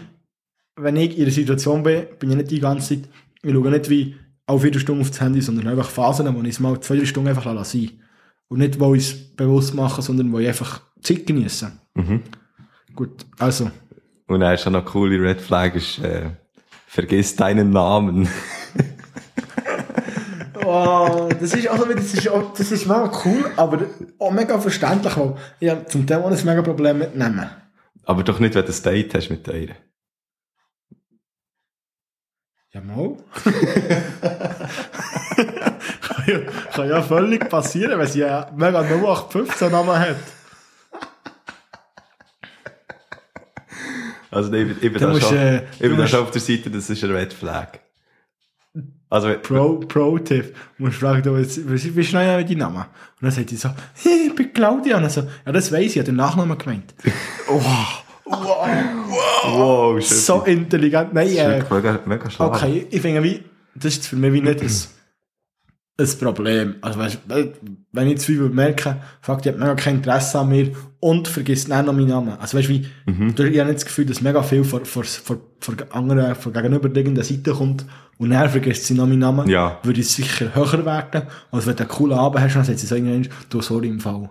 wenn 0.77 0.97
ich 0.97 1.19
in 1.19 1.25
einer 1.25 1.33
Situation 1.33 1.83
bin, 1.83 2.07
bin 2.19 2.31
ich 2.31 2.37
nicht 2.37 2.51
die 2.53 2.61
ganze 2.61 2.89
Zeit, 3.01 3.09
ich 3.43 3.53
schaue 3.53 3.71
nicht 3.71 3.91
wie 3.91 4.17
auf 4.47 4.65
jede 4.65 4.81
Stunde 4.81 5.03
auf 5.03 5.11
das 5.11 5.21
Handy, 5.21 5.43
sondern 5.43 5.69
einfach 5.69 5.91
Phasen, 5.91 6.35
wo 6.35 6.41
ich 6.41 6.49
es 6.49 6.61
mal 6.61 6.81
zwei, 6.81 6.97
drei 6.97 7.05
Stunden 7.05 7.29
einfach 7.29 7.45
lasse 7.45 7.77
sein. 7.79 7.91
Und 8.49 8.61
nicht, 8.61 8.81
wo 8.81 8.95
ich 8.95 9.03
es 9.03 9.37
bewusst 9.37 9.75
mache, 9.75 10.01
sondern 10.01 10.33
wo 10.33 10.39
ich 10.39 10.49
einfach 10.49 10.81
Zeit 11.03 11.27
genieße. 11.27 11.71
Mhm. 11.95 12.23
Gut, 12.95 13.25
also, 13.39 13.71
Und 14.31 14.41
dann 14.41 14.55
ist 14.55 14.63
schon 14.63 14.75
noch 14.75 14.83
eine 14.83 14.91
coole 14.91 15.21
Red 15.21 15.41
Flag, 15.41 15.75
ist, 15.75 15.99
äh, 15.99 16.31
vergiss 16.87 17.35
deinen 17.35 17.71
Namen. 17.71 18.29
Oh, 20.63 21.29
das 21.41 21.55
ist 21.55 21.67
also, 21.67 21.87
das 21.87 22.15
ist, 22.15 22.29
auch, 22.29 22.53
das 22.53 22.71
ist 22.71 22.87
mega 22.87 23.11
cool, 23.25 23.51
aber 23.57 23.87
auch 24.21 24.31
mega 24.31 24.61
verständlich, 24.61 25.17
weil 25.17 25.35
ich 25.59 25.71
habe 25.71 25.87
zum 25.87 26.07
Teil 26.07 26.21
auch 26.21 26.31
ein 26.31 26.45
mega 26.45 26.63
Problem 26.63 26.99
mit 26.99 27.17
Namen. 27.17 27.51
Aber 28.05 28.23
doch 28.23 28.39
nicht, 28.39 28.55
wenn 28.55 28.65
du 28.65 28.71
ein 28.71 28.83
Date 28.83 29.15
hast 29.15 29.31
mit 29.31 29.49
ihr. 29.49 29.75
Ja, 32.73 32.83
mal. 32.83 33.17
kann, 36.03 36.25
ja, 36.27 36.39
kann 36.73 36.89
ja 36.89 37.03
völlig 37.03 37.49
passieren, 37.49 37.99
wenn 37.99 38.07
sie 38.07 38.21
ja 38.21 38.49
mega 38.55 38.83
0815 38.83 39.73
Namen 39.73 39.99
hat. 39.99 40.17
Also 44.31 44.53
ich, 44.53 44.67
bin- 44.67 44.77
ich 44.81 44.93
bin 44.93 45.01
da 45.01 45.09
musst, 45.09 45.27
schon, 45.29 45.37
äh, 45.37 45.63
ich 45.75 45.79
bin 45.81 45.97
da 45.97 46.07
schon 46.07 46.21
auf 46.21 46.31
der 46.31 46.41
Seite, 46.41 46.71
das 46.71 46.89
ist 46.89 47.03
eine 47.05 47.15
Red 47.15 47.33
Flag. 47.33 47.79
Also, 49.09 49.35
Pro, 49.43 49.81
Pro-Tipp. 49.81 50.55
Du 50.79 50.85
musst 50.85 50.99
fragen, 50.99 51.23
du, 51.23 51.35
wie 51.37 52.03
noch 52.15 52.37
mit 52.37 52.49
deinem 52.49 52.59
Namen? 52.59 52.77
Und 52.77 52.87
dann 53.23 53.31
sagt 53.33 53.51
sie 53.51 53.57
so, 53.57 53.71
hey, 54.05 54.27
ich 54.29 54.35
bin 54.37 54.53
Claudia. 54.53 54.97
Und 54.99 55.03
dann 55.03 55.11
so, 55.11 55.23
ja, 55.45 55.51
das 55.53 55.73
weiss 55.73 55.81
ich, 55.81 55.87
ich 55.93 55.97
habe 55.99 56.05
den 56.07 56.17
Nachnamen 56.17 56.57
gemeint. 56.57 56.95
Oh, 58.33 58.37
wow, 59.59 60.01
shit. 60.01 60.17
so 60.19 60.43
intelligent. 60.45 61.13
Nein, 61.13 61.29
Das 61.35 61.37
äh, 61.37 61.65
mega, 61.75 61.99
mega 62.07 62.31
schlau. 62.31 62.47
okay, 62.47 62.87
ich 62.89 63.01
finde 63.01 63.25
wie, 63.25 63.43
das 63.75 63.95
ist 63.95 64.07
für 64.07 64.15
mich 64.15 64.33
wie 64.33 64.41
nicht 64.41 64.61
ein, 64.61 64.71
ein 65.99 66.09
Problem. 66.19 66.77
Also 66.81 66.99
weißt, 66.99 67.19
weil- 67.29 67.53
wenn 67.93 68.09
ich 68.09 68.21
viel 68.21 68.41
merke, 68.49 68.97
fuck, 69.21 69.43
die 69.43 69.51
hat 69.51 69.59
mega 69.59 69.75
kein 69.75 69.97
Interesse 69.97 70.39
an 70.39 70.49
mir 70.49 70.71
und 71.01 71.29
vergisst 71.29 71.71
dann 71.71 71.87
noch 71.87 71.93
meinen 71.93 72.09
Namen. 72.09 72.35
Also 72.41 72.57
weißt 72.57 72.69
du, 72.69 72.73
wie, 72.73 72.87
Mhm. 73.07 73.35
ich 73.37 73.39
habe 73.59 73.65
nicht 73.69 73.75
das 73.81 73.85
Gefühl, 73.85 74.07
dass 74.07 74.21
mega 74.23 74.43
viel 74.43 74.65
von, 74.65 74.85
von, 74.85 75.05
von, 75.05 75.39
von 75.61 75.77
anderen, 75.91 76.35
von 76.37 76.53
gegenüberliegenden 76.53 77.23
Seite 77.25 77.53
kommt 77.53 77.85
und 78.19 78.31
dann 78.31 78.49
vergisst 78.49 78.87
sie 78.87 78.95
noch 78.95 79.07
meinen 79.07 79.19
Namen, 79.19 79.49
Ja. 79.49 79.79
würde 79.83 80.01
es 80.01 80.15
sicher 80.15 80.55
höher 80.55 80.85
werden, 80.87 81.23
als 81.51 81.67
wenn 81.67 81.77
du 81.77 81.83
einen 81.83 81.89
coolen 81.91 82.19
Abend 82.19 82.41
hast, 82.43 82.55
dann 82.57 82.65
sagt 82.65 82.79
sie 82.79 82.87
so 82.87 82.95
irgendwann, 82.95 83.29
du, 83.51 83.61
sorry 83.61 83.89
im 83.89 84.01
Fall. 84.01 84.31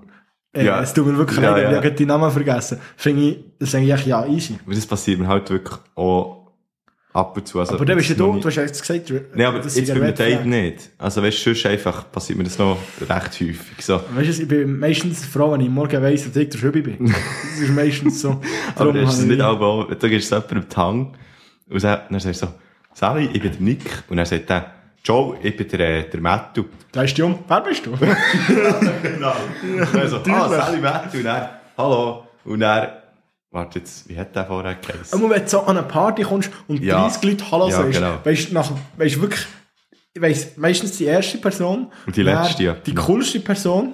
Äh, 0.54 0.66
Ja. 0.66 0.82
Es 0.82 0.94
tut 0.96 1.06
mir 1.06 1.16
wirklich 1.18 1.40
Ja, 1.40 1.52
leid, 1.52 1.64
ja. 1.66 1.72
ich 1.72 1.78
habe 1.86 1.92
die 1.92 2.06
Namen 2.08 2.32
vergessen. 2.32 2.80
Finde 2.98 3.22
ich, 3.22 3.38
das 3.60 3.70
ist 3.70 3.76
eigentlich 3.76 4.06
ja 4.08 4.26
easy. 4.26 4.58
Aber 4.66 4.74
das 4.74 4.88
passiert 4.88 5.20
mir 5.20 5.28
halt 5.28 5.48
wirklich 5.52 5.78
auch 5.94 6.39
ab 7.20 7.36
und 7.38 7.48
zu. 7.48 7.60
Also, 7.60 7.76
Aber 7.76 7.86
dann 7.86 7.98
bist 7.98 8.10
ja 8.10 8.16
du, 8.16 8.34
nie- 8.34 8.40
du 8.42 8.48
hast 8.48 8.56
ja 8.56 8.64
jetzt 8.64 8.82
gesagt, 8.82 9.14
Nein, 9.36 9.46
aber 9.46 9.60
das 9.60 9.76
jetzt 9.76 9.88
bei 9.90 9.94
ein 9.96 10.00
mir 10.02 10.08
Red 10.08 10.16
Flag. 10.18 10.28
Date 10.28 10.46
nicht. 10.46 10.90
Also 10.98 11.22
weißt 11.22 11.38
du, 11.46 11.54
sonst 11.54 11.66
einfach 11.66 12.12
passiert 12.12 12.38
mir 12.38 12.46
das 12.46 12.58
noch 12.58 12.78
recht 13.02 13.12
häufig. 13.42 13.58
So. 13.82 14.02
Weißt 14.16 14.40
du, 14.40 14.42
ich 14.44 14.48
bin 14.48 14.80
meistens 14.80 15.26
froh, 15.26 15.52
wenn 15.52 15.62
ich 15.62 15.70
morgen 15.70 16.02
weiss, 16.02 16.26
dass 16.26 16.36
ich 16.36 16.50
der 16.50 16.58
Schübi 16.58 16.82
bin. 16.82 17.06
Das 17.08 17.60
ist 17.62 17.70
meistens 17.76 18.22
so. 18.22 18.42
Aber 18.76 18.94
das 18.94 19.20
ist 19.20 19.26
nicht 19.26 19.38
ich- 19.38 19.44
auch, 19.44 19.88
da 19.94 20.08
gehst 20.08 20.32
du 20.32 20.36
jemandem 20.36 20.66
die 20.70 20.76
Hand 20.78 21.18
und 21.70 21.84
dann 21.84 22.20
sagst 22.20 22.42
du 22.42 22.48
so, 22.48 22.54
Sally, 22.94 23.30
ich 23.32 23.42
bin 23.42 23.52
der 23.52 23.62
Nick. 23.62 24.04
Und 24.10 24.18
dann 24.18 24.26
sagt 24.26 24.50
er, 24.50 24.74
Joe, 25.04 25.38
ich 25.42 25.56
bin 25.56 25.68
der, 25.70 25.80
äh, 25.80 26.10
der 26.10 26.20
Mattu. 26.20 26.66
Da 26.92 27.04
ist 27.04 27.18
um. 27.22 27.40
Wer 27.48 27.62
bist 27.62 27.86
du? 27.86 27.92
Genau. 29.04 29.34
Und 29.64 29.94
dann 29.96 30.08
so, 30.10 30.18
ah. 30.30 30.50
Sally 30.50 30.82
Mattu. 30.82 31.18
Und 31.20 31.24
dann, 31.24 31.50
hallo. 31.78 32.26
Und 32.44 32.60
dann, 32.60 32.88
warte 33.52 33.80
jetzt, 33.80 34.08
wie 34.10 34.18
hat 34.18 34.36
der 34.36 34.46
vorher 34.46 34.76
geheißen? 34.76 35.20
Aber 35.20 35.30
wenn 35.34 35.42
du 35.44 35.48
so 35.50 35.62
an 35.62 35.78
eine 35.78 35.88
Party 35.88 36.24
kommst 36.24 36.52
und 36.68 36.82
Ja. 36.84 37.02
30 37.08 37.24
Leute 37.24 37.52
Hallo 37.52 37.70
Ja, 37.70 37.76
sagst, 37.78 37.94
genau. 37.94 38.70
weißt 38.98 39.16
du, 39.16 39.22
wirklich, 39.22 39.46
ich 40.14 40.22
weiss, 40.22 40.58
meistens 40.58 40.98
die 40.98 41.06
erste 41.06 41.38
Person. 41.38 41.92
Und 42.06 42.16
die 42.16 42.24
letzte, 42.24 42.64
ja. 42.64 42.74
Die 42.74 42.94
coolste 42.96 43.40
Person. 43.40 43.94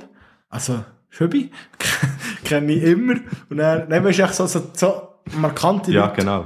Also, 0.50 0.84
Schübi. 1.10 1.52
kenne 2.44 2.74
ich 2.74 2.84
immer. 2.84 3.16
Und 3.50 3.58
dann, 3.58 3.90
dann 3.90 4.04
weißt 4.04 4.20
du 4.20 4.24
echt 4.24 4.36
so, 4.36 4.46
so, 4.48 4.62
so 4.74 5.02
markante 5.38 5.92
Ja, 5.92 6.06
Leute. 6.08 6.16
genau. 6.22 6.46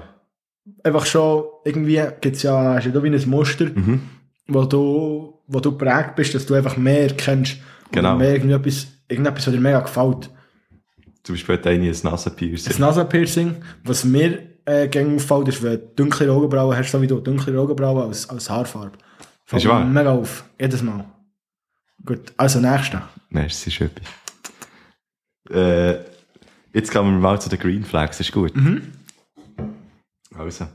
Einfach 0.83 1.05
schon, 1.05 1.43
irgendwie 1.65 2.01
gibt's 2.21 2.43
ja, 2.43 2.75
hast 2.75 2.85
du 2.85 2.91
da 2.91 3.01
wie 3.03 3.07
ein 3.09 3.29
Muster, 3.29 3.65
Mhm. 3.65 4.01
wo 4.47 4.63
du, 4.65 5.41
wo 5.47 5.59
du 5.59 5.71
prägt 5.77 6.15
bist, 6.15 6.33
dass 6.35 6.45
du 6.45 6.53
einfach 6.53 6.77
mehr 6.77 7.07
kennst. 7.15 7.57
Genau. 7.91 8.09
Oder 8.09 8.17
mehr 8.19 8.33
irgendetwas, 8.33 8.87
irgendetwas, 9.07 9.47
was 9.47 9.53
dir 9.53 9.59
mega 9.59 9.79
gefällt. 9.79 10.29
Zum 11.23 11.35
Beispiel 11.35 11.55
hat 11.57 11.67
eine 11.67 11.85
ein 11.85 11.91
Das 11.91 12.03
Nasenpiercing. 12.03 12.79
Nasenpiercing, 12.79 13.55
was 13.83 14.03
mir 14.05 14.39
äh, 14.65 14.87
gängig 14.87 15.21
auffällt, 15.21 15.47
ist, 15.49 15.61
wenn 15.63 15.73
du 15.73 15.77
dunkle 15.95 16.31
Augenbrauen 16.31 16.75
hast, 16.75 16.91
so 16.91 17.01
wie 17.01 17.07
du, 17.07 17.19
dunkle 17.19 17.59
Augenbrauen 17.59 18.07
als, 18.07 18.29
als 18.29 18.49
Haarfarbe. 18.49 18.97
Fällt 19.45 19.63
Ist 19.63 19.69
wahr? 19.69 19.83
mir 19.83 19.91
mega 19.91 20.11
auf. 20.11 20.43
Jedes 20.59 20.81
Mal. 20.81 21.05
Gut, 22.05 22.33
also 22.37 22.59
nächster. 22.59 23.09
Merci, 23.29 23.71
Schöppi. 23.71 24.01
Äh, 25.51 25.99
jetzt 26.73 26.91
kommen 26.91 27.13
wir 27.13 27.19
mal 27.19 27.41
zu 27.41 27.49
den 27.49 27.59
Green 27.59 27.83
Flags, 27.83 28.19
ist 28.19 28.31
gut. 28.31 28.55
Mhm. 28.55 28.93
Also. 30.37 30.67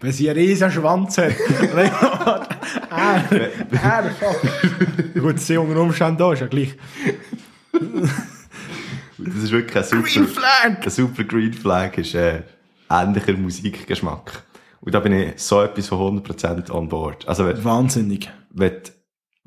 Wenn 0.00 0.12
sie 0.12 0.28
einen 0.30 0.38
riesen 0.38 0.70
Schwanz 0.70 1.18
hat. 1.18 1.34
Er, 2.90 3.24
er, 3.70 4.04
fuck. 4.18 4.42
Gut, 5.14 5.40
sie 5.40 5.56
unter 5.56 5.80
Umständen 5.80 6.18
da, 6.18 6.32
ist 6.32 6.40
ja 6.40 6.46
gleich. 6.46 6.74
Das 9.24 9.36
ist 9.36 9.52
wirklich 9.52 9.76
ein 9.76 9.84
super, 9.84 10.02
Green 10.02 10.28
Flag! 10.28 10.84
ein 10.84 10.90
super 10.90 11.24
Green 11.24 11.52
Flag, 11.52 11.98
ist 11.98 12.14
äh, 12.14 12.42
ähnlicher 12.90 13.32
Musikgeschmack. 13.34 14.42
Und 14.80 14.94
da 14.94 15.00
bin 15.00 15.12
ich 15.12 15.32
so 15.36 15.62
etwas 15.62 15.88
von 15.88 16.22
100% 16.22 16.70
on 16.70 16.88
board. 16.88 17.26
Also 17.26 17.46
wenn, 17.46 17.64
Wahnsinnig. 17.64 18.30
wenn 18.50 18.72
du 18.82 18.90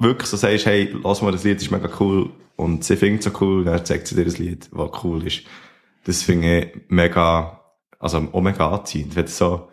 wirklich 0.06 0.30
so 0.30 0.38
sagst, 0.38 0.66
hey, 0.66 0.96
lass 1.04 1.22
mal 1.22 1.32
das 1.32 1.44
Lied, 1.44 1.58
das 1.58 1.64
ist 1.64 1.72
mega 1.72 1.90
cool, 2.00 2.32
und 2.56 2.84
sie 2.84 2.98
findet 2.98 3.24
so 3.24 3.32
cool, 3.40 3.64
dann 3.64 3.86
zeigt 3.86 4.08
sie 4.08 4.16
dir 4.16 4.26
das 4.26 4.40
Lied, 4.40 4.68
was 4.72 5.04
cool 5.04 5.26
ist. 5.26 5.44
Das 6.06 6.24
finde 6.24 6.60
ich 6.60 6.82
mega, 6.88 7.62
also 8.00 8.28
auch 8.32 8.42
mega 8.42 8.68
anziehend. 8.70 9.16
Wenn 9.16 9.26
du 9.26 9.32
so 9.32 9.70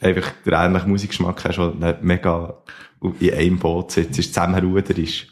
einfach 0.00 0.30
den 0.46 0.52
ähnlichen 0.52 0.90
Musikgeschmack 0.90 1.44
hast, 1.44 1.58
dann 1.58 1.98
mega 2.02 2.62
in 3.20 3.34
einem 3.34 3.58
Boot 3.58 3.90
sitzt, 3.90 4.32
zusammen 4.32 4.64
Ruder 4.64 4.96
ist. 4.96 5.26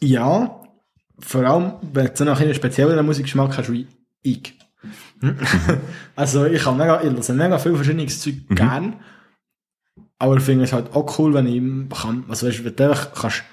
Ja, 0.00 0.55
vor 1.18 1.44
allem, 1.44 1.72
wenn 1.92 2.06
du 2.06 2.12
so 2.14 2.24
nach 2.24 2.40
einem 2.40 2.54
speziellen 2.54 3.04
Musikgeschmack 3.04 3.56
hast 3.56 3.72
wie 3.72 3.86
ich. 4.22 4.54
also 6.16 6.44
ich 6.44 6.64
habe 6.64 6.76
mega, 6.76 7.02
ich 7.02 7.28
mega 7.30 7.58
viel 7.58 7.74
verschiedenes 7.74 8.20
Zeug 8.20 8.34
gern. 8.50 8.96
Aber 10.18 10.36
ich 10.36 10.42
finde 10.42 10.64
es 10.64 10.72
halt 10.72 10.94
auch 10.94 11.18
cool, 11.18 11.34
wenn 11.34 11.46
ich 11.46 11.98
kann, 11.98 12.24
also 12.28 12.46
weißt, 12.46 12.64
wenn 12.64 12.76
du 12.76 12.88
einfach 12.88 13.12
kannst, 13.12 13.44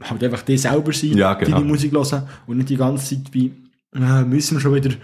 halt 0.00 0.22
einfach 0.22 0.42
die 0.42 0.56
selber 0.56 0.92
sein, 0.92 1.16
Ja, 1.16 1.34
genau. 1.34 1.56
deine 1.56 1.68
Musik 1.68 1.92
hören 1.92 2.28
und 2.46 2.58
nicht 2.58 2.68
die 2.68 2.76
ganze 2.76 3.16
Zeit 3.16 3.32
wie, 3.32 3.52
äh, 3.94 4.22
müssen 4.22 4.56
wir 4.56 4.60
schon 4.60 4.74
wieder 4.74 4.94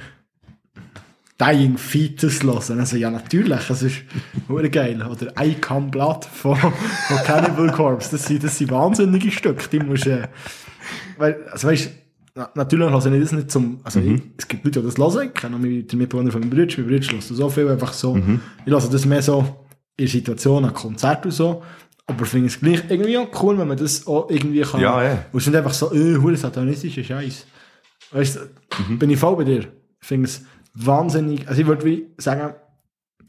Dying 1.40 1.78
Fetus 1.78 2.42
hören. 2.42 2.80
Also 2.80 2.96
ja, 2.96 3.10
natürlich, 3.10 3.60
das 3.68 3.82
ist 3.82 3.96
hure 4.48 4.68
geil. 4.70 5.00
Oder 5.08 5.32
I 5.40 5.54
Come 5.54 5.88
Blood 5.88 6.24
von, 6.24 6.56
von 6.56 7.16
Cannibal 7.24 7.70
Corpse. 7.70 8.10
Das 8.12 8.26
sind, 8.26 8.42
das 8.42 8.58
sind 8.58 8.70
wahnsinnige 8.70 9.30
Stücke. 9.30 9.68
Die 9.70 9.78
musst, 9.78 10.06
äh, 10.06 10.26
weil, 11.16 11.44
also 11.50 11.68
weißt, 11.68 11.90
na, 12.34 12.50
natürlich 12.54 12.90
höre 12.90 13.12
ich 13.12 13.20
das 13.22 13.32
nicht 13.32 13.50
zum, 13.50 13.80
also 13.84 14.00
ich, 14.00 14.20
es 14.36 14.48
gibt 14.48 14.64
Leute, 14.64 14.80
die 14.80 14.86
das 14.86 14.98
hören. 14.98 15.28
Ich 15.28 15.34
kenne 15.40 15.58
meine- 15.58 15.82
den 15.84 15.98
Mitbewohner 15.98 16.32
von 16.32 16.40
meinem 16.40 16.50
Bruder. 16.50 16.66
Mein 16.76 16.86
Bruder 16.88 17.12
hört 17.12 17.22
so 17.22 17.48
viel 17.50 17.68
einfach 17.68 17.92
so. 17.92 18.16
Ich 18.66 18.72
höre 18.72 18.80
das 18.80 19.04
mehr 19.06 19.22
so 19.22 19.66
in 19.96 20.06
Situationen, 20.08 20.70
an 20.70 20.74
Konzerten 20.74 21.28
und 21.28 21.32
so. 21.32 21.62
Aber 22.06 22.22
ich 22.24 22.28
finde 22.30 22.46
es 22.46 22.58
gleich 22.58 22.82
irgendwie 22.88 23.18
auch 23.18 23.28
cool, 23.42 23.58
wenn 23.58 23.68
man 23.68 23.76
das 23.76 24.06
auch 24.06 24.30
irgendwie 24.30 24.62
kann. 24.62 24.80
Ja, 24.80 25.02
ja. 25.04 25.24
Und 25.30 25.38
es 25.38 25.44
sind 25.44 25.54
einfach 25.54 25.74
so, 25.74 25.92
äh, 25.92 26.16
hure 26.16 26.36
satanistische 26.36 27.04
Scheiß. 27.04 27.46
Weißt 28.12 28.36
du, 28.88 28.96
bin 28.96 29.10
ich 29.10 29.18
voll 29.18 29.36
bei 29.36 29.44
dir. 29.44 29.60
Ich 30.00 30.06
finde 30.06 30.26
es 30.28 30.42
wahnsinnig, 30.86 31.48
also 31.48 31.60
ich 31.60 31.66
würde 31.66 31.84
wie 31.84 32.06
sagen, 32.18 32.54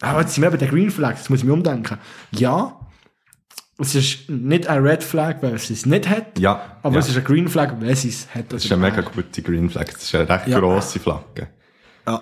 ah, 0.02 0.20
jetzt 0.22 0.36
sind 0.36 0.43
wir 0.43 0.52
bei 0.52 0.58
der 0.58 0.68
Green 0.68 0.91
Flag, 0.91 1.14
das 1.18 1.30
muss 1.30 1.39
ich 1.39 1.45
mir 1.45 1.54
umdenken. 1.54 1.97
Ja, 2.32 2.80
es 3.82 3.95
ist 3.95 4.30
nicht 4.30 4.68
ein 4.68 4.82
Red 4.86 5.04
Flag, 5.04 5.38
weil 5.41 5.54
es 5.56 5.70
es 5.70 5.86
nicht 5.86 6.10
hat, 6.10 6.38
Ja. 6.38 6.78
aber 6.84 6.95
ja. 6.95 7.00
es 7.00 7.10
ist 7.10 7.18
ein 7.18 7.24
Green 7.24 7.47
Flag, 7.47 7.74
weil 7.80 7.89
es 7.91 8.04
es 8.06 8.28
hat. 8.36 8.52
Das 8.52 8.66
ist 8.66 8.72
eine 8.72 8.82
mega 8.82 9.02
gute 9.02 9.41
Green 9.41 9.70
Flag. 9.70 9.86
Das 9.86 10.04
ist 10.04 10.16
eine 10.16 10.28
recht 10.30 10.47
Ja. 10.47 10.60
grosse 10.60 11.00
Flagge. 11.00 11.47
Ja. 12.06 12.22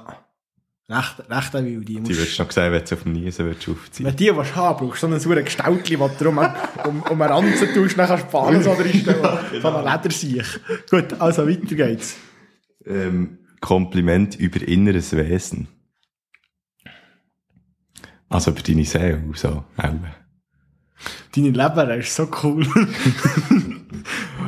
Recht, 0.90 1.16
recht 1.30 1.56
eine 1.56 1.68
wilde. 1.68 1.86
Die 2.02 2.08
würdest 2.18 2.40
du 2.40 2.44
noch 2.44 2.52
sehen, 2.52 2.72
wenn 2.72 2.86
du 2.86 2.96
auf 2.96 3.04
dem 3.04 3.12
Niesen 3.12 3.46
würdest 3.46 3.68
aufziehen 3.68 4.06
Wenn 4.06 4.16
die 4.16 4.34
was 4.34 4.56
haben, 4.56 4.78
brauchst 4.80 5.04
du 5.04 5.08
so 5.08 5.14
ein 5.14 5.20
sauren 5.20 5.44
Gestaltli, 5.44 5.98
das 5.98 6.18
du 6.18 6.30
um, 6.30 6.38
um, 6.38 7.02
um 7.02 7.22
einen 7.22 7.32
Ranzen 7.34 7.74
tust, 7.74 7.98
dann 7.98 8.08
kannst 8.08 8.26
du 8.26 8.30
Fahnen 8.30 8.64
so 8.64 8.72
reinstellen. 8.72 9.38
So 9.62 9.68
eine 9.68 9.92
Ledersiech. 9.92 10.48
Gut, 10.90 11.20
also 11.20 11.46
weiter 11.46 11.76
geht's. 11.76 12.16
ähm, 12.86 13.37
Kompliment 13.60 14.36
über 14.36 14.66
inneres 14.68 15.16
Wesen. 15.16 15.68
Also 18.30 18.51
über 18.51 18.62
deine 18.62 18.86
Seele, 18.86 19.24
so. 19.34 19.64
Deine 19.78 21.49
Leber 21.49 21.95
ist 21.95 22.16
so 22.16 22.28
cool. 22.43 22.66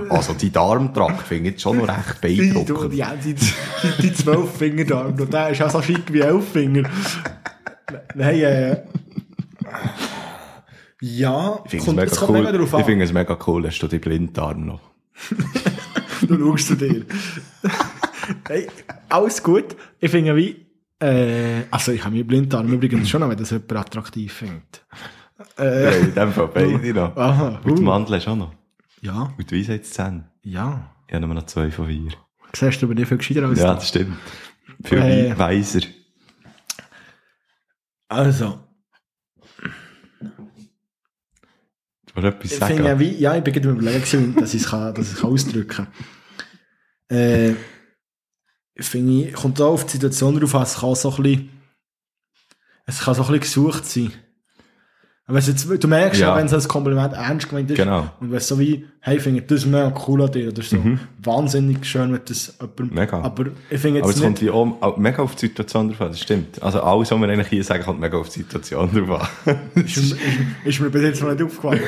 Also 0.10 0.34
die 0.34 0.52
Darmtrakt 0.52 1.28
finde 1.28 1.50
ich 1.50 1.54
jetzt 1.54 1.62
schon 1.62 1.78
noch 1.78 1.88
recht 1.88 2.20
beeindruckend. 2.22 2.94
die, 2.94 3.34
die, 3.34 3.34
die, 3.36 4.02
die 4.02 4.14
zwölf 4.14 4.58
Finger 4.58 4.84
da. 4.86 5.02
Und 5.02 5.32
der 5.32 5.50
ist 5.50 5.62
auch 5.62 5.70
so 5.70 5.82
schick 5.82 6.12
wie 6.12 6.22
elf 6.22 6.52
Finger. 6.52 6.90
Nein, 8.16 8.40
äh, 8.40 8.84
ja, 11.02 11.60
Ich 11.66 11.82
finde 11.82 12.04
es 12.04 12.22
mega 12.22 12.28
cool. 12.28 12.80
Ich 12.80 12.86
finde 12.86 13.06
es 13.06 13.14
mega 13.14 13.38
cool, 13.48 13.68
hast 13.68 13.80
du 13.80 13.88
die 13.88 14.00
Blinddarm 14.00 14.66
noch. 14.66 14.82
Du 16.22 16.38
schaust 16.38 16.68
zu 16.68 16.76
dir. 16.76 17.06
Hey, 18.48 18.68
alles 19.10 19.42
gut. 19.44 19.76
Ich 20.00 20.12
finde 20.12 20.36
wie, 20.36 20.66
äh, 21.00 21.64
also 21.72 21.92
ich 21.92 22.04
habe 22.04 22.16
mir 22.16 22.26
Blinddarm 22.26 22.72
übrigens 22.72 23.10
schon 23.10 23.22
noch, 23.22 23.30
wenn 23.30 23.38
das 23.38 23.52
jemand 23.52 23.72
attraktiv 23.74 24.34
findet. 24.34 24.86
Äh, 25.58 25.84
Ja, 25.84 25.90
in 25.92 26.14
dem 26.14 26.34
Fall 26.34 26.48
beide 26.54 26.94
noch. 26.94 27.16
aha, 27.16 27.62
Und 27.64 27.78
die 27.78 27.82
uh, 27.82 27.86
Mandel 27.86 28.16
hast 28.16 28.26
du 28.28 28.32
auch 28.32 28.36
noch. 28.36 28.54
ja, 29.02 29.34
Und 29.38 29.50
die 29.52 29.60
Weisheitszähne. 29.60 30.30
ja. 30.44 30.96
Ich 31.08 31.16
habe 31.16 31.26
nur 31.26 31.34
noch 31.34 31.48
zwei 31.48 31.72
von 31.72 31.88
vier. 31.88 32.12
Siehst 32.54 32.82
du 32.82 32.86
aber 32.86 32.94
nicht 32.94 33.08
viel 33.08 33.18
gescheiter 33.18 33.48
als 33.48 33.58
Ja, 33.60 33.74
das 33.74 33.88
stimmt. 33.90 34.16
Viel 34.84 35.00
Äh. 35.00 35.36
weiser. 35.40 35.80
Also, 38.08 38.60
Du 42.14 42.22
etwas 42.22 42.52
Ich 42.52 42.58
sagen? 42.58 42.76
finde 42.76 42.90
ja, 42.90 43.00
wie, 43.00 43.18
ja, 43.18 43.36
ich 43.36 43.44
bin 43.44 43.54
gerade 43.54 43.70
überlegen, 43.70 44.36
dass 44.36 44.54
ich 44.54 44.66
es 44.72 45.14
ich 45.14 45.24
ausdrücken 45.24 45.68
kann. 45.68 45.88
Äh, 47.12 47.52
ich 47.52 47.58
finde, 48.86 49.28
ich- 49.30 49.34
kommt 49.34 49.60
auch 49.62 49.74
auf 49.74 49.86
die 49.86 49.94
Situation 49.94 50.40
drauf 50.40 50.56
an, 50.56 50.64
es 50.64 50.80
kann 50.80 50.96
so 50.96 51.10
ein 51.16 51.24
bisschen, 51.24 51.50
es 52.86 53.00
kann 53.00 53.14
so 53.16 53.22
ein 53.24 53.28
bisschen 53.28 53.40
gesucht 53.42 53.86
sein. 53.86 54.12
Aber 55.26 55.38
jetzt, 55.38 55.70
du 55.84 55.88
merkst 55.88 56.20
Ja. 56.22 56.36
wenn 56.36 56.48
es 56.48 56.54
als 56.54 56.68
Kompliment 56.68 57.14
ernst 57.14 57.50
gemeint 57.50 57.70
ist. 57.70 57.78
Genau. 57.78 58.10
Und 58.20 58.32
wenn 58.32 58.38
es 58.40 58.48
so 58.48 58.58
wie, 58.58 58.88
hey, 59.00 59.18
ich 59.18 59.22
finde 59.22 59.44
das 59.44 59.64
mega 59.64 59.94
cool 60.08 60.24
an 60.24 60.32
dir, 60.32 60.48
oder 60.48 60.64
so. 60.64 60.76
Wahnsinnig 61.22 61.86
schön, 61.86 62.12
wenn 62.12 62.22
das 62.26 62.58
jemand, 62.60 62.96
Mega. 62.96 63.22
Aber 63.22 63.46
ich 63.70 63.80
finde 63.80 64.00
Aber 64.00 64.10
jetzt 64.10 64.18
es 64.18 64.24
kommt 64.24 64.42
wie 64.42 64.50
auch 64.50 64.98
mega 64.98 65.22
auf 65.22 65.36
die 65.36 65.46
Situation 65.46 65.88
drauf 65.90 66.02
an, 66.02 66.08
das 66.08 66.20
stimmt. 66.22 66.60
Also 66.64 66.82
alles, 66.82 67.12
was 67.12 67.20
wir 67.22 67.30
eigentlich 67.30 67.48
hier 67.48 67.64
sagen, 67.64 67.84
kommt 67.84 68.00
mega 68.00 68.18
auf 68.18 68.30
die 68.30 68.40
Situation 68.40 68.90
drauf 68.92 69.30
an. 69.46 69.60
ist, 69.76 69.98
ist, 69.98 70.16
ist 70.66 70.80
mir 70.82 70.90
bis 70.90 71.04
jetzt 71.04 71.22
noch 71.22 71.30
nicht 71.30 71.44
aufgefallen. 71.44 71.84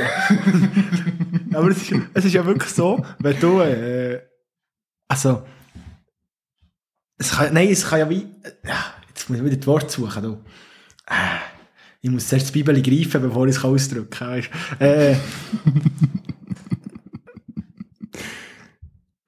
aber 1.56 1.68
es 1.70 1.82
ist, 1.82 2.00
es 2.14 2.26
ist 2.26 2.34
ja 2.34 2.46
wirklich 2.46 2.72
so, 2.72 3.04
wenn 3.18 3.40
du, 3.40 3.60
äh, 3.62 4.22
also, 5.08 5.42
es 7.22 7.32
kann, 7.32 7.54
nein, 7.54 7.70
es 7.70 7.88
kann 7.88 8.00
ja 8.00 8.10
wie, 8.10 8.24
äh, 8.24 8.68
ja, 8.68 8.84
jetzt 9.08 9.30
muss 9.30 9.38
ich 9.38 9.46
wieder 9.46 9.56
die 9.56 9.68
Worte 9.68 9.90
suchen, 9.90 10.24
du. 10.24 10.34
Äh, 11.08 11.38
ich 12.02 12.10
muss 12.10 12.28
zuerst 12.28 12.48
das 12.48 12.52
Bibel 12.52 12.82
greifen, 12.82 13.22
bevor 13.22 13.48
ich 13.48 13.56
es 13.56 13.64
ausdrücken 13.64 14.10
kann, 14.10 14.30
weißt 14.30 14.50
du. 14.80 14.86
Äh, 14.86 15.12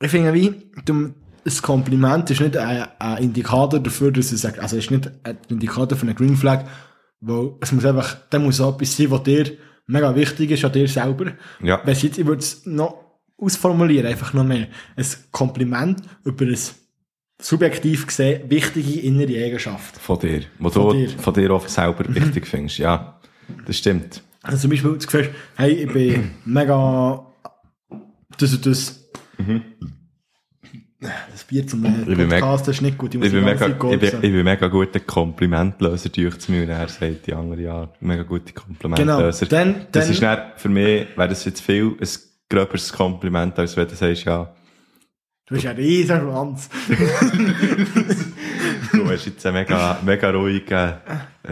ich 0.02 0.10
finde 0.10 0.34
wie, 0.34 0.72
du, 0.84 1.14
ein 1.46 1.62
Kompliment 1.62 2.32
ist 2.32 2.42
nicht 2.42 2.58
ein, 2.58 2.88
ein 2.98 3.24
Indikator 3.24 3.80
dafür, 3.80 4.12
dass 4.12 4.32
ich 4.32 4.42
sage, 4.42 4.60
also 4.62 4.76
es 4.78 4.86
ist 4.86 4.92
nicht 4.92 5.12
ein 5.24 5.38
Indikator 5.50 5.96
für 5.96 6.08
eine 6.08 6.16
Green 6.16 6.36
Flag, 6.36 6.66
weil 7.22 7.52
es 7.62 7.72
muss 7.72 7.86
einfach, 7.86 8.18
da 8.30 8.40
muss 8.40 8.60
auch 8.60 8.74
etwas 8.74 8.98
sein, 8.98 9.12
was 9.12 9.24
dir 9.24 9.52
mega 9.86 10.16
wichtig 10.16 10.50
ist 10.50 10.66
an 10.66 10.72
dir 10.72 10.88
selber. 10.88 11.34
Ja. 11.62 11.80
Wenn 11.84 11.96
jetzt, 11.96 12.18
ich 12.18 12.26
würde 12.26 12.42
es 12.42 12.66
noch 12.66 13.04
ausformulieren, 13.38 14.08
einfach 14.08 14.34
noch 14.34 14.46
mehr. 14.46 14.68
Ein 14.96 15.06
Kompliment 15.32 16.02
über 16.24 16.46
ein 16.46 16.58
subjektiv 17.44 18.08
gesehen 18.08 18.50
wichtige 18.50 19.00
innere 19.02 19.44
Eigenschaft. 19.46 19.98
Von 19.98 20.20
dir. 20.20 20.42
Wo 20.60 20.70
Von 20.70 20.98
du 20.98 21.06
dir. 21.08 21.10
von 21.10 21.34
dir 21.34 21.52
auch 21.52 21.68
selber 21.68 22.04
wichtig 22.14 22.48
findest. 22.48 22.78
Ja, 22.78 23.20
das 23.66 23.78
stimmt. 23.78 24.24
Also 24.42 24.58
zum 24.60 24.70
Beispiel 24.72 24.94
das 24.96 25.06
Gefühl, 25.08 25.30
hey, 25.56 25.72
ich 25.72 25.92
bin 25.92 26.32
mega 26.46 27.26
das 28.38 28.54
und 28.54 28.66
das. 28.66 29.00
Das 31.32 31.44
Bier 31.44 31.68
zum 31.68 31.82
mega- 31.82 32.40
Podcast 32.40 32.68
ist 32.70 32.82
nicht 32.82 32.98
gut. 32.98 33.14
Ich 33.14 33.20
muss 33.20 33.28
Ich 33.28 33.34
bin, 33.34 33.44
mega, 33.44 33.68
ich, 33.68 33.78
bin, 33.78 34.02
ich 34.02 34.22
bin 34.32 34.44
mega 34.44 34.68
guter 34.70 35.02
Komplimentlöser 35.02 36.08
durch 36.10 36.40
zu 36.40 36.52
mir 36.54 36.68
er 36.70 36.88
sagt 36.88 37.28
die 37.28 37.34
andere 37.34 37.62
ja, 37.62 37.90
mega 38.00 38.24
gute 38.24 38.54
Komplimentlöser. 38.54 39.46
Genau. 39.48 39.64
Dann- 39.64 39.86
das 39.92 40.06
dann- 40.06 40.14
ist 40.14 40.24
dann, 40.24 40.40
für 40.56 40.70
mich, 40.70 41.08
wäre 41.18 41.28
das 41.28 41.44
jetzt 41.44 41.60
viel 41.62 41.98
ein 42.00 42.08
gröberes 42.50 42.94
Kompliment, 42.94 43.60
als 43.60 43.76
wenn 43.76 43.88
du 43.88 43.96
sagst, 43.96 44.24
ja, 44.24 44.54
Du 45.54 45.58
bist 45.62 45.68
ein 45.68 45.76
riesen 45.76 46.20
Schwanz. 46.20 46.68
du 48.92 49.06
hast 49.12 49.26
jetzt 49.28 49.46
einen 49.46 49.56
mega, 49.58 50.00
mega 50.04 50.32
ruhigen, 50.32 50.94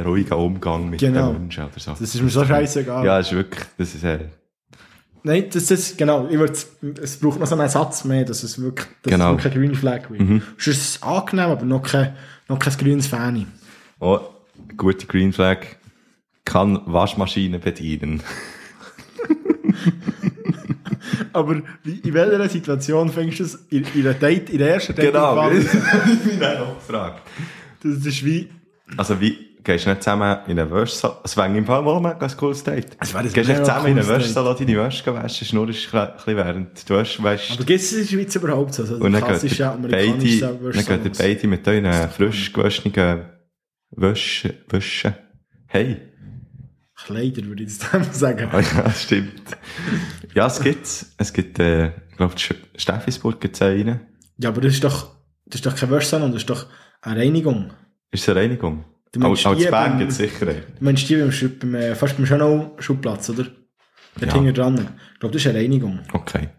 ruhigen 0.03 0.33
Umgang 0.33 0.89
mit 0.89 0.99
Genau. 0.99 1.33
den 1.33 1.41
Menschen 1.41 1.65
oder 1.65 1.79
so. 1.79 1.91
Das 1.91 2.01
ist 2.01 2.19
mir 2.19 2.29
so 2.29 2.43
scheißegal. 2.43 3.05
ja, 3.05 3.19
das 3.19 3.27
ist 3.27 3.33
wirklich, 3.35 3.63
das 3.77 3.93
ist, 3.93 4.03
äh, 4.03 4.19
Nein, 5.21 5.45
das 5.53 5.69
ist, 5.69 5.99
genau, 5.99 6.27
ich 6.29 6.39
würd, 6.39 6.65
es 6.99 7.17
braucht 7.17 7.39
noch 7.39 7.45
so 7.45 7.53
einen 7.55 7.69
Satz 7.69 8.03
mehr, 8.05 8.25
dass 8.25 8.41
es 8.41 8.59
wirklich, 8.59 8.87
dass 9.03 9.11
Genau. 9.13 9.35
es 9.35 9.43
wirklich 9.43 9.53
ein 9.53 9.59
Green 9.61 9.75
Flag 9.75 10.09
wird. 10.09 10.21
Mhm. 10.21 10.41
Es 10.57 10.65
ist 10.65 11.03
angenehm, 11.03 11.51
aber 11.51 11.63
noch 11.65 11.83
kein, 11.83 12.15
noch 12.49 12.57
kein 12.57 12.73
grünes 12.77 13.05
Fan. 13.05 13.45
oh, 13.99 14.19
gute 14.77 15.05
Green 15.05 15.31
Flag 15.31 15.59
kann 16.43 16.81
Waschmaschine 16.87 17.59
bedienen. 17.59 18.23
Aber 21.33 21.61
wie, 21.83 21.99
in 21.99 22.13
welcher 22.13 22.49
Situation 22.49 23.09
fängst 23.09 23.39
du 23.39 23.43
es 23.43 23.55
in, 23.69 23.85
in 23.93 24.01
einer 24.01 24.13
Date, 24.13 24.49
in 24.49 24.59
der 24.59 24.73
ersten 24.75 24.95
Date 24.95 25.13
Genau, 25.13 25.49
bin 25.49 26.39
dann 26.39 26.57
auch 26.57 26.75
gefragt. 26.75 27.21
Das 27.83 28.05
ist 28.05 28.25
wie, 28.25 28.49
Also 28.97 29.19
wie, 29.19 29.37
gehst 29.63 29.85
du 29.85 29.89
nicht 29.89 30.03
zusammen 30.03 30.39
in 30.47 30.59
einen 30.59 30.71
Wäschsalon? 30.71 31.17
Es 31.23 31.35
wäre 31.37 31.57
im 31.57 31.65
Fall 31.65 31.81
mal 31.81 32.15
ein 32.19 32.37
cooles 32.37 32.63
Date. 32.63 32.97
Es 32.99 33.13
wäre 33.13 33.23
Gehst 33.23 33.35
du 33.35 33.39
nicht 33.39 33.47
mega 33.49 33.63
zusammen 33.63 33.87
in 33.87 33.99
einen 33.99 34.07
Wäschsalon 34.07 34.55
deine 34.57 34.77
Wäsche 34.77 35.13
waschen, 35.13 35.47
schnurrst 35.47 35.93
ein 35.93 36.13
bisschen 36.15 36.37
während 36.37 36.89
du 36.89 36.95
Wäsche 36.95 37.23
wäschst. 37.23 37.51
aber 37.51 37.63
gibt 37.63 37.79
es 37.79 37.91
in 37.93 37.99
der 37.99 38.07
Schweiz 38.07 38.35
überhaupt 38.35 38.73
so? 38.73 38.83
Also 38.83 38.95
Und 38.95 39.13
dann 39.13 39.23
geht 39.39 39.61
amerikanische 39.61 40.59
beide, 40.61 41.09
beide 41.17 41.47
mit 41.47 41.67
euren 41.67 42.09
frisch 42.09 42.53
gewaschenen 42.53 43.25
Wäsche, 43.91 44.53
Wäsche. 44.69 45.15
Hey. 45.67 46.10
Kleider, 47.05 47.43
würde 47.45 47.63
ich 47.63 47.69
jetzt 47.69 47.93
einmal 47.93 48.13
sagen. 48.13 48.49
Ah 48.51 48.59
ja, 48.59 48.83
das 48.83 49.03
stimmt. 49.03 49.41
Ja, 50.33 50.47
es 50.47 50.61
gibt, 50.61 51.05
es 51.17 51.33
gibt, 51.33 51.59
äh, 51.59 51.87
ich 52.09 52.17
glaube, 52.17 52.35
Steffisburg 52.75 53.39
gibt 53.41 53.55
es 53.55 53.61
einen. 53.61 54.01
Ja, 54.37 54.49
aber 54.49 54.61
das 54.61 54.73
ist 54.73 54.83
doch, 54.83 55.15
das 55.45 55.55
ist 55.55 55.65
doch 55.65 55.75
kein 55.75 55.89
Wäschsalon, 55.91 56.31
das 56.31 56.41
ist 56.41 56.49
doch 56.49 56.67
eine 57.01 57.19
Reinigung. 57.19 57.73
Ist 58.11 58.23
es 58.23 58.29
eine 58.29 58.39
Reinigung? 58.41 58.85
Du 59.11 59.19
Auch, 59.19 59.23
meinst 59.29 59.45
auch 59.45 59.55
die 59.55 59.63
in 59.65 59.71
Bern 59.71 59.99
gibt 59.99 60.11
es 60.11 60.17
sicher 60.17 60.47
einen. 60.47 60.63
Du 60.79 60.83
meinst 60.85 61.09
die 61.09 61.15
beim, 61.17 61.31
beim, 61.59 61.75
äh, 61.75 61.95
fast 61.95 62.15
beim 62.17 62.25
Schönau-Schulplatz, 62.25 63.29
oder? 63.29 63.43
Dort 64.15 64.31
Ja. 64.31 64.33
hinten 64.33 64.53
dran. 64.53 64.89
Ich 65.13 65.19
glaube, 65.19 65.33
das 65.33 65.41
ist 65.41 65.47
eine 65.49 65.59
Reinigung. 65.59 65.99
Okay. 66.13 66.49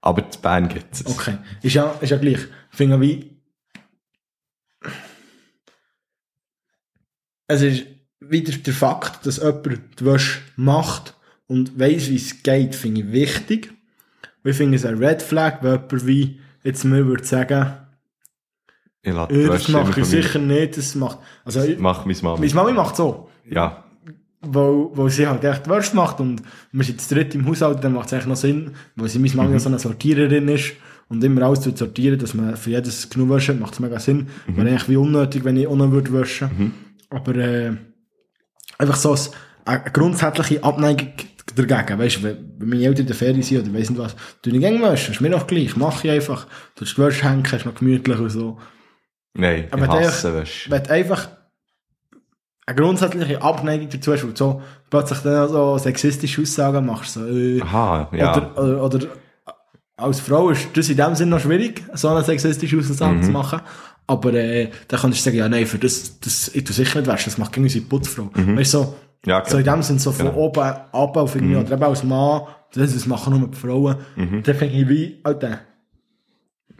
Aber 0.00 0.22
in 0.22 0.40
Bern 0.40 0.68
gibt 0.68 0.94
es. 0.94 1.06
Okay. 1.06 1.36
Ist 1.62 1.74
ja, 1.74 1.90
ist 2.00 2.10
ja 2.10 2.16
gleich. 2.16 2.38
Ich 2.70 2.76
finde 2.76 3.00
wie, 3.00 3.38
es 7.48 7.62
ist 7.62 7.86
wieder 8.30 8.52
der 8.52 8.72
Fakt, 8.74 9.26
dass 9.26 9.36
jemand 9.38 9.80
die 9.98 10.04
Wäsche 10.06 10.38
macht 10.56 11.14
und 11.46 11.78
weiss, 11.78 12.08
wie 12.08 12.16
es 12.16 12.42
geht, 12.42 12.74
finde 12.74 13.00
ich 13.02 13.12
wichtig. 13.12 13.72
Und 14.42 14.50
ich 14.50 14.56
finde 14.56 14.76
es 14.76 14.84
ein 14.86 14.98
Red 14.98 15.20
Flag, 15.22 15.58
wenn 15.62 15.72
jemand 15.72 16.06
wie 16.06 16.40
jetzt 16.62 16.84
mir 16.84 17.06
würde 17.06 17.24
sagen, 17.24 17.72
Ich 19.02 19.12
lasse 19.12 19.32
äh, 19.32 19.42
die 19.42 19.46
das 19.48 19.68
mache 19.68 20.00
ich 20.00 20.06
sicher 20.06 20.38
nicht, 20.38 20.76
das 20.76 20.94
macht, 20.94 21.18
also, 21.44 21.62
ich- 21.62 21.78
Mach 21.78 22.04
meine 22.04 22.18
Mama. 22.22 22.38
meine 22.38 22.54
Mami 22.54 22.72
macht 22.72 22.96
so. 22.96 23.28
Ja. 23.48 23.84
wo, 24.42 24.90
wo 24.94 25.08
sie 25.08 25.26
halt 25.26 25.44
echt 25.44 25.68
Wäsche 25.68 25.94
macht 25.96 26.18
und 26.20 26.42
wir 26.72 26.84
sind 26.84 27.00
zu 27.00 27.14
dritt 27.14 27.34
im 27.34 27.46
Haushalt, 27.46 27.82
dann 27.84 27.92
macht 27.92 28.06
es 28.06 28.12
eigentlich 28.14 28.26
noch 28.26 28.36
Sinn, 28.36 28.70
weil 28.96 29.08
sie 29.08 29.18
meine 29.18 29.34
Mama 29.34 29.58
so 29.58 29.68
eine 29.68 29.78
Sortiererin 29.78 30.48
ist 30.48 30.72
und 31.08 31.22
immer 31.24 31.42
alles 31.42 31.60
zu 31.62 31.76
sortieren, 31.76 32.18
dass 32.18 32.32
man 32.34 32.56
für 32.56 32.70
jedes 32.70 33.10
genug 33.10 33.28
Wäsche 33.30 33.52
hat, 33.52 33.60
macht 33.60 33.74
es 33.74 33.80
mega 33.80 33.98
Sinn. 33.98 34.28
Wäre 34.46 34.68
eigentlich 34.68 34.88
wie 34.88 34.96
unnötig, 34.96 35.44
wenn 35.44 35.56
ich 35.58 35.68
noch 35.68 35.90
würde 35.90 36.12
waschen. 36.12 36.72
Aber 37.10 37.34
äh, 37.36 37.72
einfach 38.80 38.96
so 38.96 39.10
als, 39.12 39.30
eine 39.64 39.82
grundsätzliche 39.92 40.64
Abneigung 40.64 41.12
dagegen, 41.54 41.98
weißt 41.98 42.16
du, 42.18 42.22
wenn, 42.22 42.54
meine 42.58 42.84
Eltern 42.84 43.02
in 43.02 43.06
der 43.06 43.16
Ferien 43.16 43.42
sind 43.42 43.62
oder 43.68 43.78
weiss 43.78 43.90
nicht 43.90 43.98
was, 44.00 44.16
tu 44.42 44.50
ich 44.50 44.60
gerne 44.60 44.80
waschen, 44.80 45.12
ist 45.14 45.20
mir 45.20 45.30
doch 45.30 45.46
gleich, 45.46 45.76
mach 45.76 46.02
ich 46.04 46.10
einfach, 46.10 46.46
du 46.76 46.84
die 46.84 46.98
Wäsche 46.98 47.28
hängen, 47.28 47.44
ist 47.44 47.66
noch 47.66 47.74
gemütlich 47.74 48.18
und 48.18 48.30
so. 48.30 48.58
Nein, 49.34 49.68
Aber 49.70 49.84
ich 49.84 49.90
hasse 49.90 50.34
Wäsche. 50.34 50.70
wenn 50.70 50.82
du 50.82 50.90
einfach 50.90 51.28
eine 52.66 52.76
grundsätzliche 52.76 53.42
Abneigung 53.42 53.88
dazu 53.90 54.12
hast, 54.12 54.22
wo 54.24 54.28
du 54.28 54.36
so 54.36 54.62
plötzlich 54.90 55.18
dann 55.20 55.48
so 55.48 55.76
sexistische 55.78 56.42
Aussagen 56.42 56.86
machst, 56.86 57.14
so, 57.14 57.26
äh, 57.26 57.60
Aha, 57.62 58.08
ja. 58.12 58.36
oder, 58.36 58.58
oder, 58.58 58.82
oder 58.84 59.06
als 59.96 60.20
Frau 60.20 60.50
ist 60.50 60.68
das 60.74 60.88
in 60.88 60.96
dem 60.96 61.14
Sinne 61.14 61.32
noch 61.32 61.40
schwierig, 61.40 61.84
so 61.94 62.08
eine 62.08 62.22
sexistische 62.24 62.78
Aussage 62.78 63.16
Mhm. 63.16 63.22
zu 63.24 63.30
machen. 63.32 63.60
Aber 64.10 64.34
äh, 64.34 64.70
dann 64.88 65.00
kannst 65.00 65.20
du 65.20 65.22
sagen, 65.22 65.36
ja, 65.36 65.48
nein, 65.48 65.66
für 65.66 65.78
das, 65.78 66.18
das 66.18 66.50
ich 66.54 66.64
tu 66.64 66.72
sicher 66.72 66.98
nicht 67.00 67.08
waschen, 67.08 67.30
das 67.30 67.38
macht 67.38 67.52
gegen 67.52 67.64
unsere 67.64 67.84
Putzfrau. 67.84 68.30
Weißt 68.34 68.74
du, 68.74 68.78
so, 68.78 68.84
Mhm. 69.24 69.30
ja, 69.30 69.44
so 69.46 69.58
in 69.58 69.64
dem 69.64 69.82
Sinne, 69.82 69.98
so 70.00 70.10
von 70.10 70.26
Genau. 70.26 70.38
oben 70.38 70.60
ab 70.60 71.16
auf 71.16 71.34
irgendwie, 71.36 71.54
oder 71.56 71.72
eben 71.72 71.82
als 71.84 72.02
Mann, 72.02 72.42
das, 72.72 72.92
das 72.94 73.06
machen 73.06 73.38
nur 73.38 73.48
die 73.48 73.56
Frauen. 73.56 73.96
Mhm. 74.16 74.42
Dann 74.42 74.54
finde 74.56 74.74
ich 74.74 74.88
wie, 74.88 75.20
Alter, 75.22 75.60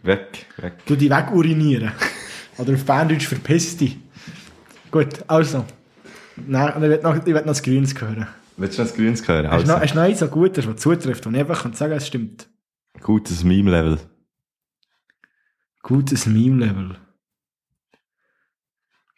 weg, 0.03 0.45
weg. 0.57 0.73
du 0.85 0.95
die 0.95 1.09
weg 1.09 1.31
urinieren. 1.31 1.91
oder 2.57 2.73
auf 2.73 2.83
Berndeutsch 2.85 3.27
verpiss 3.27 3.77
dich. 3.77 3.97
Gut, 4.91 5.23
also. 5.27 5.63
Nein, 6.35 6.73
ich 6.75 6.81
will 6.81 6.99
noch, 7.01 7.15
ich 7.15 7.25
will 7.25 7.33
noch 7.35 7.43
das 7.45 7.63
Grünes 7.63 7.93
hören. 8.01 8.27
Willst 8.57 8.77
du 8.77 8.81
noch 8.81 8.89
das 8.89 8.97
Grünes 8.97 9.25
hören? 9.27 9.45
Also, 9.45 9.73
hast 9.79 9.91
du 9.91 9.95
noch 9.95 10.03
eins 10.03 10.19
so 10.19 10.27
Gutes, 10.27 10.67
was 10.67 10.75
zutrifft, 10.81 11.25
und 11.27 11.35
ich 11.35 11.39
einfach 11.39 11.63
kann 11.63 11.73
sagen, 11.73 11.93
es 11.93 12.07
stimmt. 12.07 12.49
gutes 13.01 13.43
Meme-Level. 13.45 13.99
Gutes 15.83 16.25
Meme-Level. 16.25 16.97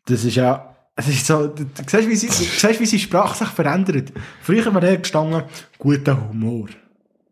Das 0.06 0.24
ist 0.26 0.36
ja, 0.36 0.76
es 0.96 1.08
ist 1.08 1.26
so, 1.26 1.48
du, 1.48 1.66
siehst, 1.88 2.08
wie 2.10 2.16
sie, 2.16 2.28
du 2.28 2.34
siehst, 2.34 2.80
wie 2.80 2.86
sie 2.86 3.00
Sprache 3.00 3.38
sich 3.38 3.48
verändert. 3.50 4.12
Früher 4.42 4.74
war 4.74 4.84
er 4.84 4.98
gestanden, 4.98 5.44
guter 5.78 6.30
Humor. 6.30 6.68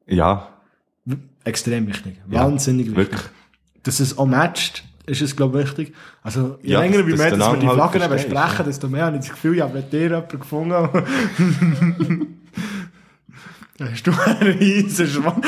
Ja, 0.07 0.47
Extrem 1.43 1.87
wichtig. 1.87 2.17
Ja, 2.29 2.43
Wahnsinnig 2.45 2.85
wichtig. 2.87 2.97
wirklich. 2.97 3.21
Dass 3.81 3.99
es 3.99 4.15
auch 4.15 4.27
matcht, 4.27 4.83
ist 5.07 5.23
es, 5.23 5.35
glaube 5.35 5.59
ich, 5.59 5.67
wichtig. 5.69 5.95
Also, 6.21 6.59
je 6.61 6.73
Ja, 6.73 6.81
länger 6.81 6.99
dass- 6.99 7.07
wie 7.07 7.13
mehr, 7.15 7.31
dass 7.31 7.39
wir 7.39 7.57
die 7.57 7.67
Anhalt 7.67 7.91
Flaggen 7.91 8.01
verstehst, 8.01 8.29
besprechen, 8.29 8.57
ja. 8.59 8.63
desto 8.63 8.87
mehr 8.89 9.05
habe 9.05 9.15
ich 9.17 9.21
das 9.23 9.31
Gefühl, 9.31 9.55
ich 9.55 9.61
habe 9.61 9.73
mit 9.73 9.91
dir 9.91 10.01
jemanden 10.01 10.39
gefunden. 10.39 10.75
Hast 13.79 14.05
du 14.05 14.11
einen 14.11 14.57
riesen 14.59 15.07
Schwanz? 15.07 15.47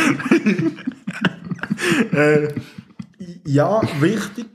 äh, 2.14 2.48
ja, 3.46 3.82
wichtig. 4.02 4.48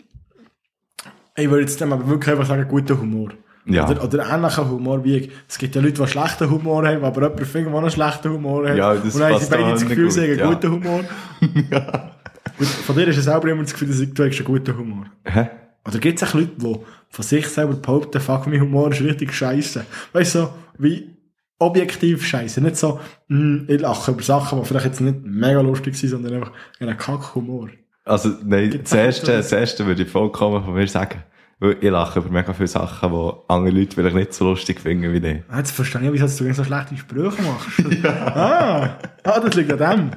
Ich 1.39 1.49
würde 1.49 1.63
jetzt 1.63 1.81
dem 1.81 1.93
aber 1.93 2.07
wirklich 2.09 2.33
einfach 2.33 2.47
sagen, 2.47 2.67
guter 2.69 2.99
Humor. 2.99 3.31
Ja. 3.65 3.89
Oder, 3.89 4.03
oder 4.03 4.29
ähnlicher 4.29 4.69
Humor 4.69 5.05
wie. 5.05 5.31
Es 5.47 5.59
gibt 5.59 5.75
ja 5.75 5.81
Leute, 5.81 6.03
die 6.03 6.09
schlechten 6.09 6.51
Humor 6.51 6.87
haben, 6.87 7.05
aber 7.05 7.23
jemand 7.23 7.47
findet, 7.47 7.73
der 7.73 7.81
einen 7.81 7.91
schlechten 7.91 8.33
Humor 8.33 8.69
hat. 8.69 8.77
Ja, 8.77 8.95
das 8.95 9.15
Und 9.15 9.21
dann 9.21 9.33
haben 9.35 9.41
sie 9.41 9.51
beide 9.51 9.71
das 9.71 9.87
Gefühl, 9.87 10.11
sie 10.11 10.21
haben 10.23 10.39
ja. 10.39 10.49
guten 10.49 10.73
Humor. 10.73 11.05
Gut, 12.59 12.67
von 12.67 12.97
dir 12.97 13.07
ist 13.07 13.19
es 13.19 13.25
selber 13.25 13.49
immer 13.49 13.63
das 13.63 13.73
Gefühl, 13.73 13.89
dass 13.89 13.99
du 13.99 14.25
hast 14.25 14.37
einen 14.37 14.45
guten 14.45 14.77
Humor. 14.77 15.07
Hä? 15.25 15.49
Oder 15.87 15.99
gibt 15.99 16.21
es 16.21 16.29
auch 16.29 16.35
Leute, 16.35 16.53
die 16.57 16.77
von 17.11 17.25
sich 17.25 17.47
selber 17.47 17.75
behaupten, 17.75 18.21
fuck, 18.21 18.47
mein 18.47 18.61
Humor 18.61 18.91
ist 18.91 19.01
richtig 19.01 19.33
scheiße. 19.33 19.85
Weißt 20.13 20.35
du, 20.35 20.39
so, 20.41 20.51
wie, 20.79 21.17
objektiv 21.59 22.27
scheiße. 22.27 22.61
Nicht 22.61 22.77
so, 22.77 23.01
mm, 23.29 23.65
ich 23.69 23.81
lache 23.81 24.11
über 24.11 24.23
Sachen, 24.23 24.61
die 24.61 24.67
vielleicht 24.67 24.87
jetzt 24.87 25.01
nicht 25.01 25.21
mega 25.25 25.61
lustig 25.61 25.97
sind, 25.97 26.11
sondern 26.11 26.35
einfach 26.35 26.53
einen 26.81 26.97
Kackhumor. 26.97 27.69
Also, 28.09 28.31
nein, 28.45 28.81
das 28.83 28.93
erste, 28.93 29.27
das 29.33 29.53
erste 29.53 29.87
würde 29.87 30.03
ich 30.03 30.09
vollkommen 30.11 30.65
von 30.65 30.75
mir 30.75 30.89
sagen. 30.89 31.23
Weil 31.61 31.77
ich 31.81 31.91
lache 31.91 32.21
über 32.21 32.31
mega 32.31 32.53
viele 32.53 32.69
Sachen, 32.69 33.11
die 33.11 33.33
andere 33.49 33.77
Leute 33.77 33.95
vielleicht 33.97 34.15
nicht 34.15 34.33
so 34.33 34.45
lustig 34.45 34.81
finden 34.81 35.13
wie 35.13 35.27
ich. 35.27 35.43
Ah, 35.49 35.59
Jetzt 35.59 35.73
verstehe 35.73 36.01
ich, 36.03 36.13
wieso 36.13 36.45
du 36.45 36.55
so 36.55 36.63
schlechte 36.65 36.97
Sprüche 36.97 37.43
machst. 37.43 38.05
ah, 38.07 38.97
ah, 39.25 39.41
das 39.41 39.55
liegt 39.57 39.73
an 39.81 40.11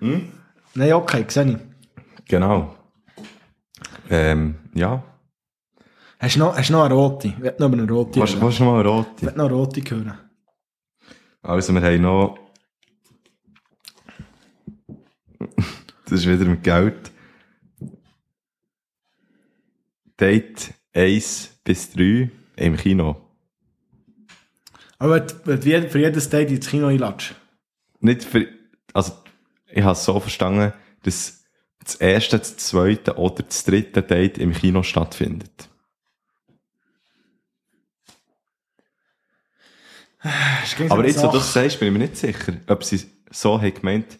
dem. 0.00 0.08
Hm? 0.10 0.32
Nein, 0.74 0.92
okay, 0.94 1.24
sehe 1.28 1.44
ich. 1.52 1.56
Genau. 2.28 2.74
Ähm, 4.10 4.56
ja. 4.74 5.02
Hast 6.18 6.34
du 6.36 6.40
noch, 6.40 6.56
hast 6.56 6.70
du 6.70 6.72
noch 6.72 6.84
eine 6.84 6.94
rote? 6.94 7.28
Ich 7.28 7.40
will 7.40 7.54
noch 7.58 7.68
über 7.68 7.78
eine 7.82 7.90
rote 7.92 8.20
Was, 8.20 8.32
hören. 8.34 8.42
was 8.42 8.58
noch 8.60 8.66
mal 8.66 8.80
eine 8.80 8.88
Ich 8.88 8.94
rote? 8.96 9.22
will 9.26 9.32
noch 9.36 9.44
eine 9.46 9.54
rote 9.54 9.80
hören. 9.88 10.14
Also, 11.42 11.72
wir 11.72 11.82
haben 11.82 12.02
noch. 12.02 12.38
Das 16.06 16.20
ist 16.20 16.26
wieder 16.26 16.44
mit 16.44 16.62
Geld. 16.62 17.10
Date 20.18 20.72
1 20.94 21.60
bis 21.62 21.92
3 21.92 22.30
im 22.56 22.76
Kino. 22.76 23.20
Aber 24.98 25.26
für 25.28 25.98
jedes 25.98 26.30
Date 26.30 26.50
ins 26.50 26.68
Kino 26.68 26.86
einlatsch. 26.86 27.34
Nicht 28.00 28.24
für. 28.24 28.48
Also, 28.94 29.12
ich 29.68 29.82
habe 29.82 29.92
es 29.92 30.04
so 30.04 30.18
verstanden, 30.20 30.72
dass 31.02 31.44
das 31.84 31.96
erste, 31.96 32.38
das 32.38 32.56
zweite 32.56 33.16
oder 33.16 33.42
das 33.42 33.64
dritte 33.64 34.02
Date 34.02 34.38
im 34.38 34.52
Kino 34.52 34.82
stattfindet. 34.82 35.68
Aber 40.88 41.06
jetzt, 41.06 41.22
wo 41.22 41.28
du 41.28 41.38
das 41.38 41.52
sagst, 41.52 41.78
bin 41.78 41.88
ich 41.88 41.92
mir 41.92 42.00
nicht 42.00 42.16
sicher, 42.16 42.54
ob 42.66 42.82
sie 42.82 43.04
so 43.30 43.60
haben 43.60 43.74
gemeint, 43.74 44.18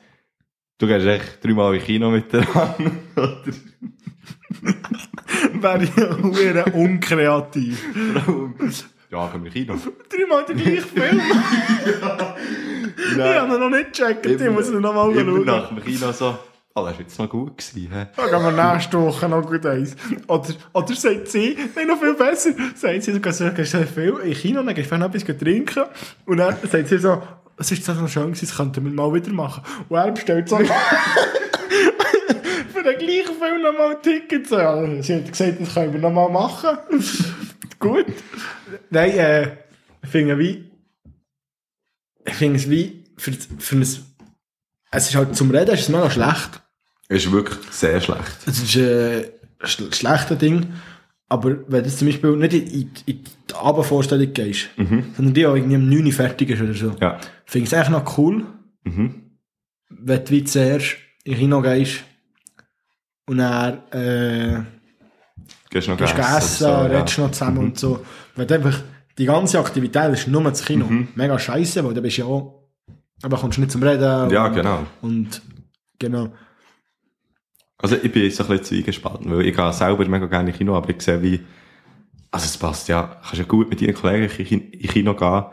du 0.79 0.87
gehst 0.87 1.07
echt 1.07 1.45
dreimal 1.45 1.74
im 1.74 1.83
Kino 1.83 2.11
mit 2.11 2.33
der 2.33 2.55
Hand, 2.55 2.93
oder? 3.16 3.43
wäre 5.62 5.85
ich 5.85 5.97
ja 5.97 6.64
unkreativ. 6.72 7.83
Ja, 9.11 9.29
komm 9.31 9.47
im 9.47 9.53
Kino. 9.53 9.77
Dreimal 10.09 10.45
den 10.45 10.57
gleichen 10.57 10.85
Film. 10.85 11.20
Ich 12.99 13.22
habe 13.22 13.55
ihn 13.55 13.61
noch 13.61 13.70
nicht 13.70 13.93
gecheckt, 13.93 14.27
ich 14.27 14.51
muss 14.51 14.70
ihn 14.70 14.81
noch 14.81 14.95
mal 14.95 15.11
immer 15.11 15.31
schauen. 15.31 15.45
nach 15.45 15.68
dem 15.68 15.85
Kino 15.85 16.12
so, 16.12 16.39
oh, 16.74 16.85
das 16.85 16.95
war 16.95 16.95
jetzt 16.99 17.18
noch 17.18 17.29
gut 17.29 17.59
gewesen, 17.59 17.93
hä? 17.93 18.07
Da 18.16 18.27
gehen 18.27 18.43
wir 18.43 18.72
nächste 18.72 19.01
Woche 19.01 19.29
noch 19.29 19.47
gut 19.47 19.64
eins. 19.66 19.97
Oder, 20.27 20.49
oder 20.72 20.95
sagt 20.95 21.29
sie, 21.29 21.57
nein, 21.74 21.87
noch 21.87 22.01
viel 22.01 22.14
besser, 22.14 22.51
sagt 22.74 23.03
sie, 23.03 23.12
du 23.12 23.20
gehst, 23.20 23.43
gehst 23.55 23.72
so 23.72 23.83
viel 23.83 24.14
in 24.24 24.35
Kino, 24.35 24.62
dann 24.62 24.74
gehst 24.74 24.91
du 24.91 24.97
noch 24.99 25.14
etwas 25.14 25.39
trinken. 25.39 25.85
Und 26.24 26.39
dann 26.39 26.57
sagt 26.62 26.89
sie 26.89 26.99
so, 26.99 27.22
es 27.59 27.72
ist 27.72 27.84
so 27.84 27.94
schön 28.09 28.32
gewesen, 28.32 28.46
das 28.46 28.57
könnten 28.57 28.84
wir 28.84 28.92
mal 28.92 29.12
wieder 29.14 29.32
machen. 29.32 29.62
Und 29.88 29.96
er 29.96 30.12
bestellt 30.12 30.48
so 30.48 30.59
für 32.72 32.82
den 32.82 32.98
gleichen 32.98 33.34
Film 33.38 33.62
nochmal 33.62 34.00
Tickets. 34.02 34.50
Ja, 34.50 35.02
sie 35.02 35.14
hat 35.16 35.30
gesagt, 35.30 35.61
das 35.61 35.74
können 35.74 35.92
wir 35.92 36.00
nochmal 36.00 36.30
machen. 36.30 36.78
gut. 37.78 38.07
Nein, 38.90 39.11
äh, 39.12 39.57
ich 40.02 40.09
finde 40.11 40.38
wie, 40.38 40.70
ich 42.24 42.34
finde 42.34 42.57
es 42.59 42.68
wie, 42.70 43.04
für, 43.16 43.32
für 43.32 43.76
ein, 43.76 43.82
es 43.82 45.09
ist 45.09 45.14
halt 45.14 45.34
zum 45.36 45.50
Reden, 45.50 45.74
ist 45.74 45.82
es 45.82 45.88
mega 45.88 46.11
schlecht. 46.11 46.62
Ist 47.09 47.30
wirklich 47.30 47.59
sehr 47.70 48.00
schlecht. 48.00 48.36
Es 48.46 48.59
ist 48.62 48.76
äh, 48.76 49.32
ein 49.61 49.66
schl- 49.66 49.94
schlechtes 49.94 50.38
Ding. 50.38 50.72
Aber 51.29 51.57
wenn 51.68 51.83
du 51.83 51.91
zum 51.91 52.07
Beispiel 52.09 52.37
nicht 52.37 52.53
in, 52.53 52.66
in, 52.66 52.91
in 53.07 53.24
die 53.51 53.55
Abendvorstellung 53.55 54.33
gehst, 54.33 54.68
sondern 54.77 55.35
die 55.35 55.47
auch 55.47 55.57
irgendwie 55.57 55.77
um 55.77 55.89
9 55.89 56.07
Uhr 56.07 56.12
fertig 56.12 56.51
ist 56.51 56.62
oder 56.62 56.74
so, 56.74 56.95
Ja. 57.01 57.18
finde 57.45 57.64
ich 57.64 57.72
es 57.72 57.74
eigentlich 57.74 57.89
noch 57.91 58.18
cool, 58.18 58.45
Mhm. 58.85 59.22
wenn 59.89 60.24
du 60.24 60.31
wie 60.31 60.45
zuerst 60.45 60.97
in 61.24 61.35
Kino 61.37 61.61
gehst 61.62 62.05
und 63.29 63.39
dann 63.39 63.79
äh, 63.91 64.62
Gehst 65.70 65.89
noch 65.89 65.97
gehst 65.97 66.16
du 66.16 66.20
essen, 66.20 66.37
essen, 66.39 66.59
so, 66.59 66.66
ja. 66.66 66.83
redest 66.87 67.18
noch 67.18 67.31
zusammen 67.33 67.59
und 67.59 67.79
so. 67.79 68.05
Du 68.37 68.43
einfach 68.55 68.79
die 69.18 69.24
ganze 69.27 69.59
Aktivität 69.59 70.12
ist 70.12 70.29
nur 70.29 70.45
das 70.45 70.64
Kino. 70.64 70.89
Mega 71.16 71.37
scheiße, 71.39 71.85
weil 71.85 71.95
du 71.95 72.03
bist 72.03 72.18
ja 72.18 72.27
auch, 72.27 72.68
aber 73.22 73.37
kommst 73.39 73.59
nicht 73.59 73.72
zum 73.72 73.83
Reden. 73.83 74.31
Ja, 74.31 74.47
und, 74.47 74.55
genau. 74.55 74.87
Und 75.03 75.43
genau. 75.99 76.29
Also 77.79 77.97
ich 78.03 78.11
bin 78.11 78.31
so 78.31 78.43
ein 78.45 78.49
bisschen 78.49 78.64
zwiegespalten, 78.64 79.31
weil 79.31 79.47
ich 79.47 79.55
gehe 79.55 79.72
selber 79.72 80.07
mega 80.09 80.27
gerne 80.27 80.51
in 80.51 80.57
Kino, 80.57 80.77
aber 80.77 80.91
ich 80.91 81.03
sehe 81.03 81.20
wie, 81.22 81.41
also 82.31 82.45
es 82.47 82.57
passt 82.57 82.89
ja, 82.89 83.18
kannst 83.22 83.37
ja 83.39 83.45
gut 83.45 83.68
mit 83.68 83.81
deinen 83.83 83.95
Kollegen 83.95 84.24
in 84.39 84.47
Kin- 84.47 84.70
in 84.72 84.89
Kino 84.89 85.14
gehen 85.14 85.45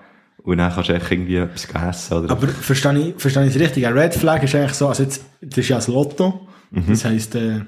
und 0.44 0.58
dann 0.58 0.72
kannst 0.74 0.90
du 0.90 0.94
echt 0.94 1.12
irgendwie 1.12 1.36
etwas 1.36 1.66
essen 1.66 2.18
oder... 2.18 2.32
Aber 2.32 2.48
verstehe 2.48 2.98
ich, 3.10 3.16
verstehe 3.18 3.46
ich 3.46 3.56
es 3.56 3.62
richtig? 3.62 3.86
Ein 3.88 3.98
Red 3.98 4.14
Flag 4.14 4.42
ist 4.44 4.56
eigentlich 4.56 4.74
so, 4.74 4.88
also 4.88 5.04
jetzt, 5.04 5.26
das 5.42 5.58
ist 5.60 5.70
ja 5.70 5.76
das 5.78 5.88
Lotto. 5.90 6.48
Mhm. 6.72 6.86
Das 6.88 7.04
heisst, 7.06 7.36
äh, 7.36 7.62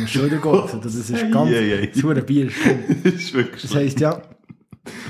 Entschuldigung, 0.00 0.60
also 0.62 0.78
das 0.78 0.94
ist 0.94 1.10
ganz, 1.32 1.50
ei, 1.50 1.78
ei. 1.82 1.90
das 2.14 2.26
Bier 2.26 2.46
ist 2.46 2.54
schlimm. 2.54 3.48
das 3.62 3.74
heisst 3.74 4.00
ja, 4.00 4.22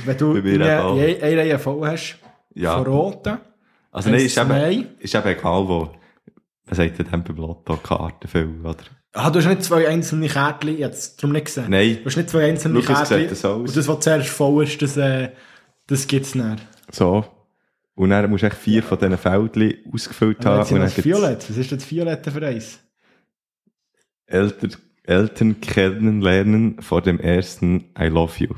wenn 0.05 0.16
du 0.16 0.34
eine, 0.37 1.18
eine 1.22 1.37
Reihe 1.39 1.59
voll 1.59 1.87
hast, 1.89 2.18
Ja. 2.55 2.78
von 2.78 2.87
roten, 2.87 3.39
Also 3.91 4.09
nein, 4.11 4.20
ist 4.20 4.39
eben, 4.39 4.87
ist 4.99 5.14
eben 5.14 5.26
egal 5.28 5.68
wo, 5.68 5.91
was 6.66 6.76
sagt 6.78 6.98
denn 6.98 7.06
beim 7.24 7.36
Lotto, 7.36 7.76
Karten 7.76 8.28
viel, 8.28 8.60
oder? 8.62 8.76
ah, 9.12 9.30
du 9.30 9.38
hast 9.38 9.46
nicht 9.46 9.62
zwei 9.64 9.88
einzelne 9.88 10.28
Kärtchen, 10.28 10.76
jetzt 10.78 11.22
darum 11.22 11.32
nicht 11.32 11.46
gesehen. 11.46 11.70
Nein. 11.70 11.98
Du 12.00 12.06
hast 12.06 12.16
nicht 12.16 12.28
zwei 12.30 12.44
einzelne 12.48 12.80
es 12.80 12.86
Kärtchen. 12.86 13.28
sieht 13.28 13.36
so 13.38 13.48
aus. 13.48 13.68
Und 13.70 13.76
das, 13.76 13.88
was 13.88 14.00
zuerst 14.00 14.28
voll 14.28 14.64
ist, 14.64 14.82
das, 14.82 14.96
äh, 14.96 15.30
das 15.86 16.06
gibt's 16.06 16.34
nicht. 16.34 16.66
So. 16.92 17.24
Und 17.94 18.10
dann 18.10 18.28
musst 18.28 18.42
du 18.42 18.48
echt 18.48 18.56
vier 18.58 18.82
von 18.82 18.98
diesen 18.98 19.16
Feldchen 19.16 19.74
ausgefüllt 19.92 20.44
haben. 20.44 20.58
jetzt 20.58 20.68
sind 20.68 20.82
das 20.82 21.04
Violett. 21.04 21.48
Was 21.48 21.56
ist 21.56 21.72
das 21.72 21.90
Violette 21.90 22.30
für 22.30 22.46
eins? 22.46 22.78
Eltern, 24.26 24.76
Eltern 25.04 25.60
kennenlernen 25.60 26.82
vor 26.82 27.00
dem 27.00 27.18
ersten 27.20 27.92
I 27.98 28.06
love 28.08 28.32
you. 28.38 28.48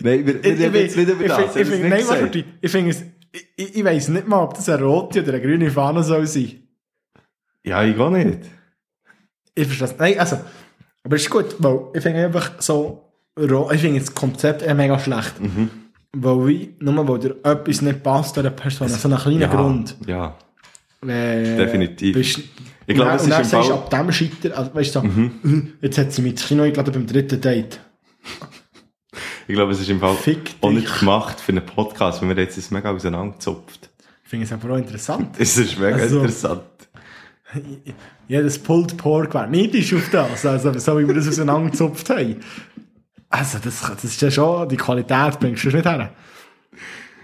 Nein, 0.00 0.26
wir, 0.26 0.42
wir 0.44 0.44
reden 0.44 0.74
jetzt 0.74 0.96
nicht 0.96 1.08
über 1.08 1.22
ich, 1.22 1.28
das. 1.28 1.38
find- 1.38 1.66
hast 1.66 2.34
ich, 2.34 2.72
du 2.72 2.78
es 2.88 3.02
ich 3.56 3.76
ich, 3.76 3.84
weiss 3.84 4.08
nicht 4.08 4.26
mal, 4.28 4.42
ob 4.42 4.54
das 4.54 4.68
eine 4.68 4.82
rote 4.82 5.22
oder 5.22 5.34
eine 5.34 5.42
grüne 5.42 5.70
Fahne 5.70 6.02
soll 6.02 6.26
sein. 6.26 6.62
Ja, 7.64 7.82
ich 7.82 7.96
gar 7.96 8.10
nicht. 8.10 8.40
Ich 9.54 9.66
verstehe 9.66 9.88
es. 9.88 9.98
Nein, 9.98 10.18
also, 10.18 10.38
aber 11.02 11.16
es 11.16 11.22
ist 11.22 11.30
gut, 11.30 11.56
weil 11.58 11.80
ich 11.94 12.02
finde 12.02 12.24
einfach 12.26 12.52
so, 12.60 13.02
ich 13.36 13.80
finde 13.80 14.00
das 14.00 14.14
Konzept 14.14 14.62
eher 14.62 14.74
mega 14.74 14.98
schlecht. 14.98 15.40
Mhm. 15.40 15.70
Weil 16.16 16.46
wie, 16.46 16.74
nur 16.80 17.08
weil 17.08 17.18
dir 17.18 17.36
etwas 17.42 17.82
nicht 17.82 18.02
passt 18.02 18.36
der 18.36 18.50
Person, 18.50 18.88
so 18.88 19.08
einen 19.08 19.18
kleinen 19.18 19.40
ja, 19.40 19.48
Grund. 19.48 19.96
Ja. 20.06 20.36
Äh, 21.06 21.56
Definitiv. 21.56 22.14
Bist, 22.14 22.40
Ich 22.86 22.94
glaube, 22.94 23.12
es 23.12 23.22
dann, 23.22 23.32
und 23.32 23.40
ist 23.42 23.52
dann 23.52 23.62
sagst 23.62 23.68
du 23.68 23.74
Mhm. 23.74 23.78
ab 23.78 23.90
dem 23.90 24.12
Scheiter, 24.12 24.58
also 24.58 24.74
weißt 24.74 24.94
du, 24.94 25.00
so, 25.00 25.60
jetzt 25.82 25.98
hat 25.98 26.12
sie 26.12 26.22
mich 26.22 26.32
ins 26.32 26.46
Kino 26.46 26.62
eingeladen 26.62 26.92
beim 26.92 27.06
dritten 27.06 27.40
Date. 27.40 27.80
Ich 29.48 29.54
glaube, 29.54 29.72
es 29.72 29.80
ist 29.80 29.88
im 29.90 30.00
Fall 30.00 30.16
Fick 30.16 30.54
auch 30.60 30.70
nicht 30.70 30.98
gemacht 30.98 31.40
für 31.40 31.52
einen 31.52 31.64
Podcast, 31.64 32.20
weil 32.22 32.30
wir 32.36 32.42
jetzt 32.42 32.56
das 32.58 32.70
mega 32.70 32.90
auseinanderzupft. 32.90 33.88
Ich 34.24 34.30
finde 34.30 34.44
es 34.46 34.52
aber 34.52 34.74
auch 34.74 34.78
interessant. 34.78 35.34
Es 35.38 35.56
ist 35.56 35.78
mega 35.78 35.96
Also- 35.96 36.18
interessant. 36.18 36.62
Jedes 38.28 38.58
Pulled 38.58 38.96
Pork 38.96 39.34
wäre 39.34 39.48
neidisch 39.48 39.94
auf 39.94 40.10
das, 40.10 40.44
also 40.44 40.76
so 40.78 40.98
wie 40.98 41.06
wir 41.06 41.14
das 41.14 41.28
auseinandergezupft 41.28 42.10
haben. 42.10 42.36
Also 43.28 43.58
das, 43.62 43.80
das 43.80 44.02
ist 44.04 44.20
ja 44.20 44.30
schon, 44.30 44.68
die 44.68 44.76
Qualität 44.76 45.38
bringst 45.38 45.62
du 45.64 45.68
nicht 45.68 45.84
her. 45.84 46.12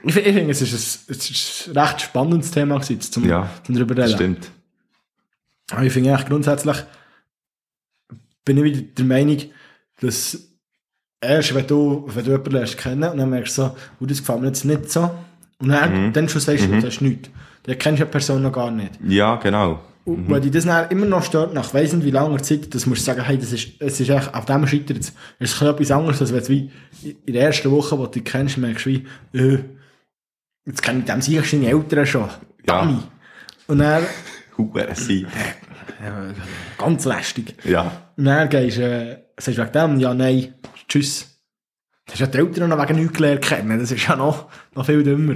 Ich, 0.05 0.17
ich 0.17 0.23
finde, 0.35 0.51
es 0.51 0.63
ist, 0.63 0.73
ein, 0.73 1.15
es 1.17 1.31
ist 1.31 1.69
ein 1.69 1.79
recht 1.79 2.01
spannendes 2.03 2.51
Thema 2.53 2.79
gewesen, 2.79 3.01
zum, 3.01 3.25
Ja, 3.29 3.51
zum 3.65 3.75
darüber 3.75 3.95
Das 3.97 4.07
reden. 4.11 4.17
stimmt. 4.17 4.51
Aber 5.73 5.83
ich 5.83 5.93
finde 5.93 6.13
eigentlich 6.15 6.29
grundsätzlich, 6.29 6.77
bin 8.45 8.59
ich 8.59 8.65
wieder 8.65 8.81
der 8.83 9.05
Meinung, 9.05 9.39
dass 10.01 10.39
erst 11.23 11.55
wenn 11.55 11.67
du, 11.67 12.05
wenn 12.09 12.25
du 12.25 12.31
jemanden 12.33 12.51
lernst 12.53 12.77
kennen 12.79 13.11
und 13.11 13.17
dann 13.19 13.31
merkst 13.31 13.57
du 13.59 13.63
so, 13.63 13.77
oh, 14.01 14.07
das 14.07 14.19
gefällt 14.19 14.41
mir 14.41 14.49
jetzt 14.49 14.65
nicht 14.65 14.91
so, 14.91 15.11
und 15.59 15.69
dann, 15.69 16.09
Mhm. 16.09 16.13
dann 16.13 16.29
schon 16.29 16.41
sagst 16.41 16.65
du, 16.67 16.75
das 16.75 16.85
ist 16.85 17.01
nichts. 17.01 17.31
Dann 17.65 17.79
kennst 17.79 18.01
du 18.01 18.05
die 18.05 18.11
Person 18.11 18.43
noch 18.43 18.53
gar 18.53 18.71
nicht. 18.73 18.91
Ja, 19.07 19.37
genau. 19.37 19.81
Und 20.05 20.29
Weil 20.29 20.41
dich 20.41 20.51
das 20.51 20.65
dann 20.65 20.91
immer 20.91 21.07
noch 21.07 21.23
stört, 21.23 21.55
nach 21.55 21.73
weiss 21.73 21.93
nicht 21.93 22.05
wie 22.05 22.11
langer 22.11 22.43
Zeit, 22.43 22.75
das 22.75 22.87
musst 22.87 23.03
du 23.03 23.05
sagen, 23.05 23.23
hey, 23.25 23.39
das 23.39 23.53
ist, 23.53 23.69
es 23.79 24.01
ist 24.01 24.09
echt, 24.11 24.35
auf 24.35 24.45
dem 24.47 24.67
scheitert 24.67 24.99
es. 24.99 25.13
Es 25.39 25.53
ist 25.55 25.63
etwas 25.63 25.93
anderes, 25.93 26.21
als 26.21 26.33
wenn 26.33 26.41
du 26.43 26.49
wie 26.49 26.71
in 27.25 27.33
der 27.35 27.45
ersten 27.45 27.71
Woche, 27.71 27.97
wo 27.97 28.07
du 28.07 28.11
dich 28.11 28.25
kennst, 28.25 28.59
merkst 28.59 28.87
du 28.87 28.91
wie, 28.91 29.07
äh, 29.33 29.59
jetzt 30.67 30.83
kenne 30.83 30.99
ich 31.01 31.05
dem 31.05 31.21
sicher 31.23 31.43
deine 31.53 31.69
Eltern 31.71 32.05
schon. 32.07 32.29
Ja. 32.67 32.81
Dummy. 32.83 32.99
Und 33.69 33.79
dann, 33.79 34.03
sein. 34.95 35.27
äh, 36.03 36.33
ganz 36.79 37.05
lästig. 37.05 37.55
Ja. 37.63 37.93
Und 38.17 38.25
dann 38.25 38.49
gehst 38.49 38.79
du, 38.79 38.83
äh, 38.83 39.19
sagst 39.39 39.57
du 39.59 39.63
wegen 39.63 39.73
dem, 39.73 40.01
ja, 40.01 40.15
nein, 40.15 40.55
tschüss. 40.93 41.27
Du 42.07 42.13
hast 42.13 42.21
ja 42.21 42.27
die 42.27 42.39
Eltern 42.39 42.69
noch 42.69 42.83
wegen 42.83 42.99
nichts 42.99 43.17
gelernt 43.17 43.43
kennen, 43.43 43.79
das 43.79 43.91
ist 43.91 44.07
ja 44.07 44.17
noch, 44.17 44.51
noch 44.75 44.85
viel 44.85 45.03
dümmer. 45.03 45.35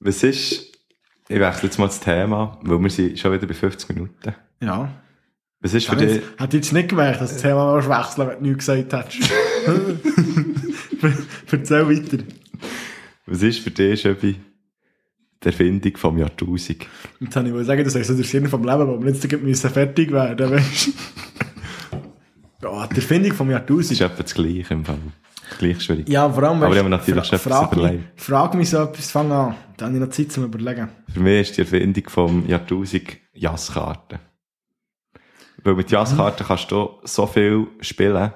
Was 0.00 0.22
ist, 0.22 0.72
ich 1.28 1.40
wechsle 1.40 1.68
jetzt 1.68 1.78
mal 1.78 1.86
das 1.86 2.00
Thema, 2.00 2.58
weil 2.62 2.82
wir 2.82 2.90
sind 2.90 3.18
schon 3.18 3.32
wieder 3.32 3.46
bei 3.46 3.54
50 3.54 3.88
Minuten. 3.90 4.34
Ja. 4.60 4.90
Was 5.60 5.74
ist 5.74 5.88
für 5.88 5.94
dich, 5.94 6.16
ich 6.16 6.22
hätte 6.40 6.56
ich 6.56 6.64
jetzt 6.64 6.72
nicht 6.72 6.88
gemerkt, 6.88 7.20
dass 7.20 7.30
du 7.30 7.34
das 7.34 7.42
Thema 7.42 7.66
mal 7.66 7.88
wechseln, 7.88 8.28
wenn 8.28 8.38
du 8.38 8.48
nichts 8.48 8.66
gesagt 8.66 8.92
hättest. 8.92 9.30
Erzähl 11.52 11.88
weiter. 11.88 12.24
was 13.26 13.42
ist 13.42 13.60
für 13.60 13.70
dich, 13.70 14.00
Schöbi, 14.00 14.40
die 15.42 15.46
Erfindung 15.46 15.96
vom 15.96 16.18
Jahrtausend? 16.18 16.86
Jetzt 17.20 17.36
habe 17.36 17.48
ich 17.48 17.66
sagen, 17.66 17.84
das 17.84 17.94
ist 17.94 18.08
so 18.08 18.14
der 18.14 18.24
Sinn 18.24 18.48
vom 18.48 18.64
Leben, 18.64 18.88
wo 18.88 19.00
wir 19.00 19.12
jetzt 19.48 19.66
fertig 19.68 20.10
werden 20.10 20.50
weißt 20.50 20.86
du? 20.86 20.92
Ja, 22.62 22.86
die 22.86 22.96
Erfindung 22.96 23.32
vom 23.32 23.48
Das 23.48 23.58
Jahrtausend. 23.60 23.92
ist 23.92 24.00
etwa 24.00 24.22
das 24.22 24.34
Gleiche 24.34 24.74
im 24.74 24.84
Fall. 24.84 24.98
Gleich 25.58 25.80
schwierig. 25.82 26.08
Ja, 26.08 26.30
vor 26.30 26.42
allem, 26.44 26.62
Aber 26.62 26.72
ich 26.72 26.78
habe 26.78 26.88
natürlich 26.88 27.24
schon 27.24 27.38
etwas 27.38 27.52
frag, 27.52 27.76
mich, 27.76 28.00
frag 28.16 28.54
mich 28.54 28.70
so 28.70 28.82
etwas, 28.82 29.10
fang 29.10 29.30
an. 29.32 29.54
Dann 29.76 29.88
habe 29.88 29.96
ich 29.98 30.02
noch 30.04 30.10
Zeit 30.10 30.32
zum 30.32 30.44
Überlegen. 30.44 30.88
Für 31.12 31.20
mich 31.20 31.48
ist 31.48 31.56
die 31.56 31.62
Erfindung 31.62 32.08
vom 32.08 32.46
Jahrtausend 32.48 33.18
Jasskarten. 33.34 34.18
Weil 35.64 35.74
mit 35.74 35.90
Jasskarten 35.90 36.46
kannst 36.46 36.70
du 36.70 37.00
so 37.04 37.26
viel 37.26 37.66
spielen. 37.80 38.32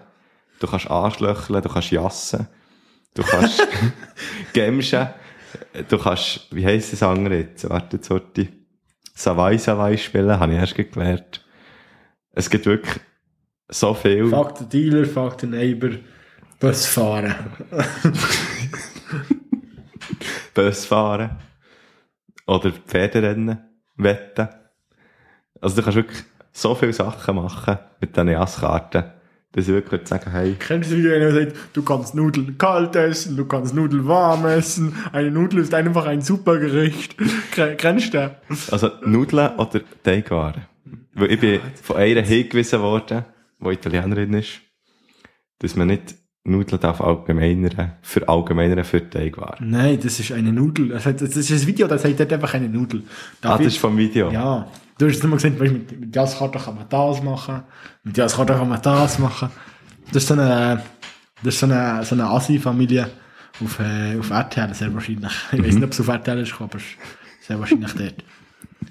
Du 0.61 0.67
kannst 0.67 0.91
anschlöcheln, 0.91 1.63
du 1.63 1.69
kannst 1.69 1.91
jassen, 1.91 2.49
du 3.15 3.23
kannst 3.23 3.67
gemschen, 4.55 5.09
du 5.89 5.99
kannst, 5.99 6.49
wie 6.51 6.65
heisst 6.65 6.93
das 6.93 7.03
andere 7.03 7.41
jetzt? 7.41 7.69
Warte, 7.69 7.97
jetzt. 7.99 8.53
Savai 9.15 9.59
Savai 9.59 9.97
spielen, 9.97 10.39
habe 10.39 10.53
ich 10.53 10.59
erst 10.59 10.77
gelernt. 10.77 11.45
Es 12.33 12.49
gibt 12.51 12.67
wirklich 12.67 13.01
so 13.69 13.95
viel. 13.95 14.29
Fuck 14.29 14.57
den 14.59 14.69
Dealer, 14.69 15.05
fuck 15.07 15.39
den 15.39 15.51
Neighbor, 15.51 15.91
Bus 16.61 16.87
fahren. 16.87 17.35
Bus 20.55 20.85
fahren. 20.87 21.31
Oder 22.47 22.71
Pferderennen, 22.73 23.59
wetten. 23.97 24.49
Also 25.61 25.77
du 25.77 25.83
kannst 25.83 25.97
wirklich 25.97 26.23
so 26.53 26.75
viele 26.75 26.93
Sachen 26.93 27.37
machen 27.37 27.79
mit 28.01 28.15
diesen 28.17 28.29
Jasskarten, 28.29 29.05
dass 29.53 29.67
ich 29.67 29.75
wirklich 29.75 30.07
sagen, 30.07 30.31
hey, 30.31 30.55
Kennst 30.59 30.93
du, 30.93 30.97
wie 31.03 31.13
einer 31.13 31.33
sagt, 31.33 31.57
du 31.73 31.83
kannst 31.83 32.15
Nudeln 32.15 32.57
kalt 32.57 32.95
essen, 32.95 33.37
du 33.37 33.47
kannst 33.47 33.75
Nudeln 33.75 34.07
warm 34.07 34.47
essen, 34.47 34.95
eine 35.13 35.31
Nudel 35.31 35.61
ist 35.61 35.75
einfach 35.75 36.07
ein 36.07 36.21
super 36.23 36.59
Gericht. 36.59 37.17
Ken- 37.53 37.77
Kennst 37.77 38.15
du 38.15 38.37
also 38.71 38.91
Nudeln 39.05 39.57
oder 39.57 39.81
Teigwaren? 40.03 40.63
Weil 41.15 41.33
ich 41.33 41.41
bin 41.41 41.61
von 41.83 41.97
einer 41.97 42.23
hingewiesen 42.23 42.81
worden, 42.81 43.25
die 43.61 43.69
Italienerin 43.69 44.35
ist, 44.35 44.61
dass 45.59 45.77
man 45.77 45.89
nicht 45.89 46.15
Nudeln 46.45 46.81
darf 46.81 47.01
allgemeinern, 47.01 47.95
für 48.03 48.29
allgemeinern 48.29 48.85
für 48.85 49.09
Teigwaren. 49.11 49.69
Nein, 49.69 49.99
das 50.01 50.21
ist 50.21 50.31
eine 50.31 50.53
Nudel. 50.53 50.91
Das 50.91 51.03
das 51.05 51.37
ist 51.37 51.51
ein 51.51 51.67
Video, 51.67 51.89
das 51.89 52.03
sagt 52.03 52.21
dort 52.21 52.33
einfach 52.33 52.55
eine 52.55 52.69
Nudel. 52.69 53.03
Ah, 53.07 53.13
Darf 53.41 53.59
das 53.59 53.67
ich- 53.69 53.75
ist 53.75 53.79
vom 53.81 53.97
Video? 53.97 54.31
Ja. 54.31 54.71
Du 54.99 55.09
hast 55.09 55.23
immer 55.25 55.37
gesagt, 55.37 55.59
weißt, 55.61 55.73
mit, 55.73 56.01
mit 56.01 56.15
Jazzkarten 56.17 56.61
kann 56.61 56.77
man 56.77 56.89
das 56.89 57.23
machen, 57.23 57.63
mit 58.05 58.17
Jazzkarten 58.17 58.57
kann 58.57 58.69
man 58.69 58.81
das 58.81 59.19
machen. 59.19 59.51
Das 60.13 60.23
ist 60.23 60.29
so 60.29 60.35
eine, 60.35 60.83
das 61.43 61.55
ist 61.55 61.61
so 61.61 61.67
eine, 61.67 62.05
so 62.05 62.15
eine 62.15 62.25
Asi-Familie 62.27 63.11
auf, 63.63 63.79
äh, 63.81 64.17
auf 64.19 64.31
RTL, 64.31 64.73
sehr 64.73 64.95
wahrscheinlich. 64.95 65.33
Ich 65.53 65.63
weiß 65.63 65.75
nicht, 65.75 65.85
ob 65.85 65.91
es 65.91 66.01
auf 66.01 66.09
RTL 66.09 66.39
ist, 66.39 66.55
aber 66.61 66.77
es 66.77 66.85
sehr 67.47 67.59
wahrscheinlich 67.59 67.93
dort. 67.93 68.25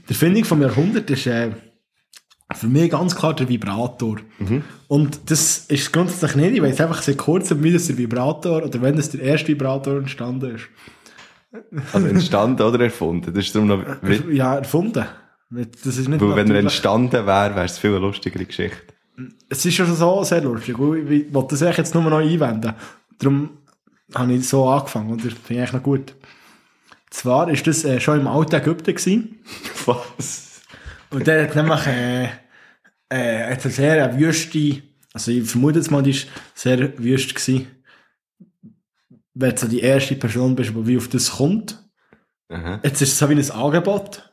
Die 0.08 0.10
Erfindung 0.10 0.44
vom 0.46 0.62
Jahrhundert 0.62 1.10
ist, 1.10 1.26
äh, 1.26 1.52
für 2.54 2.68
mich 2.68 2.92
ganz 2.92 3.16
klar 3.16 3.34
der 3.34 3.50
Vibrator. 3.50 4.18
Und 4.88 5.32
das 5.32 5.66
ist 5.68 5.92
grundsätzlich 5.92 6.36
nicht, 6.36 6.56
ich 6.56 6.62
weiß 6.62 6.80
einfach 6.82 7.02
seit 7.02 7.18
kurzem, 7.18 7.64
wie 7.64 7.74
das 7.74 7.88
der 7.88 7.98
Vibrator 7.98 8.64
oder 8.64 8.82
wenn 8.82 8.96
das 8.96 9.10
der 9.10 9.22
erste 9.22 9.48
Vibrator 9.48 9.98
entstanden 9.98 10.56
ist. 10.56 10.66
Also 11.94 12.08
entstanden 12.08 12.62
oder 12.62 12.84
erfunden? 12.84 13.34
Das 13.34 13.46
ist 13.46 13.56
darum 13.56 13.70
noch, 13.70 13.84
wie, 14.02 14.36
Ja, 14.36 14.56
erfunden. 14.56 15.06
Das 15.50 15.98
ist 15.98 16.10
nicht 16.10 16.22
weil 16.22 16.36
wenn 16.36 16.52
er 16.52 16.60
entstanden 16.60 17.26
wäre, 17.26 17.56
wäre 17.56 17.66
es 17.66 17.78
viel 17.78 17.92
eine 17.92 18.00
lustigere 18.00 18.46
Geschichte. 18.46 18.94
Es 19.48 19.66
ist 19.66 19.76
schon 19.76 19.94
so 19.96 20.24
sehr 20.24 20.42
lustig. 20.42 20.76
Ich 20.76 21.34
wollte 21.34 21.48
das 21.52 21.64
eigentlich 21.64 21.78
jetzt 21.78 21.96
nur 21.96 22.04
noch 22.04 22.18
einwenden. 22.18 22.74
Darum 23.20 23.50
habe 24.14 24.34
ich 24.34 24.48
so 24.48 24.68
angefangen 24.68 25.12
und 25.12 25.26
das 25.26 25.34
finde 25.34 25.54
ich 25.54 25.60
eigentlich 25.60 25.74
noch 25.74 25.84
gut. 25.84 26.14
Zwar 27.10 27.50
ist 27.50 27.66
das 27.66 27.86
äh, 27.86 28.00
schon 28.00 28.20
im 28.20 28.28
alten 28.28 28.56
Ägypten 28.56 28.94
gewesen. 28.94 29.40
Was? 29.86 30.55
Und 31.16 31.28
der 31.28 31.44
hat 31.48 31.56
nämlich 31.56 31.88
äh, 31.88 32.24
äh, 33.10 33.52
hat 33.52 33.64
eine 33.64 33.74
sehr 33.74 34.20
wüste, 34.20 34.82
also 35.14 35.32
ich 35.32 35.50
vermute 35.50 35.80
jetzt 35.80 35.92
mal, 35.92 36.04
die 36.04 36.10
ist 36.12 36.28
sehr 36.54 36.98
wüst 36.98 37.34
gewesen. 37.36 37.68
Wenn 39.34 39.52
du 39.52 39.58
so 39.58 39.68
die 39.68 39.80
erste 39.82 40.16
Person 40.16 40.56
bist, 40.56 40.72
die 40.72 40.88
wie 40.88 40.98
auf 40.98 41.08
das 41.10 41.32
kommt. 41.32 41.82
Aha, 42.50 42.80
Jetzt 42.84 43.02
ist 43.02 43.14
es 43.14 43.20
so 43.20 43.30
wie 43.30 43.34
ein 43.36 43.52
Angebot. 43.52 44.32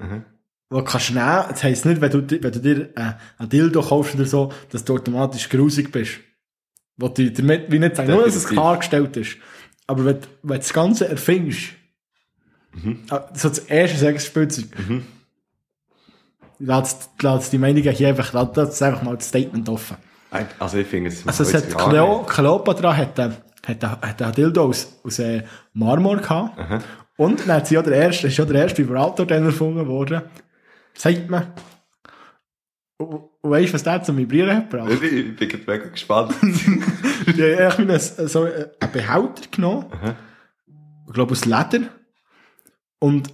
aha. 0.00 0.22
wo 0.70 0.78
du 0.78 0.84
kannst 0.84 1.10
nehmen, 1.10 1.44
das 1.50 1.62
heisst 1.62 1.86
nicht, 1.86 2.00
wenn 2.00 2.10
du, 2.10 2.42
wenn 2.42 2.52
du 2.52 2.60
dir 2.60 2.90
äh, 2.96 3.12
ein 3.38 3.48
Dildo 3.48 3.80
kaufst 3.82 4.14
oder 4.16 4.26
so, 4.26 4.52
dass 4.70 4.84
du 4.84 4.94
automatisch 4.94 5.48
grusig 5.48 5.92
bist. 5.92 6.18
Wo 6.96 7.08
du 7.08 7.30
damit, 7.30 7.70
wie 7.70 7.78
nicht 7.78 7.96
sagen, 7.96 8.10
nur, 8.12 8.24
dass 8.24 8.34
es 8.36 8.46
klargestellt 8.46 9.16
ist. 9.16 9.36
Aber 9.86 10.04
wenn, 10.04 10.20
du- 10.20 10.26
wenn 10.42 10.56
du 10.56 10.58
das 10.58 10.72
Ganze 10.72 11.08
erfindest, 11.08 11.70
äh, 12.84 13.18
so 13.34 13.48
das 13.48 13.58
erste 13.60 13.98
Sexspielzeug, 13.98 14.66
Mhm. 14.88 15.04
Lässt, 16.66 17.52
die 17.52 17.58
Meinungen 17.58 17.90
hier 17.92 18.08
einfach, 18.08 18.32
lässt 18.32 18.82
einfach 18.82 19.02
mal 19.02 19.16
das 19.16 19.28
Statement 19.28 19.68
offen. 19.68 19.96
Also 20.58 20.78
ich 20.78 20.86
finde 20.86 21.10
es 21.10 21.26
Also 21.26 21.44
es 21.44 21.54
hat 21.54 21.76
Cleo. 21.76 22.24
Cleopatra 22.26 22.96
hat, 22.96 23.18
äh, 23.18 23.30
hat, 23.66 23.84
hat, 23.84 24.02
hat 24.02 24.22
ein 24.22 24.32
Dildo 24.32 24.64
aus, 24.66 25.00
aus 25.04 25.18
äh, 25.20 25.44
Marmor 25.72 26.16
gehabt. 26.16 26.58
Aha. 26.58 26.78
Und 27.16 27.40
dann 27.40 27.56
hat 27.56 27.68
sie 27.68 27.76
ja 27.76 27.82
der 27.82 27.94
erste, 27.94 28.26
ist 28.26 28.36
ja 28.36 28.44
der 28.44 28.62
erste 28.62 28.78
Vibrator 28.78 29.26
dann 29.26 29.44
erfunden 29.44 29.86
worden. 29.86 30.22
Sagt 30.94 31.30
man. 31.30 31.52
Und 32.96 33.30
weißt 33.42 33.68
du, 33.68 33.74
was 33.74 33.82
der 33.82 34.02
zum 34.02 34.16
Vibrieren 34.16 34.56
hat 34.56 34.70
gebraucht? 34.70 35.02
Ich 35.02 35.36
bin 35.36 35.48
jetzt 35.48 35.66
mega 35.66 35.86
gespannt. 35.86 36.34
Die 36.42 37.42
haben 37.42 37.78
eigentlich 37.78 38.18
einen, 38.18 38.28
so 38.28 38.42
einen 38.42 38.92
Behälter 38.92 39.42
genommen. 39.50 39.86
Ich 41.06 41.12
glaube 41.12 41.32
aus 41.32 41.44
Leder. 41.44 41.88
Und 42.98 43.32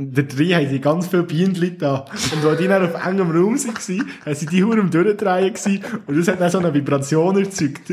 da 0.00 0.22
drin 0.22 0.54
haben 0.54 0.68
sie 0.68 0.80
ganz 0.80 1.08
viele 1.08 1.24
Bienen 1.24 1.76
da. 1.78 2.06
Und 2.34 2.44
weil 2.44 2.56
die 2.56 2.66
dann 2.68 2.82
auf 2.82 2.94
engem 3.06 3.30
Raum 3.30 3.54
waren, 3.56 4.08
haben 4.24 4.34
sie 4.34 4.46
die 4.46 4.64
Hure 4.64 4.80
am 4.80 4.90
Durchdrehen 4.90 5.52
gewesen. 5.52 5.84
Und 6.06 6.16
das 6.18 6.28
hat 6.28 6.40
dann 6.40 6.50
so 6.50 6.58
eine 6.58 6.72
Vibration 6.72 7.38
erzeugt. 7.38 7.92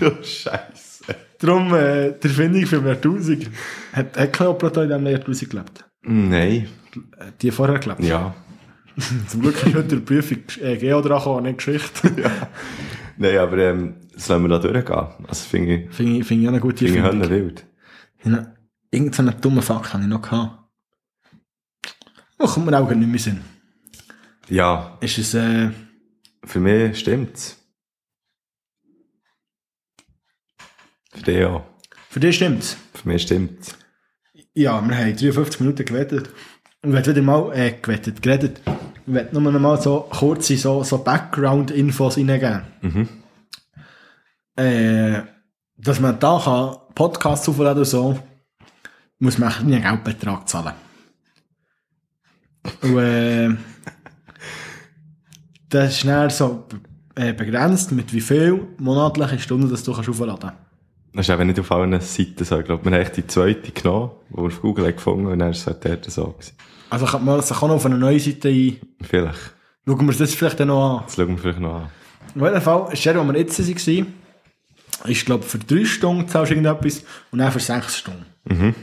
oh, 0.00 0.22
Scheiße. 0.22 1.04
Darum, 1.38 1.74
äh, 1.74 2.12
die 2.12 2.28
Erfindung 2.28 2.66
für 2.66 2.84
Jahrtausend. 2.86 3.50
Hat, 3.92 4.16
hat 4.16 4.32
Cleopatra 4.32 4.82
in 4.84 4.88
diesem 4.88 5.06
Jahrtausend 5.06 5.50
gelebt? 5.50 5.84
Nein. 6.02 6.68
Äh, 7.18 7.32
Die 7.40 7.50
vorher 7.50 7.78
gelebt? 7.78 8.02
Ja. 8.02 8.34
Zum 9.28 9.42
Glück 9.42 9.56
ist 9.56 9.74
heute 9.74 9.96
die 9.96 9.96
Prüfung 9.96 10.38
äh, 10.62 10.76
Geo 10.76 11.00
dran 11.00 11.18
gekommen, 11.18 11.42
nicht 11.44 11.58
Geschichte. 11.58 12.10
Nein, 13.16 13.38
aber 13.38 13.58
ähm, 13.58 13.94
sollen 14.16 14.42
wir 14.42 14.48
da 14.48 14.58
durchgehen? 14.58 15.06
Also 15.28 15.48
finde 15.48 15.74
ich, 15.74 15.94
Finde 15.94 16.18
ich, 16.20 16.26
finde 16.26 16.42
ich 16.42 16.48
auch 16.48 16.52
eine 16.52 16.60
gute 16.60 16.84
finde 16.86 16.98
ich 16.98 17.04
Erfindung. 17.04 17.30
Wild. 17.30 17.66
Irgend 18.90 19.14
so 19.14 19.22
einen 19.22 19.40
dummen 19.40 19.62
Fakt 19.62 19.92
habe 19.92 20.02
ich 20.04 20.08
noch 20.08 20.22
gehabt. 20.22 20.58
Oh, 22.38 22.46
kommt 22.46 22.66
mir 22.66 22.78
auch 22.78 22.90
nicht 22.90 23.08
mehr 23.08 23.18
Sinn. 23.18 23.40
Ja, 24.48 24.98
Ist 25.00 25.18
es, 25.18 25.34
äh, 25.34 25.70
für 26.44 26.60
mich 26.60 26.98
stimmt's. 26.98 27.58
Für 31.12 31.22
dich 31.22 31.44
auch. 31.44 31.62
für 32.10 32.20
dich 32.20 32.36
stimmt's? 32.36 32.76
Für 32.94 33.08
mich 33.08 33.22
stimmt's. 33.22 33.76
Ja, 34.54 34.80
wir 34.86 34.96
haben 34.96 35.16
53 35.16 35.60
Minuten 35.60 35.84
gewettet. 35.84 36.30
Und 36.82 36.92
wir 36.92 36.98
haben 36.98 37.06
wieder 37.06 37.22
mal, 37.22 37.52
äh, 37.56 37.72
gewettet, 37.80 38.20
geredet. 38.22 38.60
Wir 39.06 39.14
werden 39.14 39.42
nur 39.42 39.52
noch 39.52 39.60
mal 39.60 39.80
so 39.80 40.00
kurze, 40.10 40.56
so, 40.56 40.82
so 40.84 40.98
Background-Infos 40.98 42.16
reingeben. 42.18 42.62
Mhm. 42.82 43.08
Äh, 44.56 45.22
dass 45.76 46.00
man 46.00 46.18
da 46.18 46.40
kann 46.42 46.76
Podcasts 46.94 47.48
aufladen 47.48 47.78
oder 47.78 47.84
so, 47.84 48.18
muss 49.18 49.38
man 49.38 49.52
einen 49.52 49.82
Geldbetrag 49.82 50.48
zahlen. 50.48 50.74
Und, 52.82 52.98
äh, 52.98 53.50
das 55.68 55.96
ist 55.96 56.06
dann 56.06 56.30
so 56.30 56.66
äh, 57.16 57.32
begrenzt, 57.32 57.92
mit 57.92 58.12
wie 58.12 58.20
viel 58.20 58.68
monatliche 58.78 59.38
Stunden 59.38 59.68
das 59.68 59.82
du 59.82 59.92
kannst 59.92 60.08
aufladen 60.08 60.38
kannst. 60.40 60.56
Das 61.14 61.28
ist 61.28 61.34
eben 61.34 61.46
nicht 61.46 61.60
auf 61.60 61.70
allen 61.70 62.00
Seiten 62.00 62.44
so. 62.44 62.58
Ich 62.58 62.64
glaube, 62.64 62.84
wir 62.84 62.92
haben 62.92 63.00
echt 63.00 63.16
die 63.16 63.26
zweite 63.26 63.70
genommen, 63.70 64.10
die 64.30 64.36
wir 64.36 64.44
auf 64.44 64.60
Google 64.60 64.86
haben 64.86 64.96
gefunden 64.96 65.26
und 65.26 65.38
dann 65.38 65.50
ist 65.50 65.60
es 65.60 65.66
halt 65.66 65.84
dort 65.84 66.04
so 66.10 66.26
gewesen. 66.26 66.54
Also 66.90 67.06
kann 67.06 67.24
man 67.24 67.40
sich 67.40 67.56
auch 67.56 67.68
noch 67.68 67.74
auf 67.74 67.86
eine 67.86 67.98
neue 67.98 68.18
Seite 68.20 68.48
ein. 68.48 68.76
Vielleicht. 69.00 69.54
Schauen 69.86 70.00
wir 70.00 70.08
uns 70.08 70.18
das 70.18 70.34
vielleicht 70.34 70.60
dann 70.60 70.68
noch 70.68 70.98
an. 70.98 71.02
Das 71.06 71.14
schauen 71.14 71.28
wir 71.28 71.38
vielleicht 71.38 71.60
noch 71.60 71.74
an. 71.74 71.90
Auf 72.34 72.42
jeden 72.42 72.60
Fall, 72.60 72.92
ist 72.92 73.04
der, 73.04 73.18
wo 73.18 73.24
wir 73.32 73.38
jetzt 73.38 73.86
waren, 73.86 74.14
ist, 75.06 75.26
glaube 75.26 75.44
für 75.44 75.58
drei 75.58 75.84
Stunden 75.84 76.28
zahlst 76.28 76.50
du 76.50 76.56
irgendetwas 76.56 77.04
und 77.30 77.38
dann 77.38 77.52
für 77.52 77.60
sechs 77.60 77.98
Stunden. 77.98 78.24
Mhm. 78.44 78.74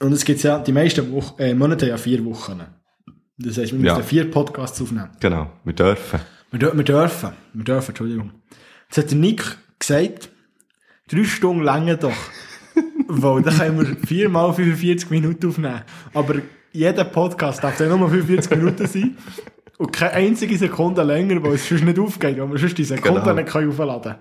Und 0.00 0.12
es 0.12 0.24
gibt 0.24 0.42
ja, 0.42 0.58
die 0.58 0.72
meisten 0.72 1.10
Wochen, 1.12 1.40
äh, 1.40 1.54
Monate 1.54 1.88
ja 1.88 1.96
vier 1.96 2.24
Wochen. 2.24 2.60
Das 3.38 3.58
heisst, 3.58 3.72
wir 3.72 3.84
Ja. 3.84 3.94
müssen 3.96 4.06
vier 4.08 4.30
Podcasts 4.30 4.80
aufnehmen. 4.80 5.10
Genau, 5.20 5.50
wir 5.64 5.72
dürfen. 5.72 6.20
Wir, 6.50 6.76
wir 6.76 6.84
dürfen, 6.84 7.32
wir 7.54 7.64
dürfen, 7.64 7.88
Entschuldigung. 7.90 8.32
Jetzt 8.88 8.98
hat 8.98 9.10
der 9.10 9.18
Nick 9.18 9.56
gesagt, 9.78 10.30
drei 11.08 11.24
Stunden 11.24 11.62
länger 11.64 11.96
doch. 11.96 12.12
Weil 13.08 13.42
dann 13.42 13.56
können 13.56 13.78
wir 14.00 14.06
viermal 14.06 14.52
45 14.52 15.10
Minuten 15.10 15.48
aufnehmen. 15.48 15.82
Aber 16.12 16.36
jeder 16.72 17.04
Podcast 17.04 17.62
darf 17.64 17.76
dann 17.78 17.88
nur 17.98 18.10
45 18.10 18.50
Minuten 18.58 18.86
sein. 18.86 19.16
Und 19.78 19.92
keine 19.92 20.12
einzige 20.12 20.56
Sekunde 20.56 21.02
länger, 21.02 21.42
weil 21.42 21.54
es 21.54 21.68
sonst 21.68 21.84
nicht 21.84 21.98
aufgeht, 21.98 22.38
weil 22.38 22.50
wir 22.50 22.58
sonst 22.58 22.78
die 22.78 22.84
Sekunden 22.84 23.22
Genau. 23.22 23.34
nicht 23.34 23.54
aufladen 23.54 24.02
können. 24.02 24.16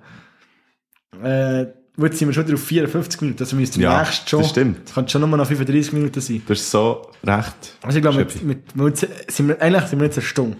Äh, 1.23 1.61
jetzt 1.97 2.19
sind 2.19 2.27
wir 2.27 2.33
schon 2.33 2.45
wieder 2.47 2.55
auf 2.55 2.63
54 2.63 3.21
Minuten. 3.21 3.43
Also 3.43 3.55
müsste 3.55 3.79
Ja, 3.81 3.99
nächstes 3.99 4.29
schon. 4.29 4.39
das 4.41 4.49
stimmt. 4.49 4.79
Es 4.87 4.93
könnte 4.93 5.11
schon 5.11 5.21
nur 5.21 5.37
noch 5.37 5.47
35 5.47 5.93
Minuten 5.93 6.21
sein. 6.21 6.41
Das 6.47 6.59
ist 6.59 6.71
so 6.71 7.09
recht. 7.25 7.77
Also 7.81 7.97
ich 7.97 8.01
glaube, 8.01 8.17
mit, 8.19 8.43
mit, 8.43 8.75
mit, 8.75 8.97
sind 8.97 9.47
wir, 9.47 9.61
eigentlich 9.61 9.83
sind 9.85 9.99
wir 9.99 10.05
jetzt 10.05 10.17
eine 10.17 10.25
Stunde. 10.25 10.57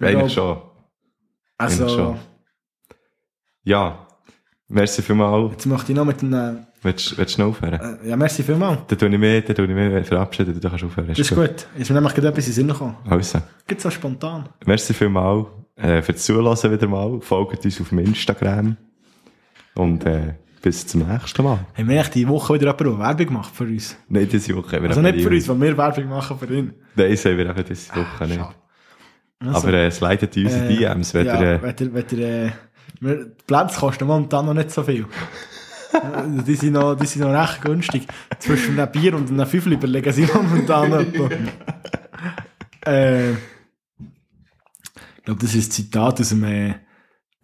Ich 0.00 0.06
Eigentlich 0.06 0.32
schon. 0.32 0.58
Also, 1.58 1.82
eigentlich 1.84 1.94
schon. 1.96 2.18
Ja. 3.64 4.06
Merci 4.68 5.02
vielmals. 5.02 5.52
jetzt 5.52 5.66
möchte 5.66 5.92
ich 5.92 5.96
noch 5.96 6.04
mit 6.04 6.22
einem, 6.22 6.66
Willst, 6.82 7.16
willst 7.16 7.38
du 7.38 7.42
noch 7.42 7.48
aufhören? 7.50 7.98
äh, 8.02 8.08
ja, 8.08 8.16
merci 8.16 8.42
vielmals. 8.42 8.80
Dann 8.88 8.98
tue 8.98 9.08
ich 9.08 9.18
mich, 9.18 9.44
dann 9.44 9.56
tue 9.56 9.66
ich 9.66 9.70
mich 9.72 10.06
verabschieden, 10.06 10.58
dann 10.60 10.70
kannst 10.70 10.82
du 10.82 10.86
aufhören. 10.88 11.08
Das 11.08 11.18
ist 11.18 11.34
gut. 11.34 11.66
Ist 11.78 11.88
mir 11.90 11.94
nämlich 11.94 12.14
gerade 12.14 12.28
etwas 12.28 12.44
in 12.46 12.50
den 12.50 12.54
Sinn 12.54 12.68
gekommen. 12.68 12.96
Also, 13.08 13.40
Geht 13.66 13.80
so 13.80 13.90
spontan. 13.90 14.48
merci 14.66 14.92
vielmals 14.92 15.46
äh, 15.76 16.02
fürs 16.02 16.24
Zuhören 16.24 16.72
wieder 16.72 16.88
mal. 16.88 17.20
Folgt 17.20 17.64
uns 17.64 17.80
auf 17.80 17.88
dem 17.90 17.98
Instagram. 18.00 18.76
Und 19.74 20.06
äh, 20.06 20.34
bis 20.62 20.86
zum 20.86 21.06
nächsten 21.06 21.42
Mal. 21.44 21.66
Haben 21.74 21.88
wir 21.88 22.00
echt 22.00 22.14
die 22.14 22.26
Woche 22.26 22.54
wieder 22.54 22.66
jemanden, 22.66 22.84
der 22.84 22.98
Werbung 22.98 23.32
macht 23.34 23.54
für 23.54 23.64
uns? 23.64 23.96
Nein, 24.08 24.28
diese 24.30 24.56
Woche 24.56 24.82
wir 24.82 24.88
Also 24.88 25.02
nicht 25.02 25.20
für 25.20 25.30
uns, 25.30 25.48
weil 25.48 25.60
wir 25.60 25.76
Werbung 25.76 26.08
machen 26.08 26.38
für 26.38 26.54
ihn. 26.54 26.74
Nein, 26.94 27.10
das 27.10 27.24
haben 27.24 27.36
wir 27.36 27.50
eben 27.50 27.64
diese 27.68 27.96
Woche 27.96 28.26
nicht. 28.26 28.36
schade. 28.36 28.54
Also, 29.40 29.68
Aber 29.68 29.76
äh, 29.76 29.86
es 29.86 30.00
leitet 30.00 30.36
in 30.36 30.46
unsere 30.46 30.68
DMs, 30.68 31.14
wenn 31.14 31.26
ja, 31.26 31.40
ihr... 31.40 31.52
Äh, 31.52 31.62
wenn 31.62 31.76
ihr, 31.78 31.94
wenn 31.94 32.18
ihr, 32.18 32.46
äh, 32.46 32.50
die 33.00 33.30
Plätze 33.46 33.78
kosten 33.78 34.06
momentan 34.06 34.46
noch 34.46 34.54
nicht 34.54 34.70
so 34.70 34.82
viel. 34.82 35.06
Äh, 35.92 36.42
die, 36.46 36.54
sind 36.54 36.72
noch, 36.72 36.94
die 36.94 37.06
sind 37.06 37.22
noch 37.22 37.32
recht 37.32 37.60
günstig. 37.60 38.06
Zwischen 38.38 38.78
einem 38.78 38.90
Bier 38.90 39.14
und 39.14 39.30
einem 39.30 39.46
Fünfel 39.46 39.74
überlegen 39.74 40.12
sie 40.12 40.26
momentan 40.32 40.92
etwa. 40.92 41.28
äh, 42.86 43.32
ich 43.32 43.38
glaube, 45.24 45.40
das 45.40 45.54
ist 45.54 45.68
ein 45.68 45.70
Zitat 45.70 46.20
aus 46.20 46.28
dem, 46.30 46.44
äh, 46.44 46.74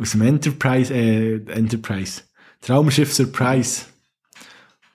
aus 0.00 0.12
dem 0.12 0.22
Enterprise, 0.22 0.92
äh, 0.92 1.36
Enterprise. 1.52 2.22
Traumschiff 2.62 3.12
Surprise. 3.12 3.82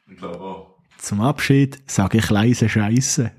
ich 0.10 0.18
glaube 0.18 0.40
auch. 0.40 0.76
Zum 0.98 1.22
Abschied 1.22 1.80
sage 1.90 2.18
ich 2.18 2.30
leise 2.30 2.68
Scheiße. 2.68 3.32